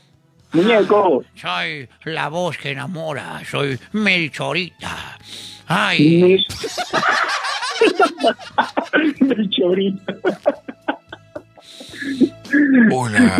[0.53, 1.24] Muñeco.
[1.35, 5.19] Soy la voz que enamora, soy Melchorita.
[5.66, 6.47] Ay, Mi-
[9.31, 10.12] El chorito.
[12.93, 13.39] Hola.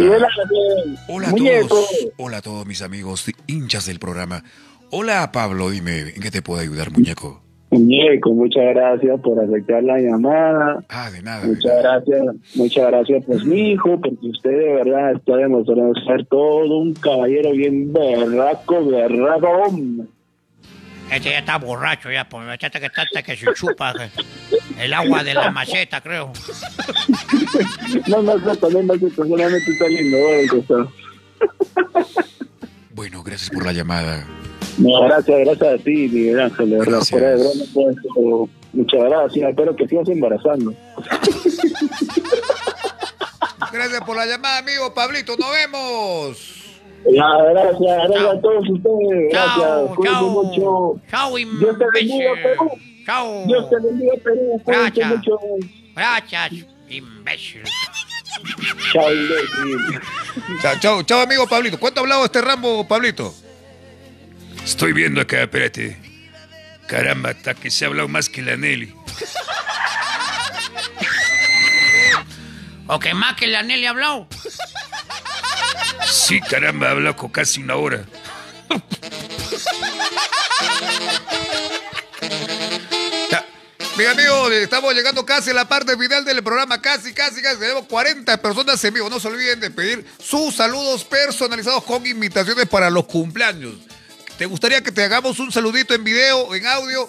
[1.09, 1.69] Hola a Muñeco.
[1.69, 1.89] todos.
[2.17, 4.43] Hola a todos mis amigos hinchas del programa.
[4.91, 7.43] Hola Pablo, dime, ¿en qué te puedo ayudar, muñeco?
[7.73, 10.85] Muñeco, muchas gracias por aceptar la llamada.
[10.91, 11.41] Ah, de nada.
[11.41, 11.83] de Muchas nada.
[12.05, 16.93] gracias, muchas gracias pues mi hijo, porque usted de verdad está demostrando ser todo un
[16.93, 20.07] caballero bien berraco, berraco hombre.
[21.11, 25.25] este ya está borracho ya, pues me que tanta que se chupa que- el agua
[25.25, 26.31] de la maceta, creo.
[28.09, 30.17] No, no, no, también no, solamente está lindo,
[30.59, 30.87] está.
[32.95, 34.27] Bueno, gracias por la llamada.
[34.79, 39.01] No, gracias, gracias a ti, Miguel Ángel, de verdad, fuera de broma, pues, pero muchas
[39.05, 40.75] gracias, espero que sigas embarazando.
[43.73, 45.35] Gracias por la llamada, amigo Pablito.
[45.39, 46.37] Nos vemos.
[47.11, 51.01] Ya, gracias, gracias a todos ustedes, gracias, cuídense mucho.
[51.11, 52.31] Chao, Dios te bendiga.
[52.43, 52.71] Perú.
[53.07, 53.45] Chao.
[53.47, 55.09] Dios te bendiga, Perú, cuídense Gracias.
[55.09, 55.39] mucho.
[55.97, 56.53] Gracias,
[56.91, 57.63] imbécil.
[58.93, 59.79] Chao, imbécil.
[60.61, 61.81] Chao, chao, chao, amigo Pablito.
[61.81, 63.33] ¿Cuánto ha hablado este Rambo, Pablito?
[64.65, 65.97] Estoy viendo acá, espérate.
[66.87, 68.95] Caramba, hasta que se ha hablado más que la Nelly.
[72.87, 74.27] O que más que la Nelly habló.
[76.11, 78.05] Sí, caramba, ha hablado con casi una hora.
[83.31, 83.47] Ya.
[83.97, 86.83] Mi amigo, estamos llegando casi a la parte final del programa.
[86.83, 87.59] Casi, casi, casi.
[87.59, 89.09] Tenemos 40 personas en vivo.
[89.09, 93.75] No se olviden de pedir sus saludos personalizados con invitaciones para los cumpleaños.
[94.43, 97.09] ¿Te gustaría que te hagamos un saludito en video, en audio?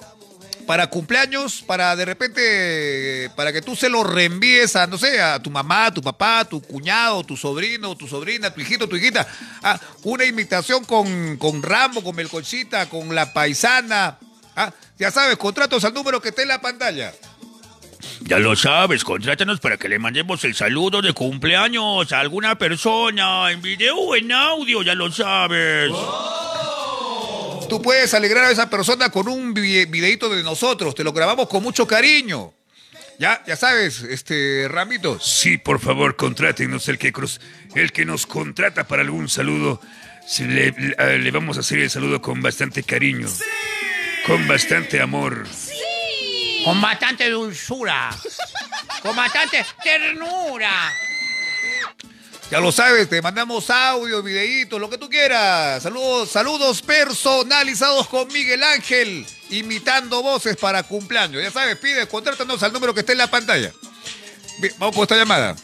[0.67, 5.41] Para cumpleaños, para de repente, para que tú se lo reenvíes a, no sé, a
[5.41, 8.97] tu mamá, a tu papá, a tu cuñado, tu sobrino, tu sobrina, tu hijito, tu
[8.97, 9.27] hijita.
[9.63, 14.19] Ah, una invitación con, con Rambo, con Melcochita, con la paisana.
[14.55, 17.15] Ah, ya sabes, contratos al número que está en la pantalla.
[18.21, 23.51] Ya lo sabes, contrátanos para que le mandemos el saludo de cumpleaños a alguna persona
[23.51, 25.91] en video o en audio, ya lo sabes.
[27.69, 30.93] Tú puedes alegrar a esa persona con un vi- videíto de nosotros.
[30.95, 32.53] Te lo grabamos con mucho cariño.
[33.19, 35.19] Ya, ya sabes, este, Ramito.
[35.19, 36.87] Sí, por favor, contrátenos.
[36.89, 37.39] El que, cruz-
[37.75, 39.79] el que nos contrata para algún saludo,
[40.39, 43.27] le, le- le vamos a hacer el saludo con bastante cariño.
[44.25, 45.45] Con bastante amor.
[46.65, 48.09] Con bastante dulzura.
[49.01, 50.71] Con bastante ternura.
[52.53, 55.81] Ya lo sabes, te mandamos audio, videitos, lo que tú quieras.
[55.81, 61.41] Saludos, saludos personalizados con Miguel Ángel, imitando voces para cumpleaños.
[61.41, 63.71] Ya sabes, pide, contrátanos al número que está en la pantalla.
[64.59, 65.55] Bien, vamos con esta llamada.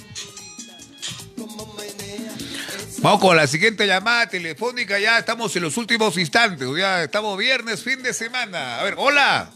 [2.98, 4.98] Vamos con la siguiente llamada telefónica.
[4.98, 6.68] Ya estamos en los últimos instantes.
[6.76, 8.80] Ya estamos viernes, fin de semana.
[8.80, 9.52] A ver, hola.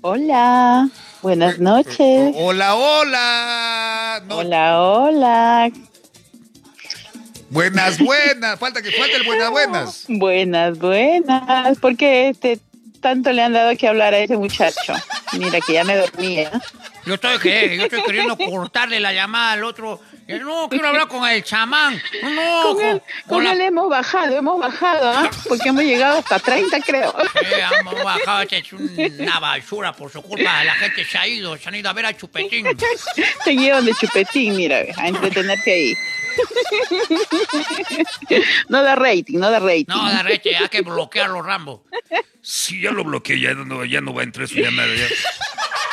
[0.00, 0.88] Hola,
[1.20, 2.34] buenas noches.
[2.38, 4.22] Hola, hola.
[4.26, 5.70] No, Hola, hola.
[7.54, 8.58] Buenas, buenas.
[8.58, 10.04] Falta que falte el buenas, buenas.
[10.08, 11.78] Buenas, buenas.
[11.78, 12.58] ¿Por qué este
[13.00, 14.92] tanto le han dado que hablar a ese muchacho?
[15.38, 16.50] Mira que ya me dormía.
[17.06, 20.00] Yo estoy, que, yo estoy queriendo cortarle la llamada al otro.
[20.26, 22.00] No, quiero hablar con el chamán.
[22.22, 25.30] No, Con él, con él hemos bajado, hemos bajado, ¿ah?
[25.48, 27.14] Porque hemos llegado hasta 30, creo.
[27.42, 30.64] Eh, hemos bajado, este es una basura por su culpa.
[30.64, 32.66] La gente se ha ido, se han ido a ver a Chupetín.
[33.44, 35.94] Se llevan de chupetín, mira, a entretenerse ahí.
[38.68, 39.84] No da rating, no da rating.
[39.88, 41.84] No, de reche, hay que bloquearlo, Rambo.
[42.40, 44.88] Sí, ya lo bloqueé, ya no, ya no va a entrar su llamada.
[44.94, 45.06] ya.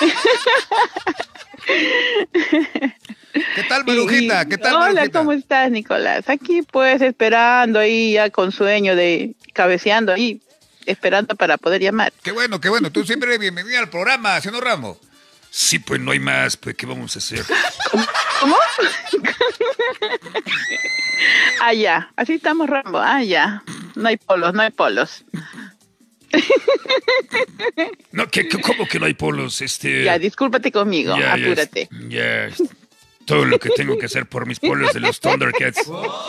[3.33, 4.45] ¿Qué tal, Marujita?
[4.45, 5.19] ¿Qué tal, Hola, Marujita?
[5.19, 6.27] ¿cómo estás, Nicolás?
[6.29, 10.41] Aquí pues esperando ahí ya con sueño de cabeceando ahí,
[10.85, 12.11] esperando para poder llamar.
[12.23, 12.91] Qué bueno, qué bueno.
[12.91, 14.97] Tú siempre bienvenida al programa, ¿sí o no, Ramos?
[15.49, 17.43] Sí, pues no hay más, pues ¿qué vamos a hacer?
[18.39, 18.55] ¿Cómo?
[21.61, 22.99] ah, ya, así estamos, Rambo.
[22.99, 23.63] Ah, ya.
[23.95, 25.25] No hay polos, no hay polos.
[28.13, 29.61] No, ¿qué, qué- ¿cómo que no hay polos?
[29.61, 31.89] Este, Ya, discúlpate conmigo, ya, ya, apúrate.
[32.07, 32.49] Ya,
[33.25, 35.81] todo lo que tengo que hacer por mis polos de los Thundercats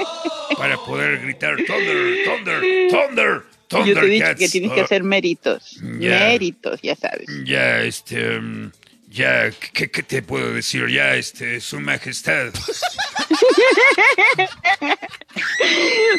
[0.57, 2.61] para poder gritar Thunder, Thunder,
[2.91, 4.39] Thunder, Yo te Thundercats.
[4.41, 5.77] que tienes que oh, hacer méritos.
[5.99, 6.11] Ya.
[6.11, 7.27] Méritos, ya sabes.
[7.45, 8.39] Ya, este.
[8.41, 8.71] mm,
[9.09, 10.89] Ya, ¿qué, qué te puedo decir?
[10.89, 12.53] Ya, este, su majestad.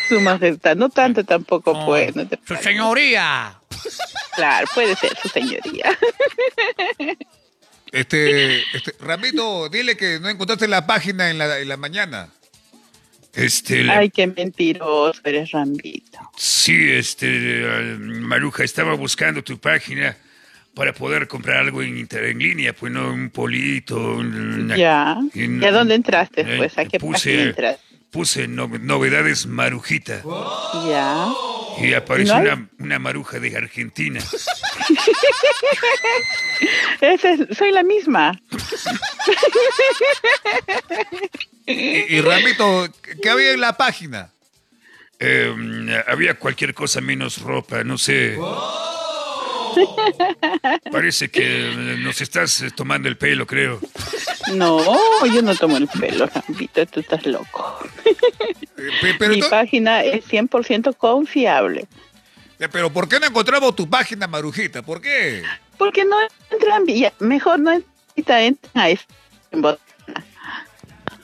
[0.09, 2.15] Su majestad, no tanto tampoco, Oh, pues.
[2.15, 3.59] no te Su señoría.
[4.35, 5.97] Claro, puede ser su señoría.
[7.93, 12.27] Este, este, Ramito, dile que no encontraste la página en la, en la mañana.
[13.33, 16.17] Este, la- Ay, qué mentiroso eres, Rambito.
[16.35, 20.17] sí, este, eh, Maruja, estaba buscando tu página
[20.73, 23.95] para poder comprar algo en, inter- en línea, pues no, un polito.
[23.97, 25.17] un- Ya.
[25.35, 26.75] y ¿Y no- a dónde entraste, eh, pues?
[26.79, 27.81] ¿A qué página puse, entraste?
[28.09, 30.23] puse no- novedades Marujita
[30.89, 31.27] Ya.
[31.81, 32.47] Y apareció ¿No hay?
[32.47, 34.19] una, una maruja de Argentina.
[37.01, 38.39] Esa es- soy la misma.
[41.65, 42.87] Y, y Ramito,
[43.21, 44.29] ¿qué había en la página?
[45.19, 45.53] Eh,
[46.07, 48.37] había cualquier cosa menos ropa, no sé.
[50.91, 53.79] Parece que nos estás eh, tomando el pelo, creo.
[54.53, 54.79] No,
[55.25, 57.79] yo no tomo el pelo, Rambito, tú estás loco.
[58.05, 61.87] Eh, pero, Mi página es 100% confiable.
[62.71, 64.81] pero ¿por qué no encontramos tu página, Marujita?
[64.81, 65.43] ¿Por qué?
[65.77, 66.15] Porque no
[66.51, 67.71] entran, ya, mejor no
[68.15, 69.77] entra, entran a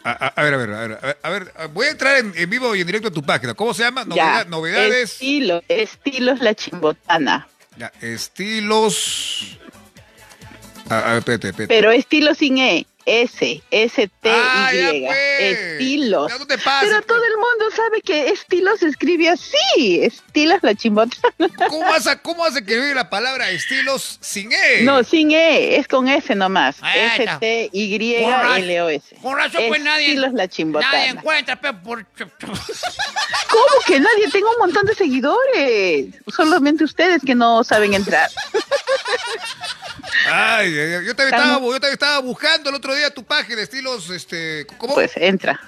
[0.04, 2.74] A, a- ver, a ver, a ver, a ver, voy a entrar en, en vivo
[2.76, 3.54] y en directo a tu página.
[3.54, 4.06] ¿Cómo se llama?
[4.10, 5.12] Ya, Novedad- novedades.
[5.14, 7.48] Estilo, estilos la chimbotana.
[7.78, 9.58] Ya, estilos.
[10.90, 11.68] A, a ver, espérate, espérate.
[11.76, 12.86] Pero estilo sin E.
[13.12, 15.06] S, S, T, Ah, Y.
[15.06, 15.18] pues.
[15.40, 16.32] Estilos.
[16.32, 17.30] Ya no te pases, Pero todo pues.
[17.32, 20.02] el mundo sabe que estilos se escribe así.
[20.04, 21.24] Estilos la chimbotana.
[21.70, 24.82] ¿Cómo vas a, cómo vas a escribir la palabra estilos sin E?
[24.84, 26.78] No, sin E, es con S nomás.
[26.82, 27.26] Ahí S.
[27.40, 29.16] T, Y, L, O, S.
[29.22, 30.08] Con razón, pues nadie.
[30.10, 31.06] Estilos la Nadie chimbotana.
[31.08, 32.06] encuentra, pe, por.
[32.18, 34.30] ¿Cómo que nadie?
[34.32, 36.06] Tengo un montón de seguidores.
[36.28, 38.30] Solamente ustedes que no saben entrar.
[40.32, 40.80] Ay, yo
[41.12, 44.94] Estamos- estaba, yo también estaba buscando el otro día tu página, estilos, este, ¿cómo?
[44.96, 45.60] Pues entra.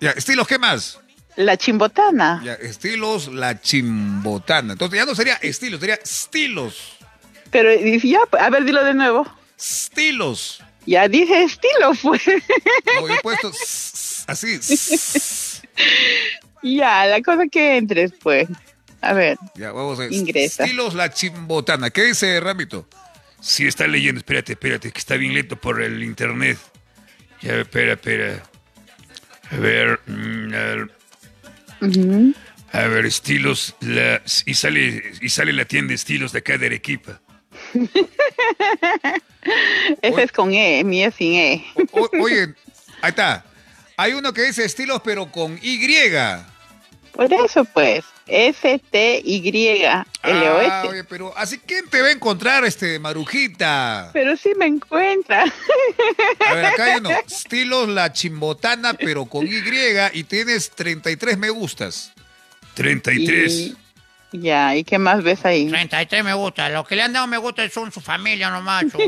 [0.00, 0.98] Ya, estilos, ¿qué más?
[1.36, 2.40] La chimbotana.
[2.44, 4.72] Ya, estilos, la chimbotana.
[4.74, 6.96] Entonces ya no sería estilos, sería estilos.
[7.50, 9.26] Pero ya, a ver, dilo de nuevo.
[9.58, 10.62] Estilos.
[10.86, 12.22] Ya dije estilo, pues.
[12.26, 13.50] No, yo he puesto
[14.26, 14.58] así.
[16.62, 18.48] ya, la cosa que entres, pues.
[19.00, 19.36] A ver.
[19.54, 20.12] Ya, vamos a ver.
[20.12, 20.64] Ingresa.
[20.64, 21.90] Estilos, la chimbotana.
[21.90, 22.86] ¿Qué dice Ramito?
[23.42, 24.20] Sí, está leyendo.
[24.20, 26.56] Espérate, espérate, que está bien lento por el internet.
[27.42, 28.42] Ya, espera, espera.
[29.50, 30.90] A ver, mm, a ver,
[31.80, 32.34] Ujú.
[32.72, 33.74] a ver, estilos.
[33.80, 37.20] La, y, sale, y sale la tienda estilos de acá de Arequipa.
[40.02, 41.64] Ese es con E, mi es sin E.
[41.92, 42.54] O- oye,
[43.02, 43.44] ahí está.
[43.96, 45.78] Hay uno que dice estilos, pero con Y.
[47.12, 48.04] Por eso, pues.
[48.26, 52.98] S, T, Y, L, O, Ah, oye, pero así quién te va a encontrar, este,
[52.98, 54.10] Marujita.
[54.12, 55.44] Pero sí me encuentra.
[56.48, 57.10] A ver, acá hay uno.
[57.10, 59.52] Estilos la chimbotana, pero con Y
[60.14, 62.12] y tienes 33 me gustas.
[62.74, 63.52] 33.
[63.52, 63.76] Y-
[64.34, 65.68] ya, ¿y qué más ves ahí?
[65.68, 66.70] 33 me gusta.
[66.70, 68.98] Los que le han dado me gusta son su familia nomás, su,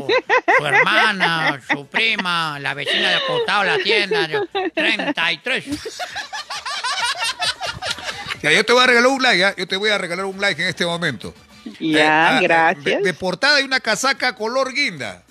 [0.58, 4.28] su hermana, su prima, la vecina del costado de la tienda.
[4.28, 4.44] yo-
[4.74, 5.64] 33.
[8.44, 9.54] Ya, yo te voy a regalar un like.
[9.56, 11.34] Yo te voy a regalar un like en este momento.
[11.80, 12.84] Ya, Eh, ah, eh, gracias.
[12.84, 15.22] De, de portada hay una casaca color guinda.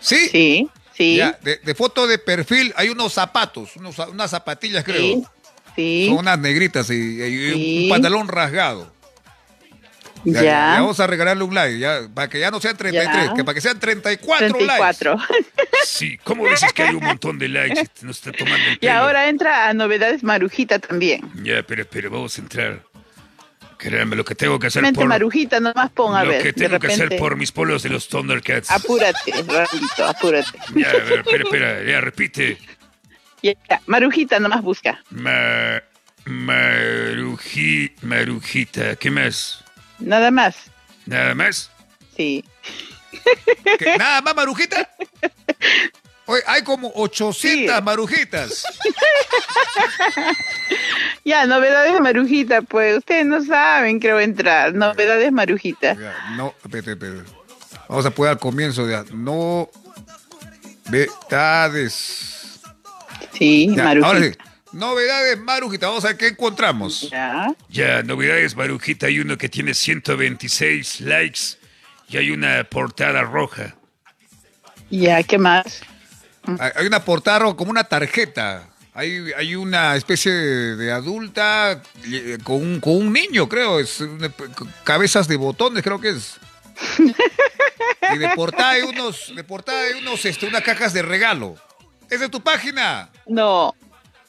[0.00, 0.28] ¿Sí?
[0.30, 1.16] Sí, sí.
[1.16, 5.00] Ya, de, de foto de perfil hay unos zapatos, unos- unas zapatillas creo.
[5.00, 5.24] Sí,
[5.76, 6.06] sí.
[6.08, 8.92] Son unas negritas y, y un pantalón rasgado.
[10.24, 10.42] Ya.
[10.42, 13.34] Ya, ya, vamos a regalarle un like, ya, para que ya no sean 33, Ya.
[13.34, 15.14] que para que sean 34, 34.
[15.16, 15.48] likes.
[15.84, 17.86] Sí, ¿cómo dices que hay un montón de likes?
[18.02, 18.92] y Nos está tomando el Y pelo.
[18.92, 21.22] ahora entra a novedades Marujita también.
[21.42, 22.82] Ya, pero, pero vamos a entrar.
[23.78, 25.06] Caramba, lo que tengo que hacer Mente por...
[25.08, 26.42] Marujita, nomás pon a lo ver.
[26.42, 27.18] que de tengo que hacer repente.
[27.18, 28.70] por mis polos de los Thundercats.
[28.72, 30.58] Apúrate, Rambito, apúrate.
[30.74, 32.58] Ya, a ver, espera, espera, ya, repite.
[33.42, 33.52] Ya,
[33.86, 35.00] Marujita, nomás busca.
[35.10, 35.80] Ma...
[36.24, 37.92] Maruji...
[38.02, 39.64] Marujita, ¿qué más?
[39.98, 40.56] Nada más.
[41.06, 41.70] ¿Nada más?
[42.16, 42.44] Sí.
[43.78, 43.96] ¿Qué?
[43.98, 44.88] ¿Nada más marujita?
[46.26, 47.40] Oye, hay como 800
[47.76, 47.82] Sí.
[47.82, 48.64] marujitas.
[51.24, 52.96] Ya, novedades Marujita, pues.
[52.98, 54.72] Ustedes no saben, creo, entrar.
[54.74, 55.94] Novedades Marujita.
[55.94, 57.30] Ya, no, espérate, espérate.
[57.88, 59.04] Vamos a poner al comienzo ya.
[59.12, 59.68] No.
[60.86, 62.60] Novedades.
[63.34, 64.06] Sí, Ya, Marujita.
[64.08, 64.32] ahora sí.
[64.72, 65.88] Novedades Marujita.
[65.88, 67.08] Vamos a ver qué encontramos.
[67.10, 67.54] Ya.
[67.68, 69.06] Ya, novedades, Marujita.
[69.06, 71.40] Hay uno que tiene 126 likes
[72.08, 73.74] y hay una portada roja.
[74.90, 75.80] Ya, ¿qué más?
[76.58, 78.68] Hay hay una portada como una tarjeta.
[78.94, 83.78] Hay, hay una especie de, de adulta eh, con un, con un niño, creo.
[83.78, 84.44] Es una p-
[84.82, 86.36] cabezas de botones, creo que es.
[88.14, 91.56] Y de portada hay unos, de portada hay unos, este, unas cajas de regalo.
[92.08, 93.10] ¿Es de tu página?
[93.26, 93.74] No,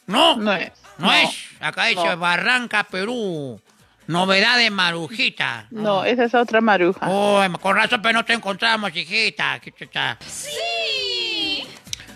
[0.10, 0.72] No, no es.
[0.98, 1.30] no es.
[1.60, 2.18] Acá dice No.
[2.18, 3.62] Barranca, Perú.
[4.08, 5.68] Novedad de Marujita.
[5.70, 7.08] No, esa es otra maruja.
[7.10, 9.54] Oh, con razón, pero no te encontramos, hijita.
[9.54, 10.18] Aquí está.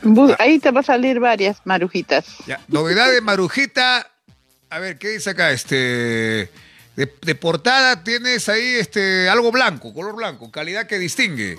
[0.01, 2.25] Bu- Ahí te va a salir varias marujitas.
[2.47, 4.09] Ya, novedad de Marujita.
[4.69, 5.51] A ver, ¿qué dice acá?
[5.51, 6.49] Este.
[6.95, 11.57] De, de portada tienes ahí este algo blanco, color blanco, calidad que distingue.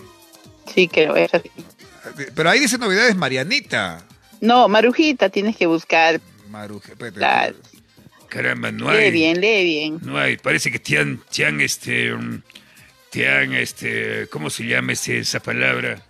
[0.73, 1.51] Sí, creo, es así.
[2.16, 4.02] De- Pero ahí dice novedades Marianita.
[4.44, 6.20] No, marujita tienes que buscar.
[7.14, 7.56] Claro.
[8.28, 9.10] Caramba, no Lee hay.
[9.10, 9.98] bien, lee bien.
[10.02, 10.36] No hay.
[10.36, 12.40] Parece que te han, te han, este, um,
[13.10, 16.00] te han, este, ¿cómo se llama ese- esa palabra?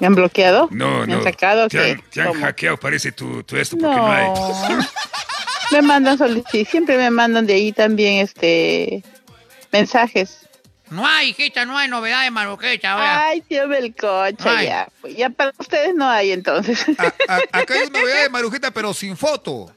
[0.00, 0.68] ¿Me han bloqueado?
[0.72, 1.14] No, ¿Me no.
[1.18, 1.68] han sacado?
[1.68, 2.40] te han, te han ¿Cómo?
[2.40, 4.26] hackeado, parece tu, tu esto, porque no, hay.
[4.26, 4.86] No.
[5.72, 9.02] me mandan solicitud, siempre me mandan de ahí también este
[9.72, 10.48] mensajes.
[10.90, 12.92] No hay, hijita, no hay novedad de Marujita.
[12.92, 13.26] ahora.
[13.28, 14.66] Ay, tío Belcocha, Ay.
[14.66, 14.88] ya.
[15.16, 16.84] Ya para ustedes no hay entonces.
[16.98, 19.72] A- a- acá hay una novedad de Marujita, pero sin foto.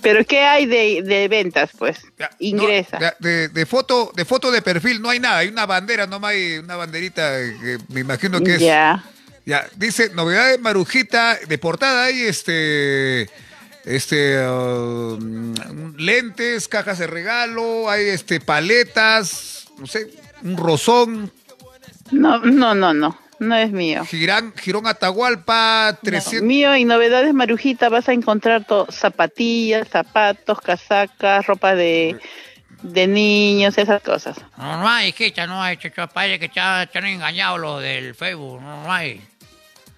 [0.00, 2.00] Pero ¿qué hay de, de ventas, pues?
[2.18, 2.98] Ya, no, Ingresa.
[2.98, 6.24] de, de- de foto, de foto de perfil no hay nada, hay una bandera, no
[6.26, 8.60] hay una banderita que me imagino que es.
[8.60, 9.04] ya.
[9.44, 13.28] Ya, dice novedad de Marujita, de portada hay este
[13.84, 15.18] este uh,
[15.98, 20.08] lentes, cajas de regalo, hay este paletas, no sé,
[20.42, 21.32] un rozón,
[22.10, 23.18] No, no, no, no.
[23.38, 24.04] No es mío.
[24.04, 30.60] girán, girón Atahualpa, No, 300 mío y novedades Marujita vas a encontrar to- zapatillas, zapatos,
[30.60, 32.20] casacas, ropa de,
[32.82, 34.36] de niños, esas cosas.
[34.56, 35.76] No, no hay, hijita, no hay.
[35.76, 38.60] Chicho, parece que te han engañado los del Facebook.
[38.60, 39.20] No, no hay.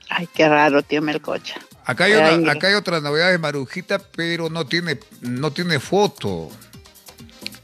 [0.09, 1.57] Ay, qué raro, tío Melcocha.
[1.87, 2.53] Acá hay, mira.
[2.53, 6.51] acá hay otra novedad de Marujita, pero no tiene, no tiene foto.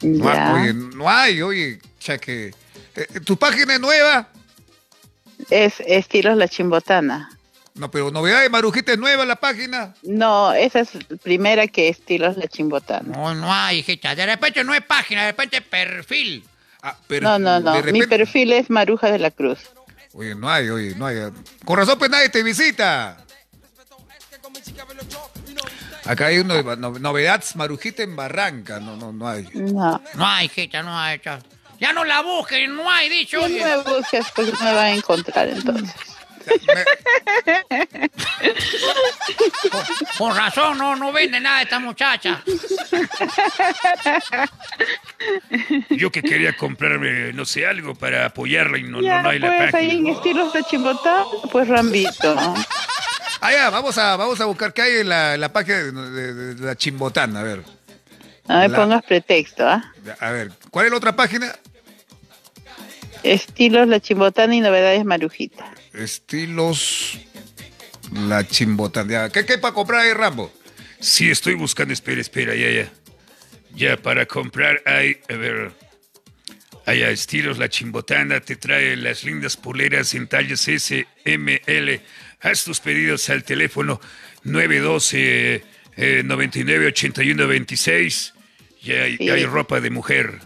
[0.03, 2.55] No, oye, no hay, oye, ya que...
[2.97, 4.29] eh, ¿Tu página es nueva?
[5.51, 7.31] Es estilos La Chimbotana.
[7.75, 9.95] No, pero novedad de Marujita es nueva la página.
[10.03, 10.91] No, esa es
[11.23, 13.17] primera que estilos La Chimbotana.
[13.17, 14.15] No, no hay, hijita.
[14.15, 16.45] De repente no es página, de repente es perfil.
[16.83, 17.73] Ah, pero No, no, no.
[17.73, 19.61] de Mi repente- perfil es Maruja de la Cruz.
[20.13, 21.17] Oye, no hay, oye, no hay.
[21.65, 23.17] Con razón, pues nadie te visita.
[26.05, 28.81] Acá hay una no- novedad Marujita en Barranca.
[28.81, 29.47] No, no, no hay.
[29.55, 30.01] No.
[30.15, 31.19] No hay, hijita, no hay.
[31.21, 31.39] cha.
[31.79, 33.39] Ya no la busquen, no hay, dicho.
[33.39, 33.65] No oye.
[33.65, 35.95] me busques porque me van a encontrar entonces.
[36.67, 36.85] Me-
[40.19, 42.43] Con razón, no, no vende nada esta muchacha.
[45.91, 49.39] Yo que quería comprarme, no sé, algo para apoyarla y no, ya, no, no hay
[49.39, 50.13] la pues ahí en página.
[50.13, 52.55] estilos de Chimbotana, pues Rambito.
[53.41, 53.47] ¿No?
[53.47, 56.65] Ah, vamos a, vamos a buscar qué hay en la, la página de, de- de
[56.67, 57.41] la Chimbotana.
[57.41, 57.63] A ver,
[58.49, 59.93] No me La- pongas pretexto, ¿ah?
[60.19, 60.51] a ver.
[60.71, 61.55] ¿Cuál es la otra página?
[63.23, 65.71] Estilos La Chimbotana y novedades Marujita.
[65.93, 67.19] Estilos
[68.13, 69.11] La Chimbotana.
[69.11, 70.53] Ya, ¿Qué, qué hay para comprar ahí, Rambo?
[71.01, 72.89] Sí, estoy buscando, espera, espera, ya, ya.
[73.75, 75.73] Ya, para comprar hay, a ver,
[76.87, 82.01] hay a estilos La Chimbotana, te trae las lindas poleras en tallas S, M, L.
[82.43, 84.01] Haz tus pedidos al teléfono
[84.45, 85.65] 912
[85.97, 88.35] eh, 99 81 26.
[88.83, 89.29] Y hay, Sí.
[89.29, 90.41] hay ropa de mujer.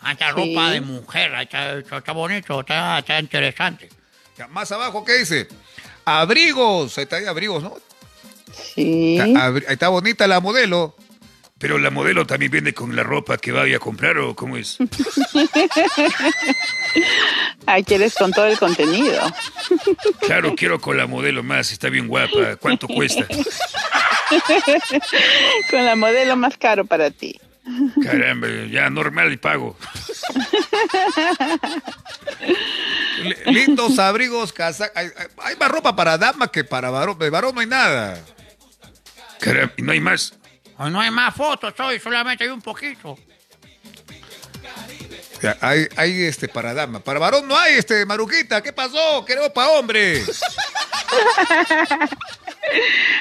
[0.00, 0.54] Ah, Esta Sí.
[0.54, 3.88] ropa de mujer, está, está- está bonito, está, está interesante.
[4.36, 5.48] Ya, más abajo, ¿qué dice?
[6.04, 6.98] Abrigos.
[6.98, 7.76] Ahí está, hay abrigos, ¿no?
[8.52, 9.16] Sí.
[9.18, 10.96] Está- abri- ahí está bonita la modelo.
[11.62, 14.76] Pero la modelo también viene con la ropa que vaya a comprar o cómo es.
[17.64, 19.20] Ah, quieres con todo el contenido.
[20.20, 22.56] Claro, quiero con la modelo más, está bien guapa.
[22.60, 23.24] ¿Cuánto cuesta?
[25.70, 27.38] Con la modelo más caro para ti.
[28.02, 29.76] Caramba, ya normal y pago.
[33.22, 34.96] Li- Lindos abrigos, casacas.
[34.96, 37.18] Hay, hay- hay más ropa para dama que para varón.
[37.18, 38.18] De varón no hay nada.
[39.40, 40.34] Caramba, y no hay más.
[40.78, 43.18] Hoy no hay más fotos, hoy solamente hay un poquito.
[45.42, 47.00] Ya, hay, hay este para dama.
[47.00, 48.62] Para varón no hay este, Maruquita.
[48.62, 49.24] ¿Qué pasó?
[49.24, 50.22] Queremos para hombre.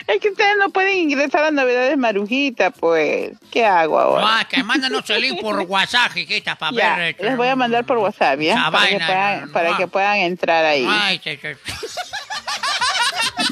[0.08, 3.32] Es que ustedes no pueden ingresar a novedades Marujita, pues.
[3.52, 4.38] ¿Qué hago ahora?
[4.44, 7.10] No, que mándanos el link por WhatsApp, hijita, para Ya, ver.
[7.10, 8.70] este, les voy a mandar por WhatsApp, ¿ya?
[8.72, 9.78] Para, que puedan, no, para no.
[9.78, 10.88] que puedan entrar ahí.
[10.88, 11.58] Ay, che, che.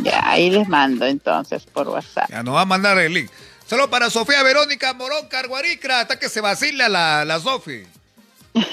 [0.04, 2.30] Ya, ahí les mando entonces por WhatsApp.
[2.30, 3.32] Ya nos va a mandar el link.
[3.70, 6.02] Solo para Sofía Verónica Morón Carguaricra.
[6.02, 7.84] Hasta que se vacila la, la Sofi.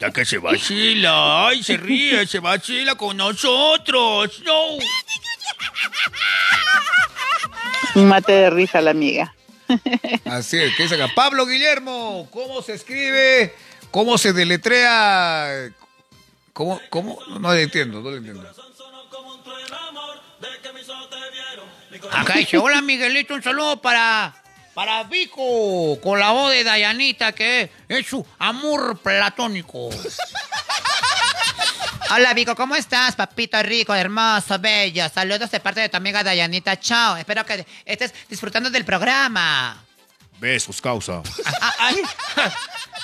[0.00, 4.42] Ya que se vacila, ay, se ríe, se vacila con nosotros.
[4.44, 4.78] No.
[8.04, 9.34] Mate de risa la amiga.
[10.26, 11.08] Así es, ¿qué dice acá?
[11.14, 13.54] Pablo Guillermo, ¿cómo se escribe?
[13.90, 15.70] ¿Cómo se deletrea?
[16.52, 16.80] ¿Cómo?
[16.90, 17.18] ¿Cómo?
[17.40, 18.52] No le entiendo, no le entiendo.
[22.10, 24.34] Acá dice, hola Miguelito, un saludo para,
[24.74, 29.90] para Vico, con la voz de Dayanita, que es su amor platónico.
[32.10, 35.08] Hola Vico, ¿cómo estás, papito rico, hermoso, bello?
[35.08, 37.16] Saludos de parte de tu amiga Dayanita, chao.
[37.16, 39.82] Espero que estés disfrutando del programa.
[40.38, 41.22] Besos, causa.
[41.60, 42.02] Ah, ay,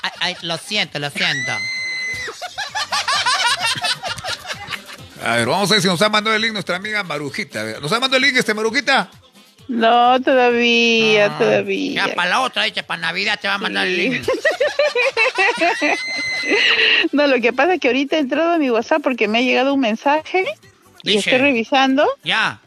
[0.03, 1.53] ay, ay, lo siento, lo siento.
[5.23, 7.63] A ver, vamos a ver si nos ha mandado el link nuestra amiga Marujita.
[7.81, 9.11] ¿Nos ha mandado el link este Marujita?
[9.69, 12.07] No, todavía, Ah, todavía.
[12.07, 14.27] Ya para la otra, dice, para Navidad te va a mandar el link.
[17.13, 19.43] No, lo que pasa es que ahorita he entrado a mi WhatsApp porque me ha
[19.43, 20.45] llegado un mensaje
[21.03, 21.31] y Dice.
[21.31, 22.61] estoy revisando Ya,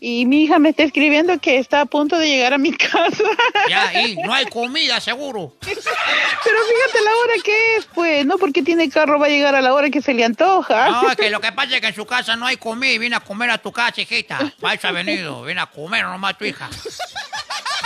[0.00, 3.24] y mi hija me está escribiendo que está a punto de llegar a mi casa.
[3.68, 5.54] ya, y no hay comida, seguro.
[5.60, 9.60] Pero fíjate la hora que es, pues, no porque tiene carro va a llegar a
[9.60, 10.88] la hora que se le antoja.
[10.90, 12.98] No, es que lo que pasa es que en su casa no hay comida y
[12.98, 14.52] viene a comer a tu casa, hijita.
[14.60, 16.68] Para eso ha venido, viene a comer nomás tu hija.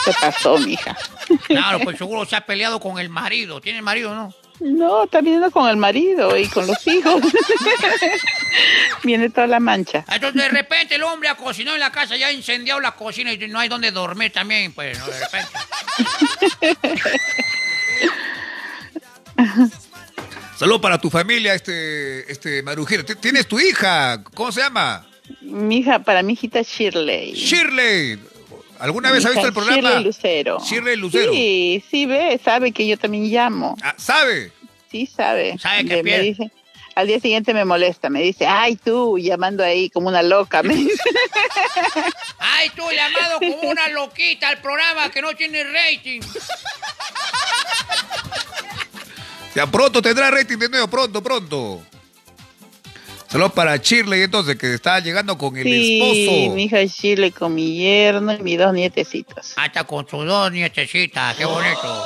[0.05, 0.97] ¿Qué pasó, mija?
[1.47, 3.61] Claro, pues seguro se ha peleado con el marido.
[3.61, 4.35] ¿Tiene marido no?
[4.61, 7.21] No, está viniendo con el marido y con los hijos.
[9.03, 10.05] Viene toda la mancha.
[10.13, 13.33] Entonces de repente el hombre ha cocinado en la casa, ya ha incendiado la cocina
[13.33, 15.07] y no hay donde dormir también, pues, ¿no?
[15.07, 15.49] De repente.
[20.57, 23.05] Saludos para tu familia, este, este Marujita.
[23.05, 24.23] T- ¿Tienes tu hija?
[24.35, 25.07] ¿Cómo se llama?
[25.41, 27.33] Mi hija, para mi hijita Shirley.
[27.33, 28.19] Shirley.
[28.83, 29.77] ¿Alguna vez ha visto el programa?
[29.91, 30.59] Shirley Lucero.
[30.61, 31.33] Shirley Lucero.
[31.33, 33.77] Sí, sí ve, sabe que yo también llamo.
[33.81, 34.51] Ah, ¿Sabe?
[34.91, 35.57] Sí, sabe.
[35.59, 36.51] Sabe que De- me dice,
[36.97, 40.65] al día siguiente me molesta, me dice, ay tú, llamando ahí como una loca.
[40.65, 41.01] Me dice,
[42.39, 46.21] Ay, tú llamado como una loquita al programa que no tiene rating.
[49.55, 51.83] Ya pronto tendrá rating de nuevo, pronto, pronto.
[53.33, 56.55] Saludos para Shirley, entonces, que está llegando con el sí, esposo.
[56.55, 59.55] mi hija Shirley con mi yerno y mis dos nietecitos.
[59.57, 62.05] Hasta con sus dos nietecitas, qué bonito.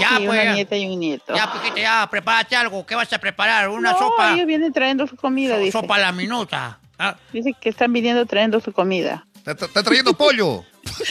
[0.00, 1.32] Ya, Sí, pues, una nieta y un nieto.
[1.32, 2.84] ya, Piquita, ya, prepárate algo.
[2.84, 3.68] ¿Qué vas a preparar?
[3.68, 4.34] ¿Una no, sopa?
[4.34, 5.70] ellos vienen trayendo su comida, So- dice.
[5.70, 6.80] sopa a la minuta.
[6.98, 9.24] Ah, Dice que están viniendo trayendo su comida.
[9.46, 10.64] Está, trayendo pollo.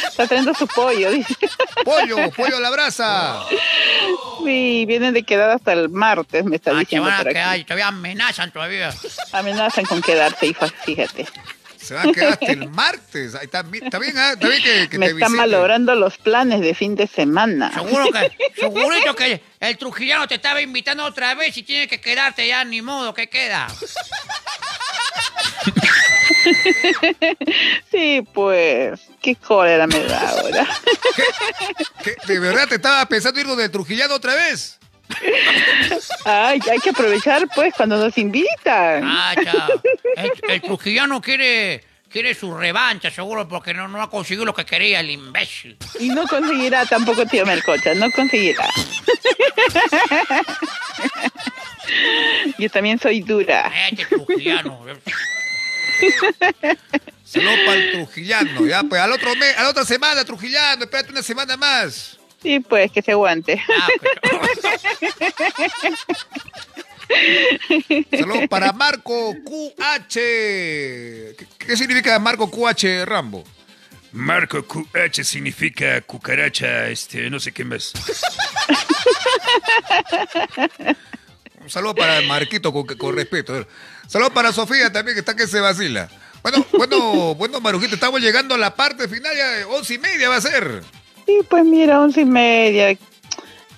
[0.09, 1.35] Está trayendo su pollo, dice.
[1.85, 3.43] Pollo, pollo a la brasa.
[4.43, 7.35] Sí, vienen de quedar hasta el martes, me está ah, diciendo van a por aquí.
[7.35, 8.93] quedar y todavía amenazan todavía.
[9.31, 11.27] Amenazan con quedarse, hijo, fíjate.
[11.77, 13.35] Se van a quedar hasta el martes.
[13.35, 14.33] Ahí está, está bien, ¿ah?
[14.33, 17.71] Está bien que, que Me te están malogrando los planes de fin de semana.
[17.73, 22.47] Seguro que, segurito que el trujillano te estaba invitando otra vez y tiene que quedarte
[22.47, 23.67] ya, ni modo, que queda?
[27.91, 30.67] Sí, pues, qué cólera me da ahora.
[32.03, 32.15] ¿Qué?
[32.27, 34.79] ¿De verdad te estaba pensando ir donde Trujillano otra vez?
[36.25, 39.03] Ay, hay que aprovechar, pues, cuando nos invitan.
[39.03, 39.67] Ah, ya.
[40.15, 44.65] El, el trujillano quiere, quiere su revancha, seguro, porque no, no ha conseguido lo que
[44.65, 45.77] quería el imbécil.
[45.99, 48.67] Y no conseguirá tampoco, tío Melcocha, no conseguirá.
[52.57, 53.71] Yo también soy dura.
[53.89, 54.85] Este trujillano.
[57.23, 58.65] Saludos para el Trujillano.
[58.65, 60.83] Ya, pues al otro mes, a la otra semana, Trujillano.
[60.83, 62.17] Espérate una semana más.
[62.41, 63.61] Sí, pues, que se aguante.
[63.69, 63.87] Ah,
[64.21, 64.59] pues,
[68.11, 70.13] Saludos para Marco QH.
[70.13, 73.43] ¿Qué, qué significa Marco QH Rambo?
[74.13, 77.93] Marco QH significa cucaracha, este, no sé qué más.
[81.61, 83.65] Un saludo para Marquito con, con respeto.
[84.07, 86.09] Saludos para Sofía también, que está que se vacila.
[86.41, 90.35] Bueno, bueno, bueno, Marujito, estamos llegando a la parte final, ya once y media va
[90.37, 90.83] a ser.
[91.25, 92.97] Sí, pues mira, once y media.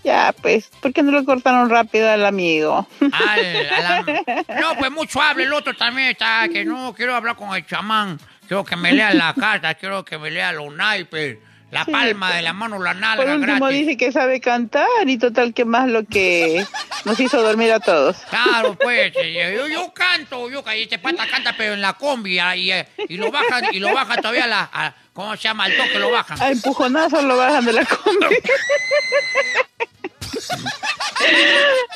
[0.04, 2.88] Ya, pues, ¿por qué no lo cortaron rápido al amigo?
[3.12, 7.66] al- No, pues mucho habla, el otro también está, que no, quiero hablar con el
[7.66, 11.38] chamán, quiero que me lea la carta, quiero que me lea los naipes,
[11.72, 13.80] la Sí, palma de la mano, la Por nalga último gratis.
[13.80, 16.66] dice que sabe cantar y total que más lo que
[17.06, 18.18] nos hizo dormir a todos.
[18.30, 22.72] Claro, pues, yo, yo canto, yo este pata canta, pero en la combi, ah, y,
[22.72, 25.66] eh, y lo bajan, y lo bajan todavía a la, a- ¿cómo se llama?
[25.66, 26.42] Al toque lo bajan.
[26.42, 28.26] A empujonazos lo bajan de la combi.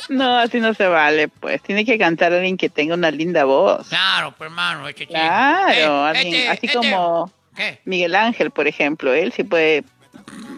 [0.08, 1.62] No, así no se vale, pues.
[1.62, 3.88] Tiene que cantar alguien que tenga una linda voz.
[3.88, 5.06] Claro, pues, hermano, este.
[5.06, 7.80] Claro, Eh, alguien- este- así este- como ¿Qué?
[7.84, 9.12] Miguel Ángel, por ejemplo.
[9.14, 9.84] Él sí puede,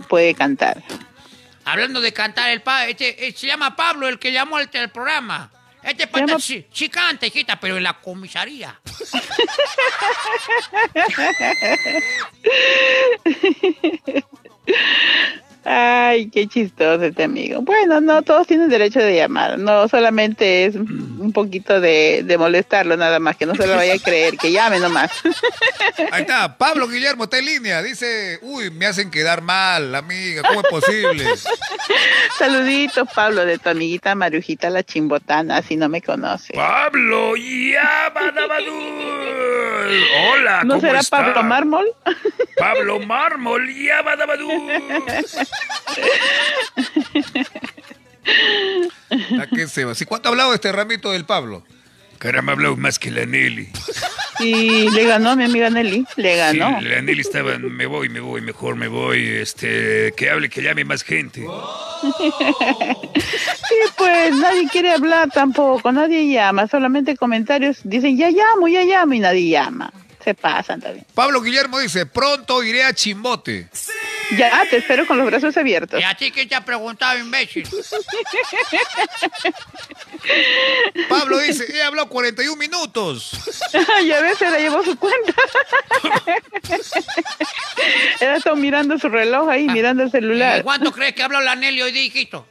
[0.08, 0.82] puede cantar.
[1.64, 4.90] Hablando de cantar, el pa, este, eh, se llama Pablo, el que llamó al, al
[4.90, 5.50] programa.
[5.82, 8.78] Este pata Llama- sí, sí canta, hijita, pero en la comisaría.
[15.64, 17.62] Ay, qué chistoso este amigo.
[17.62, 19.58] Bueno, no, todos tienen derecho de llamar.
[19.58, 23.94] No, solamente es un poquito de, de molestarlo nada más, que no se lo vaya
[23.94, 25.12] a creer, que llame nomás.
[26.10, 27.82] Ahí está, Pablo Guillermo está en línea.
[27.82, 31.24] Dice, uy, me hacen quedar mal, amiga, ¿cómo es posible?
[32.38, 36.54] Saluditos, Pablo, de tu amiguita Marujita la chimbotana, si no me conoce.
[36.54, 38.12] Pablo, ya.
[40.32, 41.18] Hola, ¿No ¿cómo será está?
[41.18, 41.86] Pablo Mármol?
[42.56, 44.02] Pablo Mármol, ya.
[49.40, 49.94] ¿A qué se va?
[49.94, 51.64] ¿Sí, ¿Cuánto ha hablado este ramito del Pablo?
[52.18, 53.68] Caramba, ha hablado más que la Nelly.
[54.38, 56.78] Y le ganó mi amiga Nelly, le ganó.
[56.78, 60.62] Sí, la Nelly estaba, me voy, me voy, mejor me voy, este, que hable, que
[60.62, 61.44] llame más gente.
[63.68, 69.14] Sí, pues nadie quiere hablar tampoco, nadie llama, solamente comentarios dicen ya llamo, ya llamo
[69.14, 69.92] y nadie llama.
[70.22, 71.06] Se pasan también.
[71.14, 73.68] Pablo Guillermo dice, pronto iré a Chimbote.
[74.36, 76.00] Ya, te espero con los brazos abiertos.
[76.00, 77.68] ¿Y a ti quién te ha preguntado, imbécil?
[81.08, 83.32] Pablo dice, he hablado 41 minutos.
[84.06, 85.34] ya ves, se la llevó su cuenta.
[88.20, 90.62] Era estado mirando su reloj ahí, mirando el celular.
[90.62, 92.46] ¿Cuánto crees que habló la Nelly hoy día, hijito?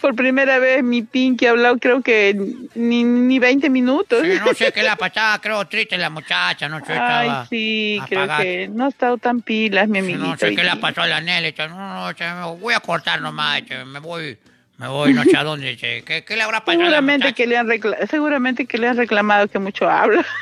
[0.00, 2.34] Por primera vez mi Pinky ha hablado creo que
[2.74, 4.22] ni, ni 20 minutos.
[4.22, 8.22] Sí, no sé qué la pasaba, creo triste la muchacha, no sé, Ay, sí, creo
[8.22, 8.42] apagada.
[8.42, 10.26] que no ha estado tan pilas, mi amiguito.
[10.26, 10.80] No sé qué le día.
[10.80, 14.38] pasó a la Nelly, no, no, me voy a cortar nomás, me voy,
[14.82, 16.02] me voy, no sé a dónde, che.
[16.02, 17.68] ¿Qué, qué le habrá pasado a Seguramente que, le han
[18.10, 20.26] seguramente que le han reclamado que mucho habla.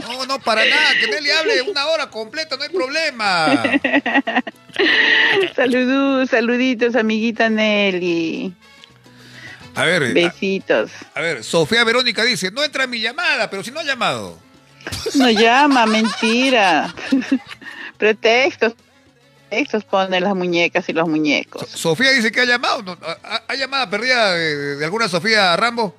[0.00, 3.62] No, no, para nada, que Nelly hable una hora completa, no hay problema.
[5.56, 8.52] Saludos, saluditos, amiguita Nelly.
[9.74, 10.90] A ver, a, Besitos.
[11.14, 14.38] a ver, Sofía Verónica dice, no entra mi llamada, pero si no ha llamado.
[15.14, 16.92] No llama, mentira.
[17.98, 18.74] Pretextos.
[19.52, 21.68] Pretextos ponen las muñecas y los muñecos.
[21.68, 22.82] Sofía dice que ha llamado.
[22.82, 22.96] ¿no?
[23.02, 25.94] ¿Ha, llamada perdida de, de alguna Sofía Rambo?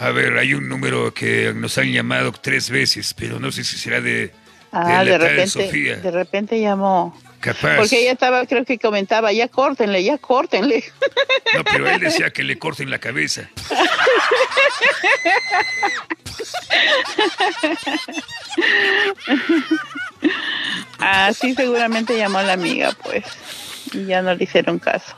[0.00, 3.78] A ver, hay un número que nos han llamado tres veces, pero no sé si
[3.78, 4.32] será de,
[4.72, 5.96] Ah, de repente, Sofía.
[5.98, 7.16] de repente llamó.
[7.38, 7.76] Capaz.
[7.76, 10.82] Porque ella estaba, creo que comentaba, ya córtenle, ya córtenle.
[11.54, 13.48] No, pero él decía que le corten la cabeza.
[20.98, 23.24] Ah, sí, seguramente llamó la amiga, pues.
[23.92, 25.14] Y ya no le hicieron caso.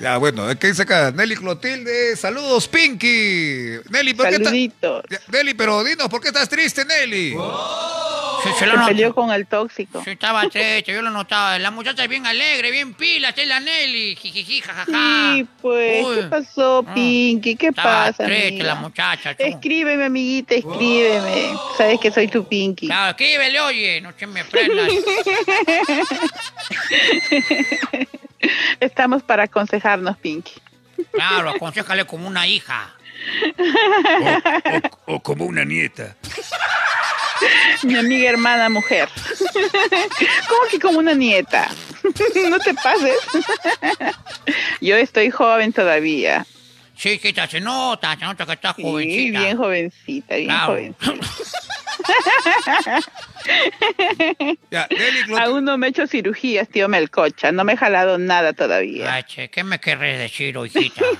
[0.00, 1.10] Ya, bueno, ¿qué dice acá?
[1.10, 3.78] Nelly Clotilde, saludos, Pinky.
[3.90, 4.46] Nelly, ¿por qué estás...
[4.48, 5.04] Saluditos.
[5.28, 7.34] Nelly, pero dinos, ¿por qué estás triste, Nelly?
[8.44, 10.02] Sí, se peleó con el tóxico.
[10.04, 11.58] Sí, estaba triste, yo lo notaba.
[11.58, 14.84] La muchacha es bien alegre, bien pila, es la Nelly, jijiji, jajaja.
[15.34, 16.16] Sí, pues, Uy.
[16.16, 17.56] ¿qué pasó, Ah, Pinky?
[17.56, 18.64] ¿Qué Estaba pasa, triste amiga?
[18.66, 19.30] la muchacha.
[19.38, 21.54] Escríbeme, amiguita, escríbeme.
[21.78, 22.86] Sabes que soy tu Pinky.
[22.86, 24.88] Claro, escríbele, oye, no se me prendas.
[28.80, 30.54] Estamos para aconsejarnos, Pinky.
[31.12, 32.94] Claro, aconsejale como una hija.
[35.06, 36.16] O, o como una nieta.
[37.82, 39.08] Mi amiga hermana mujer.
[40.48, 41.68] ¿Cómo que como una nieta?
[42.50, 43.18] no te pases.
[44.80, 46.46] Yo estoy joven todavía.
[46.96, 49.38] Sí, quita, se nota, se nota que estás Sí, jovencita.
[49.40, 50.66] bien jovencita, bien Claro.
[50.66, 51.12] jovencita.
[54.70, 54.88] Ya.
[55.40, 57.52] Aún no me he hecho cirugías, tío Melcocha.
[57.52, 59.12] No me he jalado nada todavía.
[59.14, 61.02] Ay, che, ¿qué me querés decir, hijita?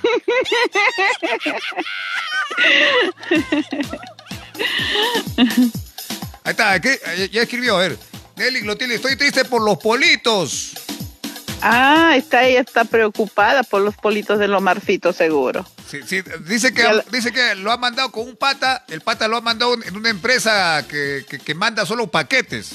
[6.43, 7.29] Ahí está, ¿qué?
[7.31, 7.97] Ya escribió, a ver.
[8.35, 10.73] Nelly Clotilde, estoy triste por los politos.
[11.61, 15.65] Ah, está ella está preocupada por los politos del Omarcito, seguro.
[15.89, 19.27] Sí, sí, dice, que, la- dice que lo ha mandado con un pata, el pata
[19.27, 22.73] lo ha mandado en una empresa que, que- que manda solo paquetes.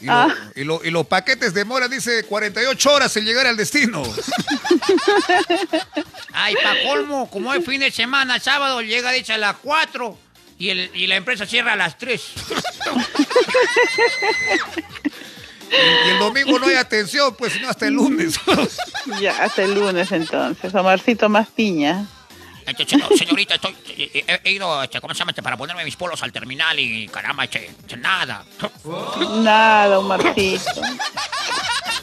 [0.00, 0.34] Y, lo- Ah.
[0.56, 4.02] y lo- y los paquetes demoran, dice, 48 horas en llegar al destino.
[6.32, 10.18] Ay, pa' colmo, como es fin de semana, sábado, llega dice a las 4
[10.58, 12.20] y, el, y la empresa cierra a las 3.
[16.06, 18.38] y el domingo no hay atención, pues sino hasta el lunes.
[19.20, 20.72] Ya, hasta el lunes entonces.
[20.74, 22.06] Omarcito más piña.
[22.64, 25.32] Este, señor- señorita, estoy, he, he- he ido, este, ¿cómo se llama?
[25.32, 28.44] este, para ponerme mis polos al terminal y caramba, este, este, nada.
[29.42, 30.80] Nada, Omarcito.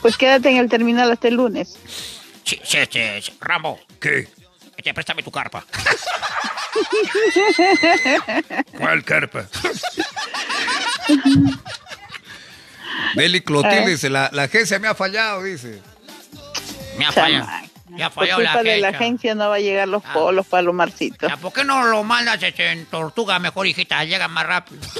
[0.02, 1.78] Pues quédate en el terminal hasta el lunes.
[2.44, 4.28] Sí, sí, este, sí, Rambo, ¿Qué?
[4.76, 5.64] este, préstame tu carpa.
[8.78, 9.46] ¿Cuál carpa?
[13.14, 13.88] Nelly Clotilde Eh.
[13.90, 15.80] dice, la, la agencia me ha fallado, dice.
[16.98, 17.46] Me ha fallado.
[17.46, 17.66] Chamaco.
[17.96, 19.06] Ya Por falló la culpa de la agencia.
[19.06, 20.12] agencia no va a llegar los Ah.
[20.12, 21.28] polos para los marcitos.
[21.28, 24.04] Ya, ¿Por qué no lo mandas este, en tortuga mejor, hijita?
[24.04, 24.80] Llega más rápido.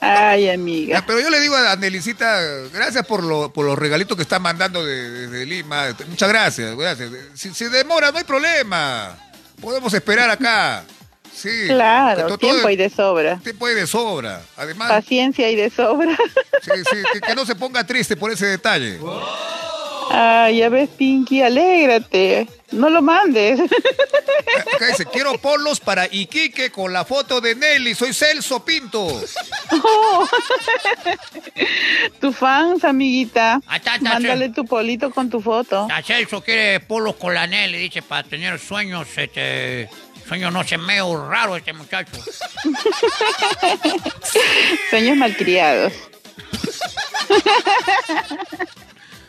[0.00, 1.04] Ay, Ya, amiga.
[1.06, 2.40] pero yo le digo a Nelicita,
[2.72, 5.86] gracias por, lo- por los regalitos que está mandando de- desde Lima.
[6.08, 7.10] Muchas gracias, gracias.
[7.34, 9.16] Si se demora, no hay problema.
[9.60, 10.84] Podemos esperar acá.
[11.32, 11.66] Sí.
[11.68, 13.38] Claro, todo- tiempo hay de sobra.
[13.38, 14.42] Tiempo hay de sobra.
[14.56, 16.16] Además, Paciencia hay de sobra.
[16.62, 18.98] sí, sí, que, que no se ponga triste por ese detalle.
[20.12, 22.48] Ay, ya ves, Pinky, alégrate.
[22.72, 23.60] No lo mandes.
[24.74, 27.94] Acá dice, quiero polos para Iquique con la foto de Nelly.
[27.94, 29.22] Soy Celso Pinto.
[29.72, 30.28] Oh.
[32.20, 33.60] tu fans, amiguita.
[33.72, 34.52] Está, está, Mándale sí.
[34.52, 35.86] tu polito con tu foto.
[35.90, 39.88] A Celso quiere polos con la Nelly, dice, para tener sueños, este...
[40.30, 42.12] Sueños no sé, medio raro este muchacho.
[44.90, 45.92] Sueños malcriados.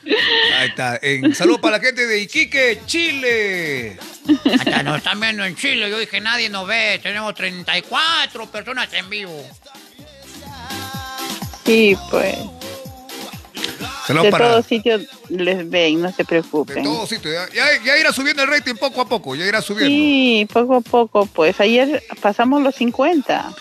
[0.06, 1.00] Ahí está.
[1.02, 3.98] En, saludos para la gente de Iquique, Chile.
[4.60, 5.90] Hasta nos están viendo en Chile.
[5.90, 7.00] Yo dije, nadie nos ve.
[7.02, 9.44] Tenemos 34 personas en vivo.
[11.66, 12.38] Sí, pues.
[14.14, 16.84] Saludos De para todos sitios les ven, no se de preocupen.
[16.84, 17.34] todos sitios.
[17.34, 19.36] Ya, ya- ya irá subiendo el rating poco a poco.
[19.36, 19.90] Ya irá subiendo.
[19.90, 21.60] Sí, poco a poco, pues.
[21.60, 23.54] Ayer pasamos los 50.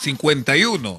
[0.00, 0.96] 51.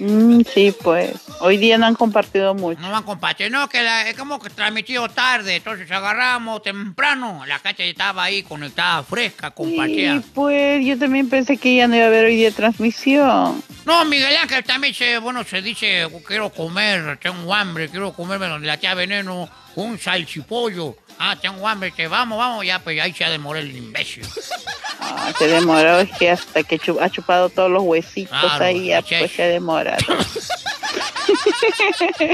[0.00, 1.12] Mm, sí, pues.
[1.40, 2.80] Hoy día no han compartido mucho.
[2.80, 3.50] No van compartir.
[3.50, 5.56] No, que la, es como que transmitido tarde.
[5.56, 7.44] Entonces agarramos temprano.
[7.46, 10.20] La cacha estaba ahí conectada, fresca, compartida.
[10.20, 13.62] Sí, pues yo también pensé que ya no iba a haber hoy día transmisión.
[13.84, 18.66] No, Miguel Ángel también se, bueno, se dice, quiero comer, tengo hambre, quiero comerme donde
[18.66, 20.96] la tía Veneno un salchipollo.
[21.18, 24.24] Ah, tengo hambre, que vamos, vamos, ya, pues ahí se ha demorado el imbécil.
[25.10, 29.02] Ah, se demoró, es que hasta que ha chupado todos los huesitos Claro, ahí, ya
[29.02, 29.18] che.
[29.18, 29.96] pues se demora.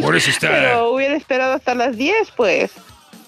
[0.02, 0.48] Por eso está.
[0.48, 2.70] Pero hubiera esperado hasta las 10, pues.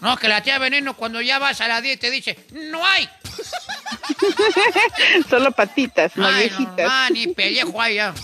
[0.00, 3.08] No, que la tía Veneno cuando ya vas a las 10 te dice, no hay.
[5.30, 6.86] Solo patitas, no Ay, no, viejitas.
[6.90, 8.14] ah, ni pellejo hay ya.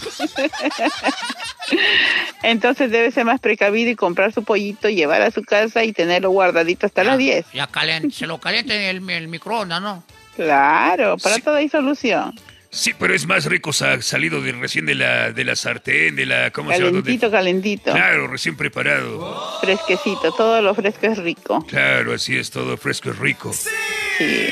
[2.42, 6.30] Entonces debe ser más precavido y comprar su pollito, llevar a su casa y tenerlo
[6.30, 7.46] guardadito hasta las 10.
[7.52, 10.04] Ya calen- se lo calienta en el, el microondas, ¿no?
[10.36, 11.42] Claro, para Sí.
[11.42, 12.34] todo hay solución.
[12.70, 16.26] Sí, pero es más rico sa- salido de, recién de la, de la sartén, de
[16.26, 16.50] la.
[16.50, 16.90] ¿Cómo se llama?
[16.90, 17.92] Calentito, calentito.
[17.92, 19.60] Claro, recién preparado.
[19.60, 21.64] Fresquecito, todo lo fresco es rico.
[21.68, 23.52] Claro, así es, todo fresco es rico.
[23.52, 24.48] Sí.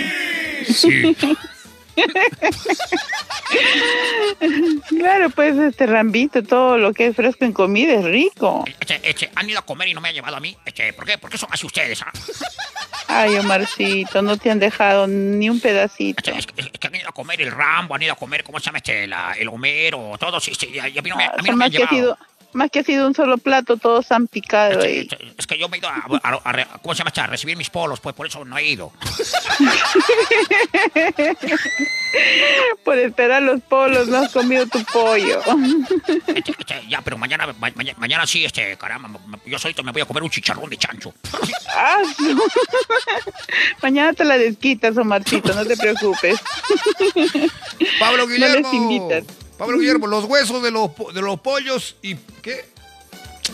[0.73, 1.17] Sí.
[4.89, 8.65] Claro, pues este rambito, todo lo que es fresco en comida es rico.
[8.81, 10.57] Este, este, han ido a comer y no me han llevado a mí.
[10.65, 11.19] Este, ¿Por qué?
[11.19, 12.03] ¿Por qué son así ustedes?
[12.03, 12.13] ah?
[13.09, 16.31] Ay, Omarcito, no te han dejado ni un pedacito.
[16.31, 18.43] Este, es, que- es que han ido a comer el Rambo, han ido a comer,
[18.43, 19.07] ¿cómo se llama este?
[19.07, 20.41] La- el Homero, todo.
[20.41, 21.91] Sí, sí, a, a mí no me, a mí no me más, han llevado.
[21.97, 22.19] sido,
[22.55, 25.01] más que ha sido un solo plato, todos han picado ahí.
[25.11, 27.13] este, es que yo me he ido a, a- ¿cómo se llama?
[27.15, 28.93] A recibir mis polos, pues por eso no he ido.
[32.85, 35.41] Por esperar los polos, no has comido tu pollo.
[36.35, 39.11] Este, este, ya, pero mañana, ma- mañana, mañana sí, este, caramba,
[39.47, 41.13] yo solito me voy a comer un chicharrón de chancho.
[41.75, 41.99] Ah,
[43.83, 46.41] Mañana te la desquitas, Omarcito, no te preocupes.
[47.99, 49.09] Pablo les Guillermo.
[49.63, 52.17] Pablo Guillermo, los huesos de los, de los pollos y.
[52.17, 52.69] ¿Qué?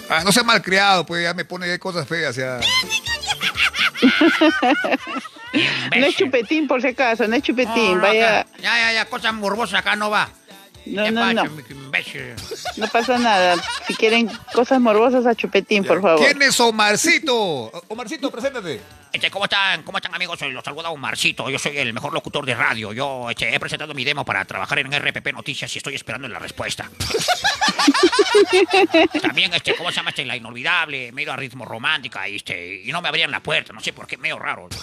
[0.08, 2.34] Ah, no sea malcriado, pues ya me pone cosas feas.
[2.36, 2.60] Ya.
[5.98, 7.92] No es chupetín, por si acaso, no es chupetín.
[7.92, 10.28] No, no, Vaya, acá- Ya, ya, ya, cosas morbosas acá no va.
[10.84, 11.44] no, ¿Qué no, no,
[12.76, 13.56] no pasa nada.
[13.86, 16.24] Si quieren cosas morbosas, a chupetín, por favor.
[16.24, 17.34] ¿Quién es Omarcito?
[17.88, 18.80] Omarcito, preséntate.
[19.12, 19.82] Este, ¿cómo están?
[19.84, 20.38] ¿Cómo están amigos?
[20.42, 21.48] Los saluda Omarcito.
[21.50, 22.92] Yo soy el mejor locutor de radio.
[22.92, 26.38] Yo este, he presentado mi demo para trabajar en RPP Noticias y estoy esperando la
[26.38, 26.90] respuesta.
[29.22, 30.24] También, este, ¿cómo se llama este?
[30.26, 31.10] La inolvidable.
[31.12, 33.72] Me he ido a ritmo romántica y, este, y no me abrían la puerta.
[33.72, 34.68] No sé por qué, medio raro.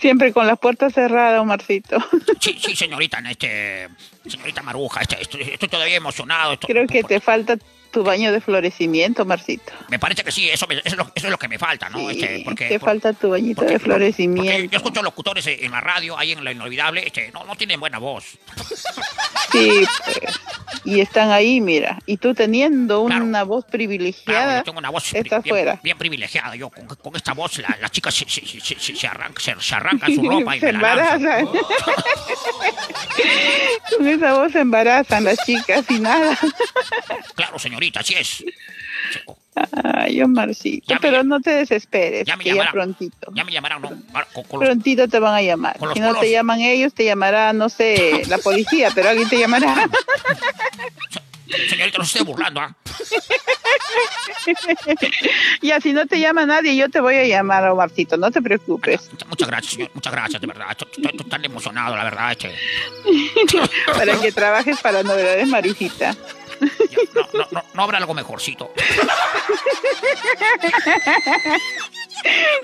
[0.00, 1.98] Siempre con las puertas cerradas, Omarcito.
[2.40, 3.88] Sí, sí, señorita, este,
[4.26, 6.52] señorita Maruja, este, estoy, estoy todavía emocionado.
[6.52, 7.56] estoy- Creo que te falta
[7.90, 9.72] tu baño de florecimiento, Marcito.
[9.88, 11.88] Me parece que sí, eso, me- eso, es, lo, eso es lo que me falta,
[11.88, 11.98] ¿no?
[12.10, 14.70] Sí, Este, porque, te por- falta tu bañito porque- de florecimiento.
[14.72, 17.98] yo escucho locutores en la radio, ahí en la inolvidable, este, no, no tienen buena
[17.98, 18.24] voz.
[19.52, 20.20] Sí, pues.
[20.84, 21.98] Y están ahí, mira.
[22.06, 23.24] Y tú teniendo Claro.
[23.24, 25.42] una voz Claro, privilegiada, yo tengo una voz pri- estás
[25.82, 26.54] bien, privilegiada.
[26.56, 30.22] Yo con, con esta voz, la- las chicas se, se, se, se, se arrancan su
[30.30, 31.48] ropa y se la embarazan.
[33.96, 36.38] Con esa voz se embarazan las chicas y nada.
[37.34, 38.44] Claro, señorita, así es.
[39.94, 42.72] Ay, Omarcito, Ya pero no te desesperes, Ya me que ya llamarán.
[42.72, 43.32] prontito.
[43.34, 43.88] Ya me llamaron, ¿no?
[44.12, 45.76] Ahora, Con, con los- Prontito te van a llamar.
[45.94, 49.88] Si no te llaman ellos, te llamará, no sé, la policía, pero alguien te llamará.
[51.70, 52.76] Señorita, no se esté burlando, ¿ah?
[55.62, 59.08] Ya, si no te llama nadie, yo te voy a llamar, Omarcito, no te preocupes.
[59.28, 59.90] Muchas gracias, señor.
[59.94, 60.66] Muchas gracias, de verdad.
[60.70, 62.36] Estoy, tan emocionado, la verdad.
[63.96, 66.14] Para que trabajes para novedades Marujita.
[67.14, 68.72] No, no, no, no habrá algo mejorcito.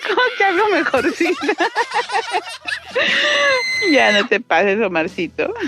[0.06, 1.46] ¿Cómo que algo mejorcito?
[3.90, 5.52] ya, no te pases, Omarcito.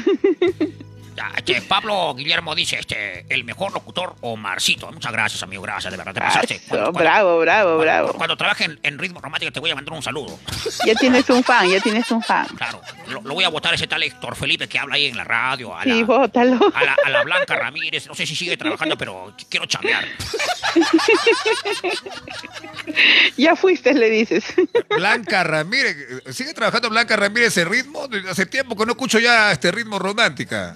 [1.36, 4.90] Este, Pablo Guillermo dice, este, el mejor locutor, Omarcito.
[4.92, 5.62] Muchas gracias, amigo.
[5.62, 6.14] Gracias, de verdad.
[6.14, 6.54] Te pasaste.
[6.56, 8.12] Eso, Cuando- cuando- bravo, bravo, cuando- bravo.
[8.14, 10.38] Cuando trabaje en, en ritmo romántico te voy a mandar un saludo.
[10.86, 12.46] Ya tienes un fan, ya tienes un fan.
[12.56, 15.16] Claro, lo, lo voy a votar a ese tal Héctor Felipe que habla ahí en
[15.16, 15.74] la radio.
[15.76, 16.72] A Sí, la, bótalo.
[16.74, 18.06] a la, a la Blanca Ramírez.
[18.06, 20.04] No sé si sigue trabajando, pero quiero chambear.
[23.36, 24.44] Ya fuiste, le dices.
[24.90, 25.96] Blanca Ramírez.
[26.32, 28.08] ¿Sigue trabajando Blanca Ramírez en ritmo?
[28.30, 30.74] Hace tiempo que no escucho ya este ritmo romántica.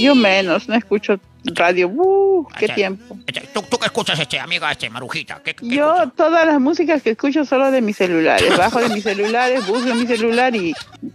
[0.00, 1.88] Yo menos, no escucho radio.
[1.88, 3.18] Uh, qué Este, tiempo.
[3.26, 5.40] este, ¿tú, ¿Tú qué escuchas, este, amiga, este, Marujita?
[5.44, 6.12] ¿Qué, qué Yo escuchas?
[6.16, 8.56] todas las músicas que escucho solo de mis celulares.
[8.56, 10.74] Bajo de mis celulares, busco mi celular y,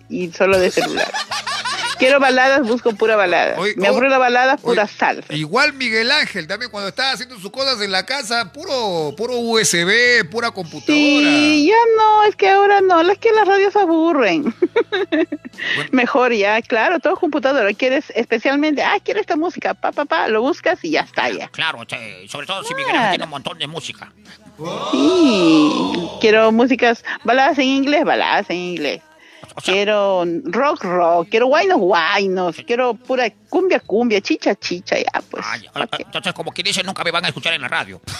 [0.10, 1.11] y solo de celular.
[2.02, 3.60] Quiero baladas, busco pura balada.
[3.60, 5.32] Oye, Me oh, aburre la balada, pura Oye, salsa.
[5.36, 10.28] Igual Miguel Ángel también cuando estaba haciendo sus cosas en la casa, puro, puro USB,
[10.32, 10.95] pura computadora.
[10.95, 14.52] Sí, ya no, es que ahora no, es que las radios aburren.
[15.91, 17.72] Mejor ya, claro, todo computadora.
[17.76, 21.49] Quieres especialmente, ah, quiero esta música, pa, pa, pa, lo buscas y ya está ya.
[21.49, 21.86] Claro,
[22.28, 22.98] sobre todo si Miguel Claro.
[22.98, 24.11] Ángel tiene un montón de música.
[24.91, 25.72] Sí,
[26.19, 29.02] quiero músicas, baladas en inglés, baladas en inglés.
[29.64, 35.44] Quiero rock, rock, quiero guainos, guainos, quiero pura cumbia, cumbia, chicha, chicha, ya, pues.
[35.45, 36.03] ah, ya, ¿pa' qué?
[36.03, 38.02] entonces, como que dicen, nunca me van a escuchar en la radio.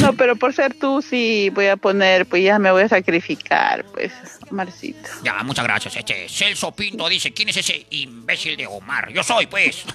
[0.00, 3.84] No, pero por ser tú sí voy a poner, pues ya me voy a sacrificar,
[3.92, 4.12] pues,
[4.50, 5.08] Marcito.
[5.22, 5.96] Ya, muchas gracias.
[5.96, 9.12] Este, Celso Pinto dice, ¿quién es ese imbécil de Omar?
[9.12, 9.84] Yo soy, pues.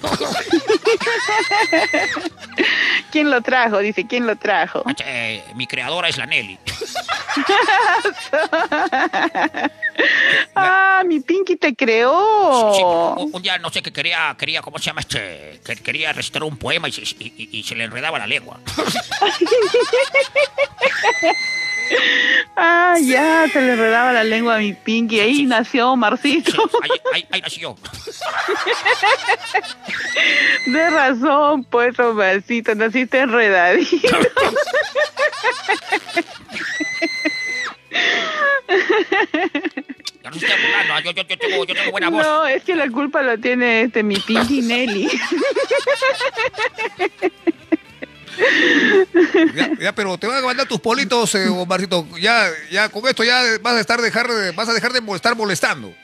[3.10, 3.78] ¿Quién lo trajo?
[3.78, 4.82] Dice, ¿quién lo trajo?
[4.88, 6.58] Este, mi creadora es la Nelly.
[10.54, 13.14] Ah, mi Pinky te Sí, creó.
[13.16, 15.60] un, un día no sé qué quería, quería, ¿cómo se llama este?
[15.64, 18.58] Que quería recitar un poema y se, y- y- y se le enredaba la lengua.
[22.56, 25.20] Ah, ya, se le enredaba la lengua a mi Pinky.
[25.20, 26.68] Ahí nació Marcito.
[26.82, 27.76] Ahí, ahí, ahí nací yo.
[30.66, 34.08] De razón, pues, Marcito, naciste enredadito.
[40.24, 42.24] No se está burlando, yo, yo, yo tengo, yo tengo buena voz.
[42.24, 45.08] No, es que la culpa la tiene este mi Pinky Nelly.
[49.54, 51.48] Ya, ya, pero te van a mandar tus politos, eh.
[52.18, 55.36] Ya, ya, con esto ya vas a estar dejar, de- vas a dejar de estar
[55.36, 55.94] molestando.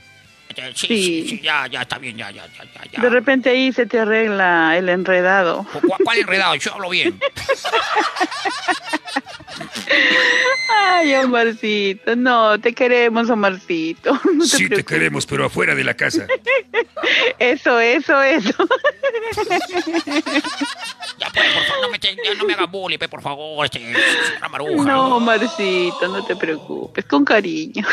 [0.59, 0.87] Sí, Sí.
[0.87, 3.01] sí, sí, ya, ya está bien, ya, ya, ya, ya.
[3.03, 5.65] De repente ahí se te arregla el enredado.
[5.73, 6.55] ¿Cu- cu- ¿Cuál enredado?
[6.57, 7.19] Yo hablo bien.
[10.91, 14.13] Ay, Omarcito, no, te queremos, Omarcito.
[14.35, 16.27] No te Sí, te queremos, pero afuera de la casa.
[17.39, 18.69] Eso, eso, eso.
[21.19, 23.65] Ya, pues, por favor, no me, te- ya no me haga bullying, pe, por favor,
[23.65, 23.93] este,
[24.51, 24.85] Maruja.
[24.85, 27.85] No, Omarcito, no te preocupes, con cariño.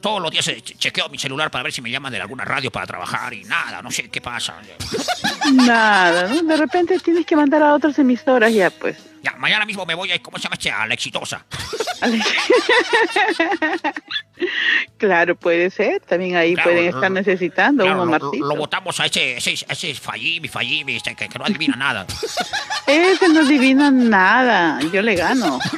[0.00, 2.70] Todos los días che- chequeo mi celular para ver si me llaman de alguna radio
[2.70, 4.54] para trabajar y nada, no sé qué pasa.
[5.52, 6.42] Nada, ¿no?
[6.42, 8.96] De repente tienes que mandar a otras emisoras ya, pues.
[9.22, 10.70] Ya, mañana mismo me voy a, ¿cómo se llama este?
[10.70, 11.44] A la exitosa.
[14.98, 16.00] Claro, puede ser.
[16.02, 18.46] También ahí Claro, pueden estar necesitando Claro, un Omarcito.
[18.46, 22.06] lo votamos a ese, ese, ese Fallimi, Fallimi, este, que, que no adivina nada.
[22.86, 24.80] Ese no adivina nada.
[24.92, 25.58] Yo le gano.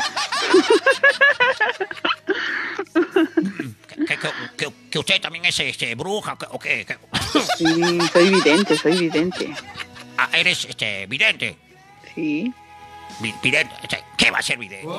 [4.07, 6.85] Que, que, que- que usted también es este, bruja, o qué.
[6.87, 6.99] que-
[7.59, 9.55] Sí, soy vidente, soy vidente.
[10.17, 11.57] Ah, eres este, vidente.
[12.15, 12.53] Sí.
[13.21, 14.89] Vi- Vidente, este, ¿qué va a ser vidente?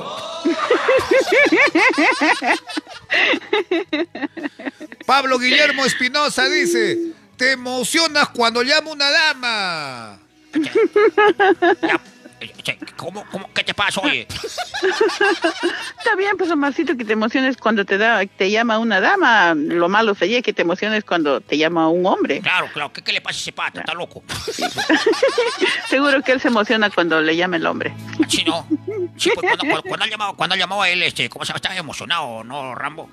[5.05, 6.97] Pablo Guillermo Espinosa dice,
[7.37, 10.19] te emocionas cuando llama una dama.
[10.53, 11.99] Ya, este,
[12.95, 14.27] ¿cómo, cómo, ¿Qué te pasa, oye?
[15.97, 19.53] Está bien, pues Omarcito, que te emociones cuando te da, te llama una dama.
[19.53, 22.41] Lo malo sería que te emociones cuando te llama un hombre.
[22.41, 23.79] Claro, claro, ¿qué, qué le pasa a ese pata?
[23.81, 24.23] Está loco.
[25.89, 27.93] Seguro que él se emociona cuando le llama el hombre.
[28.27, 28.67] Sí, ¿no?
[29.17, 31.49] Sí, pues cuando, cuando, cuando ha llamado, cuando ha llamado a él, este, ¿cómo se
[31.49, 31.57] llama?
[31.57, 33.09] Estaba emocionado, ¿no, Rambo?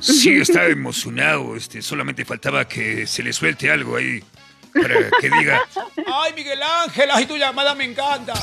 [0.00, 1.56] Sí, estaba emocionado.
[1.56, 4.22] Este, solamente faltaba que se le suelte algo ahí
[4.74, 5.66] para que diga.
[6.12, 8.34] Ay, Miguel Ángel, ay, tu llamada me encanta.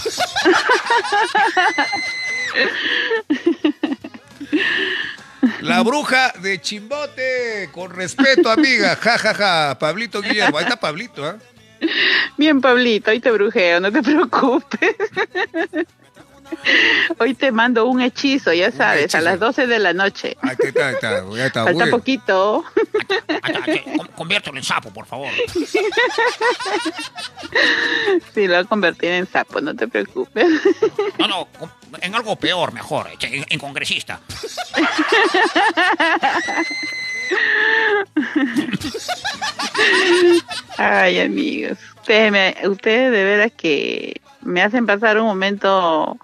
[5.61, 8.95] La bruja de Chimbote, con respeto, amiga.
[8.95, 9.77] Ja, ja, ja.
[9.79, 10.57] Pablito Guillermo.
[10.57, 11.37] Ahí está Pablito, ¿ah?
[12.37, 14.95] Bien, Pablito, hoy te brujeo, no te preocupes.
[17.19, 19.17] Hoy te mando un hechizo, ya sabes, hechizo.
[19.17, 20.35] a las 12 de la noche.
[20.41, 21.23] Ahí está, ahí está.
[21.35, 21.63] Ya está.
[21.65, 22.63] Falta poquito.
[23.97, 25.29] Con- Conviértelo en sapo, por favor.
[28.33, 30.47] Sí, lo voy a convertir en sapo, no te preocupes.
[31.17, 31.47] No, no,
[32.01, 34.19] en algo peor, mejor, en, en congresista.
[40.77, 41.77] Ay, amigos.
[41.97, 46.17] Ustedes, me, ustedes de veras que me hacen pasar un momento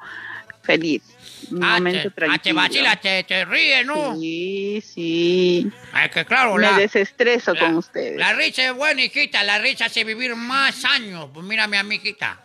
[0.64, 1.04] feliz.
[1.52, 4.16] Un Ah, momento te, ah, te vacila, te, te ríe, ¿no?
[4.16, 5.72] Sí, sí.
[6.04, 8.18] Es que claro, Me la, desestreso la- con ustedes.
[8.18, 9.44] la risa es buena, hijita.
[9.44, 11.30] La risa hace vivir más años.
[11.34, 12.40] Pues mira, mi amiguita.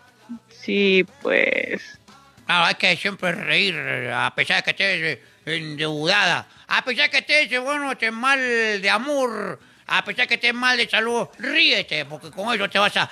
[0.51, 1.99] Sí, pues.
[2.47, 3.75] Claro, hay que siempre reír,
[4.13, 6.47] a pesar de que estés eh, endeudada.
[6.69, 9.59] A pesar de que estés, eh, bueno, estés mal de amor.
[9.87, 13.11] A pesar de que estés mal de salud, ríete, porque con eso te vas a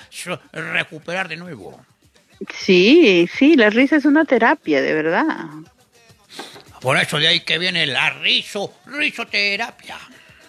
[0.53, 1.83] recuperar de nuevo.
[2.49, 5.47] Sí, sí, la risa es una terapia, de verdad.
[6.81, 9.97] Por eso de ahí que viene la riso, risoterapia.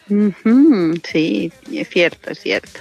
[0.08, 2.80] Ujú, Sí, es cierto, es cierto.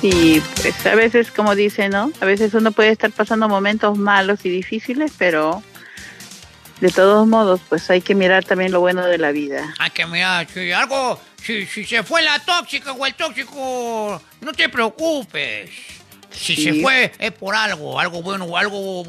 [0.00, 2.12] Sí, pues a veces, como dice, ¿no?
[2.20, 5.62] A veces uno puede estar pasando momentos malos y difíciles, pero
[6.80, 9.74] de todos modos, pues hay que mirar también lo bueno de la vida.
[9.78, 14.52] Hay que mirar, si algo, si, si se fue la tóxica o el tóxico, no
[14.52, 15.70] te preocupes.
[16.30, 16.64] Si Sí.
[16.64, 19.04] se fue es por algo, algo bueno o algo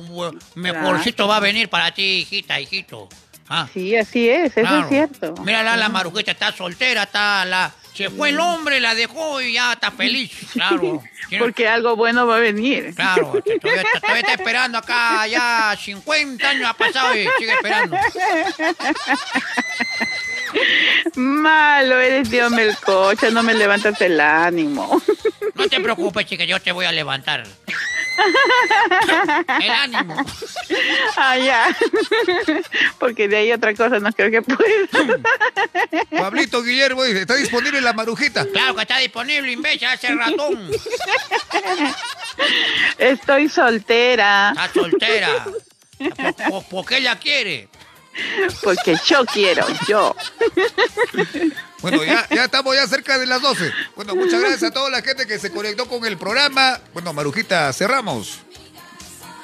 [0.56, 3.08] mejorcito va a venir para ti, hijita, hijito.
[3.52, 4.82] Ah, Sí, así es, eso claro.
[4.84, 5.34] es cierto.
[5.44, 7.72] Mírala, la marujita está soltera, está la...
[7.96, 11.02] Se fue el hombre, la dejó y ya está feliz, claro.
[11.38, 12.94] Porque algo bueno va a venir.
[12.96, 17.98] Claro, te- todavía, todavía está esperando acá, ya 50 años ha pasado y sigue esperando.
[21.16, 25.02] Malo eres, Dios Melcocha, no me levantas el ánimo.
[25.56, 27.44] No te preocupes, chica, yo te voy a levantar.
[29.62, 30.16] El ánimo.
[31.18, 31.76] ah, ya.
[33.00, 35.20] Porque de ahí otra cosa no creo que pueda.
[36.12, 38.46] Pablito Guillermo dice, está disponible la marujita.
[38.46, 40.70] Claro que está disponible, imbécil, hace ratón.
[42.98, 45.46] Estoy soltera, Está soltera.
[45.98, 47.68] ¿Por, por- por qué ella quiere?
[48.64, 50.16] Porque yo quiero, yo.
[51.82, 53.72] Bueno, ya, ya estamos ya cerca de las 12.
[53.96, 56.80] Bueno, muchas gracias a toda la gente que se conectó con el programa.
[56.94, 58.40] Bueno, Marujita, cerramos.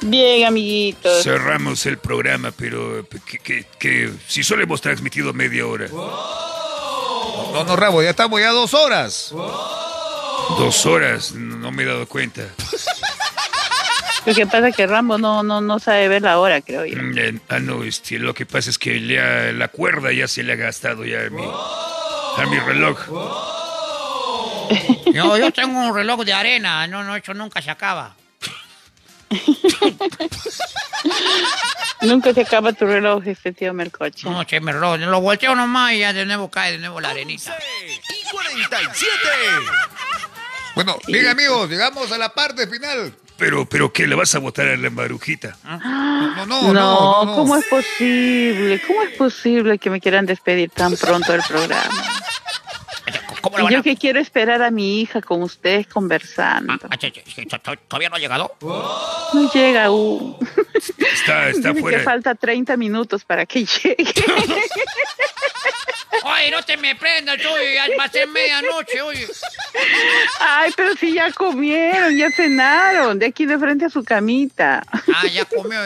[0.01, 1.23] Bien, amiguitos.
[1.23, 5.87] Cerramos el programa, pero que, que- que si solo hemos transmitido media hora.
[5.87, 9.29] No, no, Rabo, ya estamos ya dos horas.
[9.31, 12.41] Dos horas, no me he dado cuenta.
[14.25, 16.97] Lo que pasa es que Rambo no, no, no sabe ver la hora, creo yo.
[17.01, 20.41] Mm, eh, Ah, no, este, lo que pasa es que ya la cuerda ya se
[20.43, 22.99] le ha gastado ya a mi, a mi reloj.
[25.13, 28.15] Yo, yo tengo un reloj de arena, no, no, eso nunca se acaba.
[32.01, 34.29] Nunca se acaba tu reloj, este tío Melcocha.
[34.29, 37.09] No, che, me ro- lo volteo nomás y ya de nuevo cae de nuevo la
[37.11, 37.57] arenita.
[38.09, 39.07] y 47.
[40.75, 43.13] Bueno, bien amigos, llegamos a la parte final.
[43.37, 44.07] Pero, pero, ¿qué?
[44.07, 45.57] ¿Le vas a botar a la marujita?
[45.63, 47.35] No, no, no, No, no, no.
[47.35, 48.81] ¿cómo es posible?
[48.87, 52.03] ¿Cómo es posible que me quieran despedir tan pronto del programa?
[53.45, 53.77] ¿Cómo lo van a...?
[53.77, 56.73] yo que quiero esperar a mi hija con ustedes conversando.
[56.73, 58.55] Ah, ah, ¿Todavía no ha llegado?
[58.59, 60.35] No llega aún.
[60.97, 61.99] Está, está Dice que fuera.
[62.03, 63.95] falta 30 minutos para que llegue.
[66.23, 69.27] Oye, no te me prendas, oye, a ser medianoche, oye.
[70.39, 74.81] Ay, pero si ya comieron, ya cenaron, de aquí de frente a su camita.
[74.91, 75.81] Ah, ya comió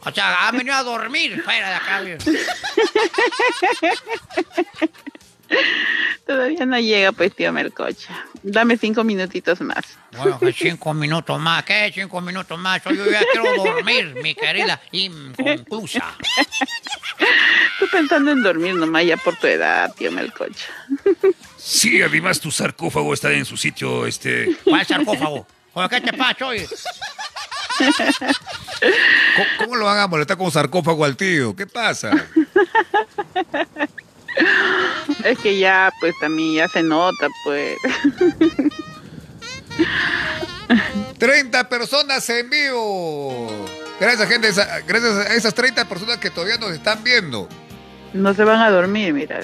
[0.00, 2.00] O sea, ha venido a dormir fuera de acá.
[6.26, 8.24] Todavía no llega, pues, tío Melcocha.
[8.42, 9.84] Dame cinco minutitos más.
[10.16, 11.92] Bueno, que cinco minutos más, ¿qué?
[11.94, 12.82] Cinco minutos más.
[12.84, 16.16] Yo ya quiero dormir, mi querida inconclusa.
[17.78, 20.66] Tú pensando en dormir nomás ya por tu edad, tío Melcocha.
[21.56, 24.56] Sí, además tu sarcófago está en su sitio, este...
[24.64, 25.46] ¿Cuál sarcófago?
[25.90, 26.66] ¿qué te pasa, oye?
[29.36, 31.54] ¿Cómo, cómo lo van a molestar con sarcófago al tío?
[31.54, 32.10] ¿Qué pasa?
[35.26, 37.76] Es que ya, pues, también ya se nota, pues.
[41.18, 43.66] 30 personas en vivo.
[43.98, 44.48] Gracias, gente.
[44.86, 47.48] Gracias a esas 30 personas que todavía nos están viendo.
[48.12, 49.40] No se van a dormir, mira.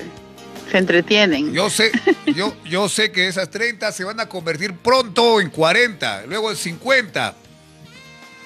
[0.70, 1.52] Se entretienen.
[1.52, 1.90] Yo sé,
[2.26, 6.56] yo, yo sé que esas 30 se van a convertir pronto en 40, luego en
[6.56, 7.34] 50.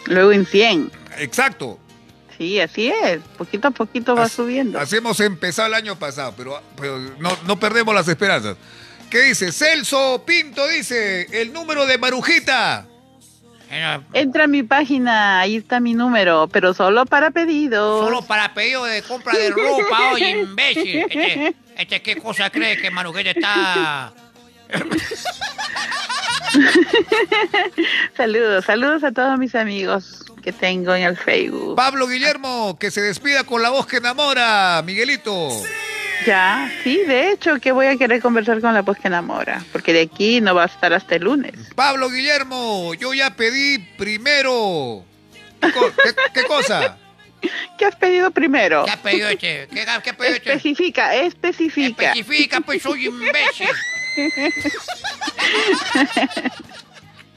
[0.06, 0.90] Luego en 100.
[1.18, 1.78] Exacto.
[2.38, 3.20] Sí, así es.
[3.38, 4.78] Poquito a poquito va Así- subiendo.
[4.78, 8.56] Así hemos empezado el año pasado, pero, pero no, no perdemos las esperanzas.
[9.10, 9.52] ¿Qué dice?
[9.52, 12.86] Celso Pinto dice, el número de Marujita.
[14.12, 18.04] Entra a mi página, ahí está mi número, pero solo para pedidos.
[18.04, 20.98] Solo para pedido de compra de ropa, oye, imbécil.
[21.10, 24.12] Este, este, ¿qué cosa cree que Marujita está...?
[28.16, 31.74] Saludos, saludos a todos mis amigos que tengo en el Facebook.
[31.74, 34.80] Pablo Guillermo, que se despida con la voz que enamora.
[34.86, 35.48] Miguelito.
[36.24, 39.92] Ya, sí, de hecho que voy a querer conversar con la voz que enamora, porque
[39.92, 41.52] de aquí no va a estar hasta el lunes.
[41.74, 45.04] Pablo Guillermo, yo ya pedí primero.
[45.60, 46.96] ¿Qué, co- qué- qué cosa?
[47.76, 48.84] ¿Qué has pedido primero?
[48.84, 49.66] ¿Qué ha pedido este?
[49.66, 50.36] ¿Qué, qué ha pedido?
[50.36, 52.12] Especifica, especifica.
[52.12, 53.66] Especifica, pues soy imbécil.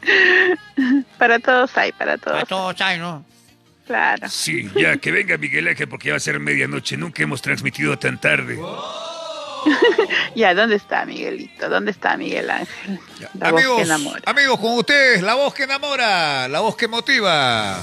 [1.17, 2.47] Para todos hay, para todos.
[2.47, 3.25] todos hay, ¿no?
[3.85, 4.29] Claro.
[4.29, 6.95] Sí, ya, que venga Miguel Ángel porque ya va a ser medianoche.
[6.95, 8.59] Nunca hemos transmitido tan tarde.
[10.35, 11.67] Ya, ¿dónde está Miguelito?
[11.67, 12.97] ¿Dónde está Miguel Ángel?
[13.33, 14.21] La voz que Amigos, enamora.
[14.25, 17.77] amigos, con ustedes, la voz que enamora, la voz que motiva.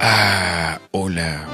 [0.00, 1.44] Ah, hola.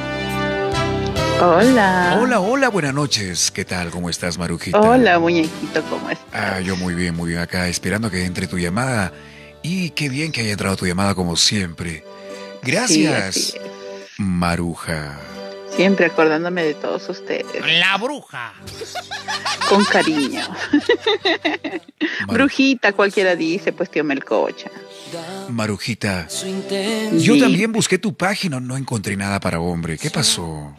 [1.45, 2.19] Hola.
[2.21, 3.51] Hola, hola, buenas noches.
[3.51, 3.91] ¿Qué tal?
[3.91, 4.81] ¿Cómo estás, Marujita?
[4.81, 6.29] Hola, muñequito, ¿cómo estás?
[6.33, 9.13] Ah, yo muy bien, muy bien acá, esperando que entre tu llamada.
[9.61, 12.05] Y qué bien que haya entrado tu llamada como siempre.
[12.63, 13.59] Gracias, Sí, así
[14.19, 15.19] Maruja.
[15.77, 17.47] Siempre acordándome de todos ustedes.
[17.81, 18.53] La bruja.
[19.69, 20.43] Con cariño.
[22.27, 24.71] Maru- Brujita, cualquiera dice, pues tío Melcocha.
[25.49, 26.29] Marujita,
[27.19, 29.99] yo también busqué tu página, no encontré nada para hombre.
[29.99, 30.75] ¿Qué pasó?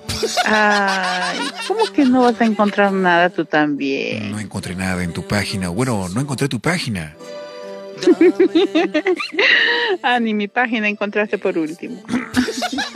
[0.46, 1.38] Ay,
[1.68, 4.32] ¿cómo que no vas a encontrar nada tú también?
[4.32, 5.70] No encontré nada en tu página.
[5.70, 7.16] Bueno, no encontré tu página.
[10.02, 12.04] Ah, ni mi página encontraste por último.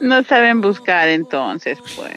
[0.00, 2.14] No saben buscar entonces, pues.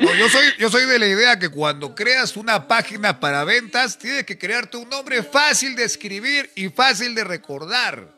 [0.00, 3.98] No, yo, soy, yo soy de la idea que cuando creas una página para ventas,
[3.98, 8.08] tienes que crearte un nombre fácil de escribir y fácil de recordar.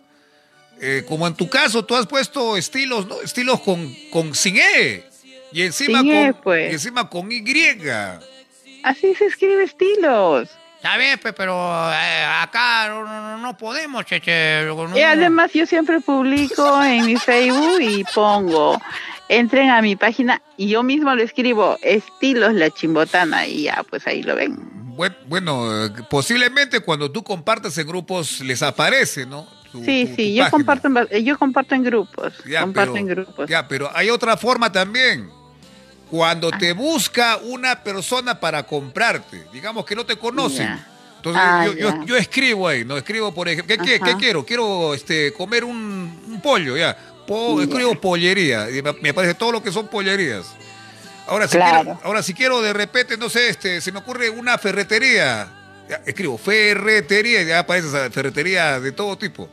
[0.80, 3.20] Eh, como en tu caso, tú has puesto estilos, ¿no?
[3.20, 5.04] Estilos con, con sin E.
[5.52, 6.70] Y encima, Sin E, con, pues.
[6.70, 7.44] y encima con Y.
[8.82, 10.50] Así se escribe estilos.
[10.84, 11.54] Está bien, pe, pero
[11.94, 14.66] eh, acá no, no- no podemos, cheche.
[14.66, 18.78] no- Y además yo siempre publico en mi Facebook y pongo,
[19.30, 24.06] entren a mi página y yo mismo lo escribo, estilos la chimbotana y ya, pues
[24.06, 24.58] ahí lo ven.
[24.94, 25.70] Bue- Bueno,
[26.10, 29.46] posiblemente cuando tú compartes en grupos les aparece, ¿no?
[29.72, 30.50] Tu- Sí, tu- tu sí, yo página.
[30.50, 33.48] comparto, en, yo comparto en grupos, Ya, comparto pero- en grupos.
[33.48, 35.30] Ya, pero hay otra forma también.
[36.14, 40.66] Cuando te busca una persona para comprarte, digamos que no te conocen.
[40.68, 40.86] Ya.
[41.16, 42.04] Entonces Ah, yo, yo- ya.
[42.04, 44.46] yo escribo ahí, no escribo por ejemplo, ¿qué, qué- quiero?
[44.46, 46.96] Quiero este, comer un, un pollo, ya.
[47.26, 47.64] Po- Ya.
[47.64, 50.46] Escribo pollería, y me, me aparece todo lo que son pollerías.
[51.26, 51.82] Ahora si, Claro.
[51.82, 55.48] quiero, ahora si quiero de repente, no sé, este, se me ocurre una ferretería.
[55.88, 59.48] Ya, escribo ferretería, y ya aparece esa ferretería de todo tipo.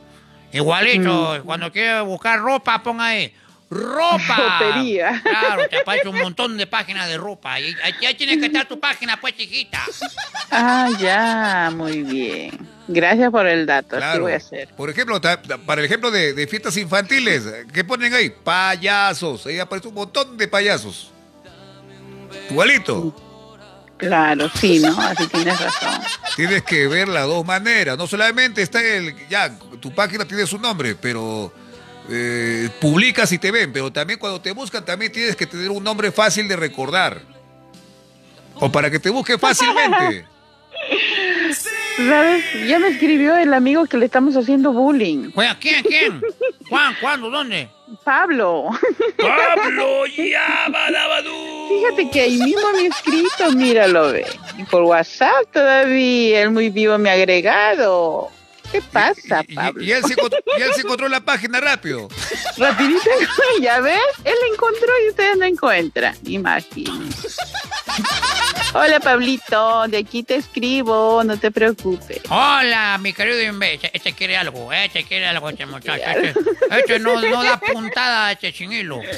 [0.53, 1.45] Igualito, Mm.
[1.45, 3.33] cuando quieras buscar ropa, ponga ahí.
[3.71, 4.59] ¡Ropa!
[4.59, 5.21] Ropería.
[5.23, 7.57] Claro, te aparece un montón de páginas de ropa.
[7.59, 7.73] Y
[8.05, 9.79] ahí tiene que estar tu página, pues, chiquita.
[10.51, 12.51] Ah, ya, muy bien.
[12.89, 14.23] Gracias por el dato, así Claro.
[14.23, 14.67] voy a hacer.
[14.75, 15.21] Por ejemplo,
[15.65, 17.43] para el ejemplo de, de fiestas infantiles,
[17.73, 18.29] ¿qué ponen ahí?
[18.29, 19.45] Payasos.
[19.45, 21.09] Ahí aparece un montón de payasos.
[22.49, 23.15] Igualito.
[23.97, 24.99] Claro, sí, ¿no?
[24.99, 26.01] Así tienes razón.
[26.35, 27.97] Tienes que ver las dos maneras.
[27.97, 29.15] No solamente está el.
[29.29, 31.53] Ya, tu página tiene su nombre, pero.
[32.09, 35.83] Eh, publicas y te ven, pero también cuando te buscan, también tienes que tener un
[35.83, 37.21] nombre fácil de recordar.
[38.55, 40.25] O para que te busque fácilmente.
[41.97, 42.43] ¿Sabes?
[42.67, 45.31] Ya me escribió el amigo que le estamos haciendo bullying.
[45.35, 46.21] Oye, ¿quién, quién?
[46.69, 47.69] ¿Juan, cuándo, dónde?
[48.03, 48.69] Pablo.
[49.17, 51.69] ¡Pablo, ya, badabadú!
[51.69, 54.25] Fíjate que ahí mismo me he escrito, míralo, ve.
[54.57, 58.29] Y por WhatsApp todavía, él muy vivo me ha agregado.
[58.71, 59.83] ¿Qué pasa, Y- y- Pablo?
[59.83, 62.07] y él se encontró, y él se encontró la página rápido.
[62.57, 63.01] Rapidito,
[63.61, 66.15] ya ves, él la encontró y ustedes no encuentran.
[66.25, 67.27] Imagínense.
[68.73, 72.21] Hola, Pablito, de aquí te escribo, no te preocupes.
[72.29, 73.89] Hola, mi querido imbécil.
[73.93, 76.01] Este quiere algo, este quiere algo, este muchacho.
[76.05, 76.33] Este,
[76.79, 79.01] este no, no da puntada, este sin hilo.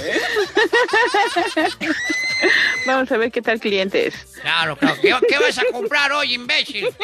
[2.87, 4.15] Vamos a ver qué tal cliente es.
[4.41, 4.95] Claro, claro.
[5.01, 6.87] ¿Qué, qué vas a comprar hoy, imbécil?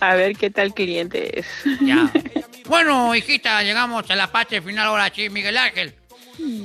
[0.00, 1.46] A ver qué tal cliente es.
[1.80, 2.10] Ya.
[2.66, 5.94] Bueno, hijita, llegamos a la parte final ahora sí, Miguel Ángel.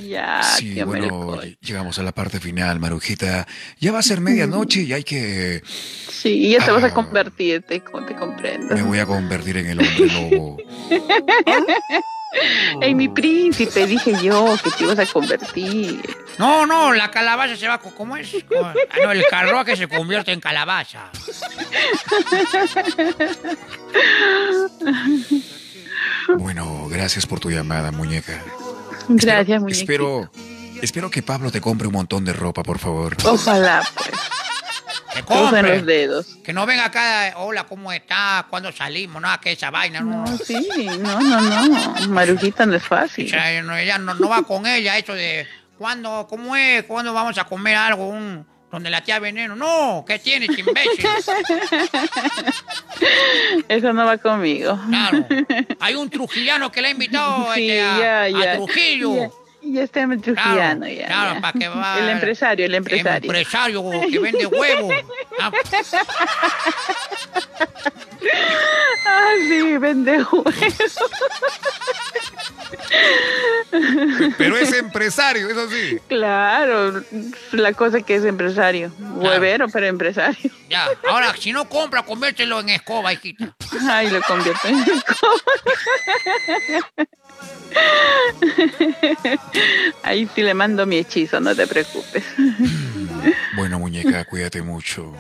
[0.08, 3.46] Ya, Sí, tío bueno, llegamos a la parte final, Marujita.
[3.80, 5.62] Ya va a ser medianoche y hay que...
[5.66, 6.88] Sí, y ya te vas Ah.
[6.88, 8.74] a convertir, te, te comprendo.
[8.74, 10.58] Me voy a convertir en el hombre lobo.
[12.82, 16.02] En mi príncipe, dije yo, que te ibas a convertir.
[16.38, 17.80] No, no, la calabaza se va.
[17.80, 18.30] ¿Cómo es?
[18.64, 18.74] Ah,
[19.04, 21.10] no, el carruaje se convierte en calabaza.
[26.38, 28.42] Bueno, gracias por tu llamada, muñeca.
[29.08, 30.32] Gracias, Espero- muñequito.
[30.32, 33.16] Espero, espero que Pablo te compre un montón de ropa, por favor.
[33.26, 34.10] Ojalá, pues.
[35.22, 35.76] Que compre.
[35.78, 36.26] los dedos.
[36.44, 38.46] Que no venga acá, hola, ¿cómo está?
[38.50, 39.22] ¿Cuándo salimos?
[39.22, 40.26] No, que esa vaina, no.
[40.26, 40.68] No, sí,
[41.00, 42.08] no, no, no.
[42.10, 43.30] Marujita no es O fácil.
[43.30, 45.48] sea, no, ella no, no va con ella, eso de
[45.78, 46.84] ¿cuándo, cómo es?
[46.84, 48.08] ¿Cuándo vamos a comer algo?
[48.10, 49.56] Un, donde la tía veneno.
[49.56, 51.06] No, ¿qué tienes, imbécil?
[53.68, 54.80] Eso no va conmigo.
[54.90, 55.26] Claro.
[55.80, 58.56] Hay un trujillano que le ha invitado Sí, este, a.
[58.56, 59.32] Trujillo.
[59.62, 61.08] Ya está en Trujillano, ya.
[61.08, 61.42] claro, ya.
[61.42, 62.00] para que va.
[62.00, 63.30] El empresario, el empresario.
[63.30, 64.94] empresario que vende huevos.
[65.42, 65.52] Ah,
[69.06, 70.54] Ah, sí, vende huevos.
[74.38, 75.98] Pero es empresario, eso sí.
[76.08, 77.02] Claro,
[77.52, 78.92] la cosa que es empresario.
[79.00, 80.52] Huevero, pero empresario.
[80.70, 80.88] ya.
[81.10, 83.56] Ahora, si no compra, conviértelo en escoba, hijita.
[83.90, 85.42] Ay, lo convierto en escoba.
[90.04, 92.24] Ahí sí le mando mi hechizo, no te preocupes.
[93.56, 95.14] Bueno, muñeca, cuídate mucho.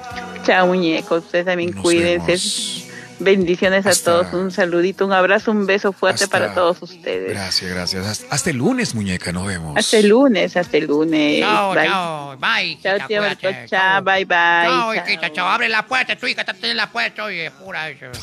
[0.46, 1.26] Chao, muñecos.
[1.26, 2.26] Ustedes también Nos cuídense.
[2.28, 2.86] vemos.
[3.20, 4.34] Bendiciones a todos.
[4.34, 7.30] Un saludito, un abrazo, un beso fuerte Hasta- para todos ustedes.
[7.32, 8.06] Gracias, gracias.
[8.06, 9.76] Hasta, hasta el lunes, muñeca, nos vemos.
[9.78, 11.42] Hasta el lunes, hasta el lunes.
[11.42, 11.86] Chao, Bye.
[11.88, 12.38] chao.
[12.38, 12.80] Bye.
[12.82, 13.22] Chao, tío.
[13.68, 14.28] Chao, bye, bye.
[14.28, 15.06] Chao, Chao.
[15.06, 15.48] hijita, chao.
[15.50, 17.26] Abre la puerta, tu hija está en la puerta.
[17.26, 18.06] Oye, pura eso.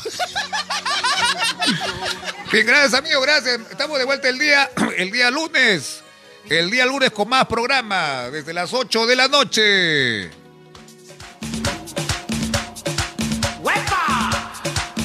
[2.51, 3.59] Bien, gracias, amigo, gracias.
[3.69, 6.03] Estamos de vuelta el día, el día lunes.
[6.49, 10.29] El día lunes con más programa, desde las 8 de la noche.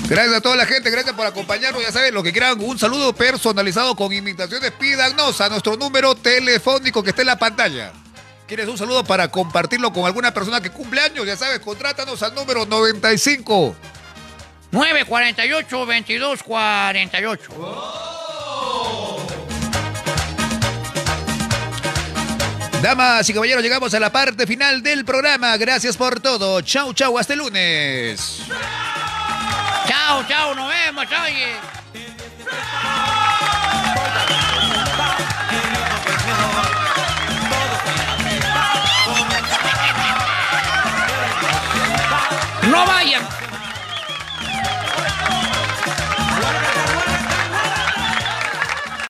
[0.09, 1.83] Gracias a toda la gente, gracias por acompañarnos.
[1.83, 7.03] Ya saben, lo que quieran, un saludo personalizado con imitaciones, pídanos a nuestro número telefónico
[7.03, 7.93] que está en la pantalla.
[8.47, 11.27] ¿Quieres un saludo para compartirlo con alguna persona que cumple años?
[11.27, 13.75] Ya sabes, contrátanos al número 95
[14.73, 18.13] 948 2248.
[22.83, 25.57] Damas y caballeros, llegamos a la parte final del programa.
[25.57, 26.61] Gracias por todo.
[26.63, 28.43] Chau, chau, hasta el lunes.
[29.93, 31.55] Chao, chao, nos vemos, oye.
[42.71, 43.23] No vayan.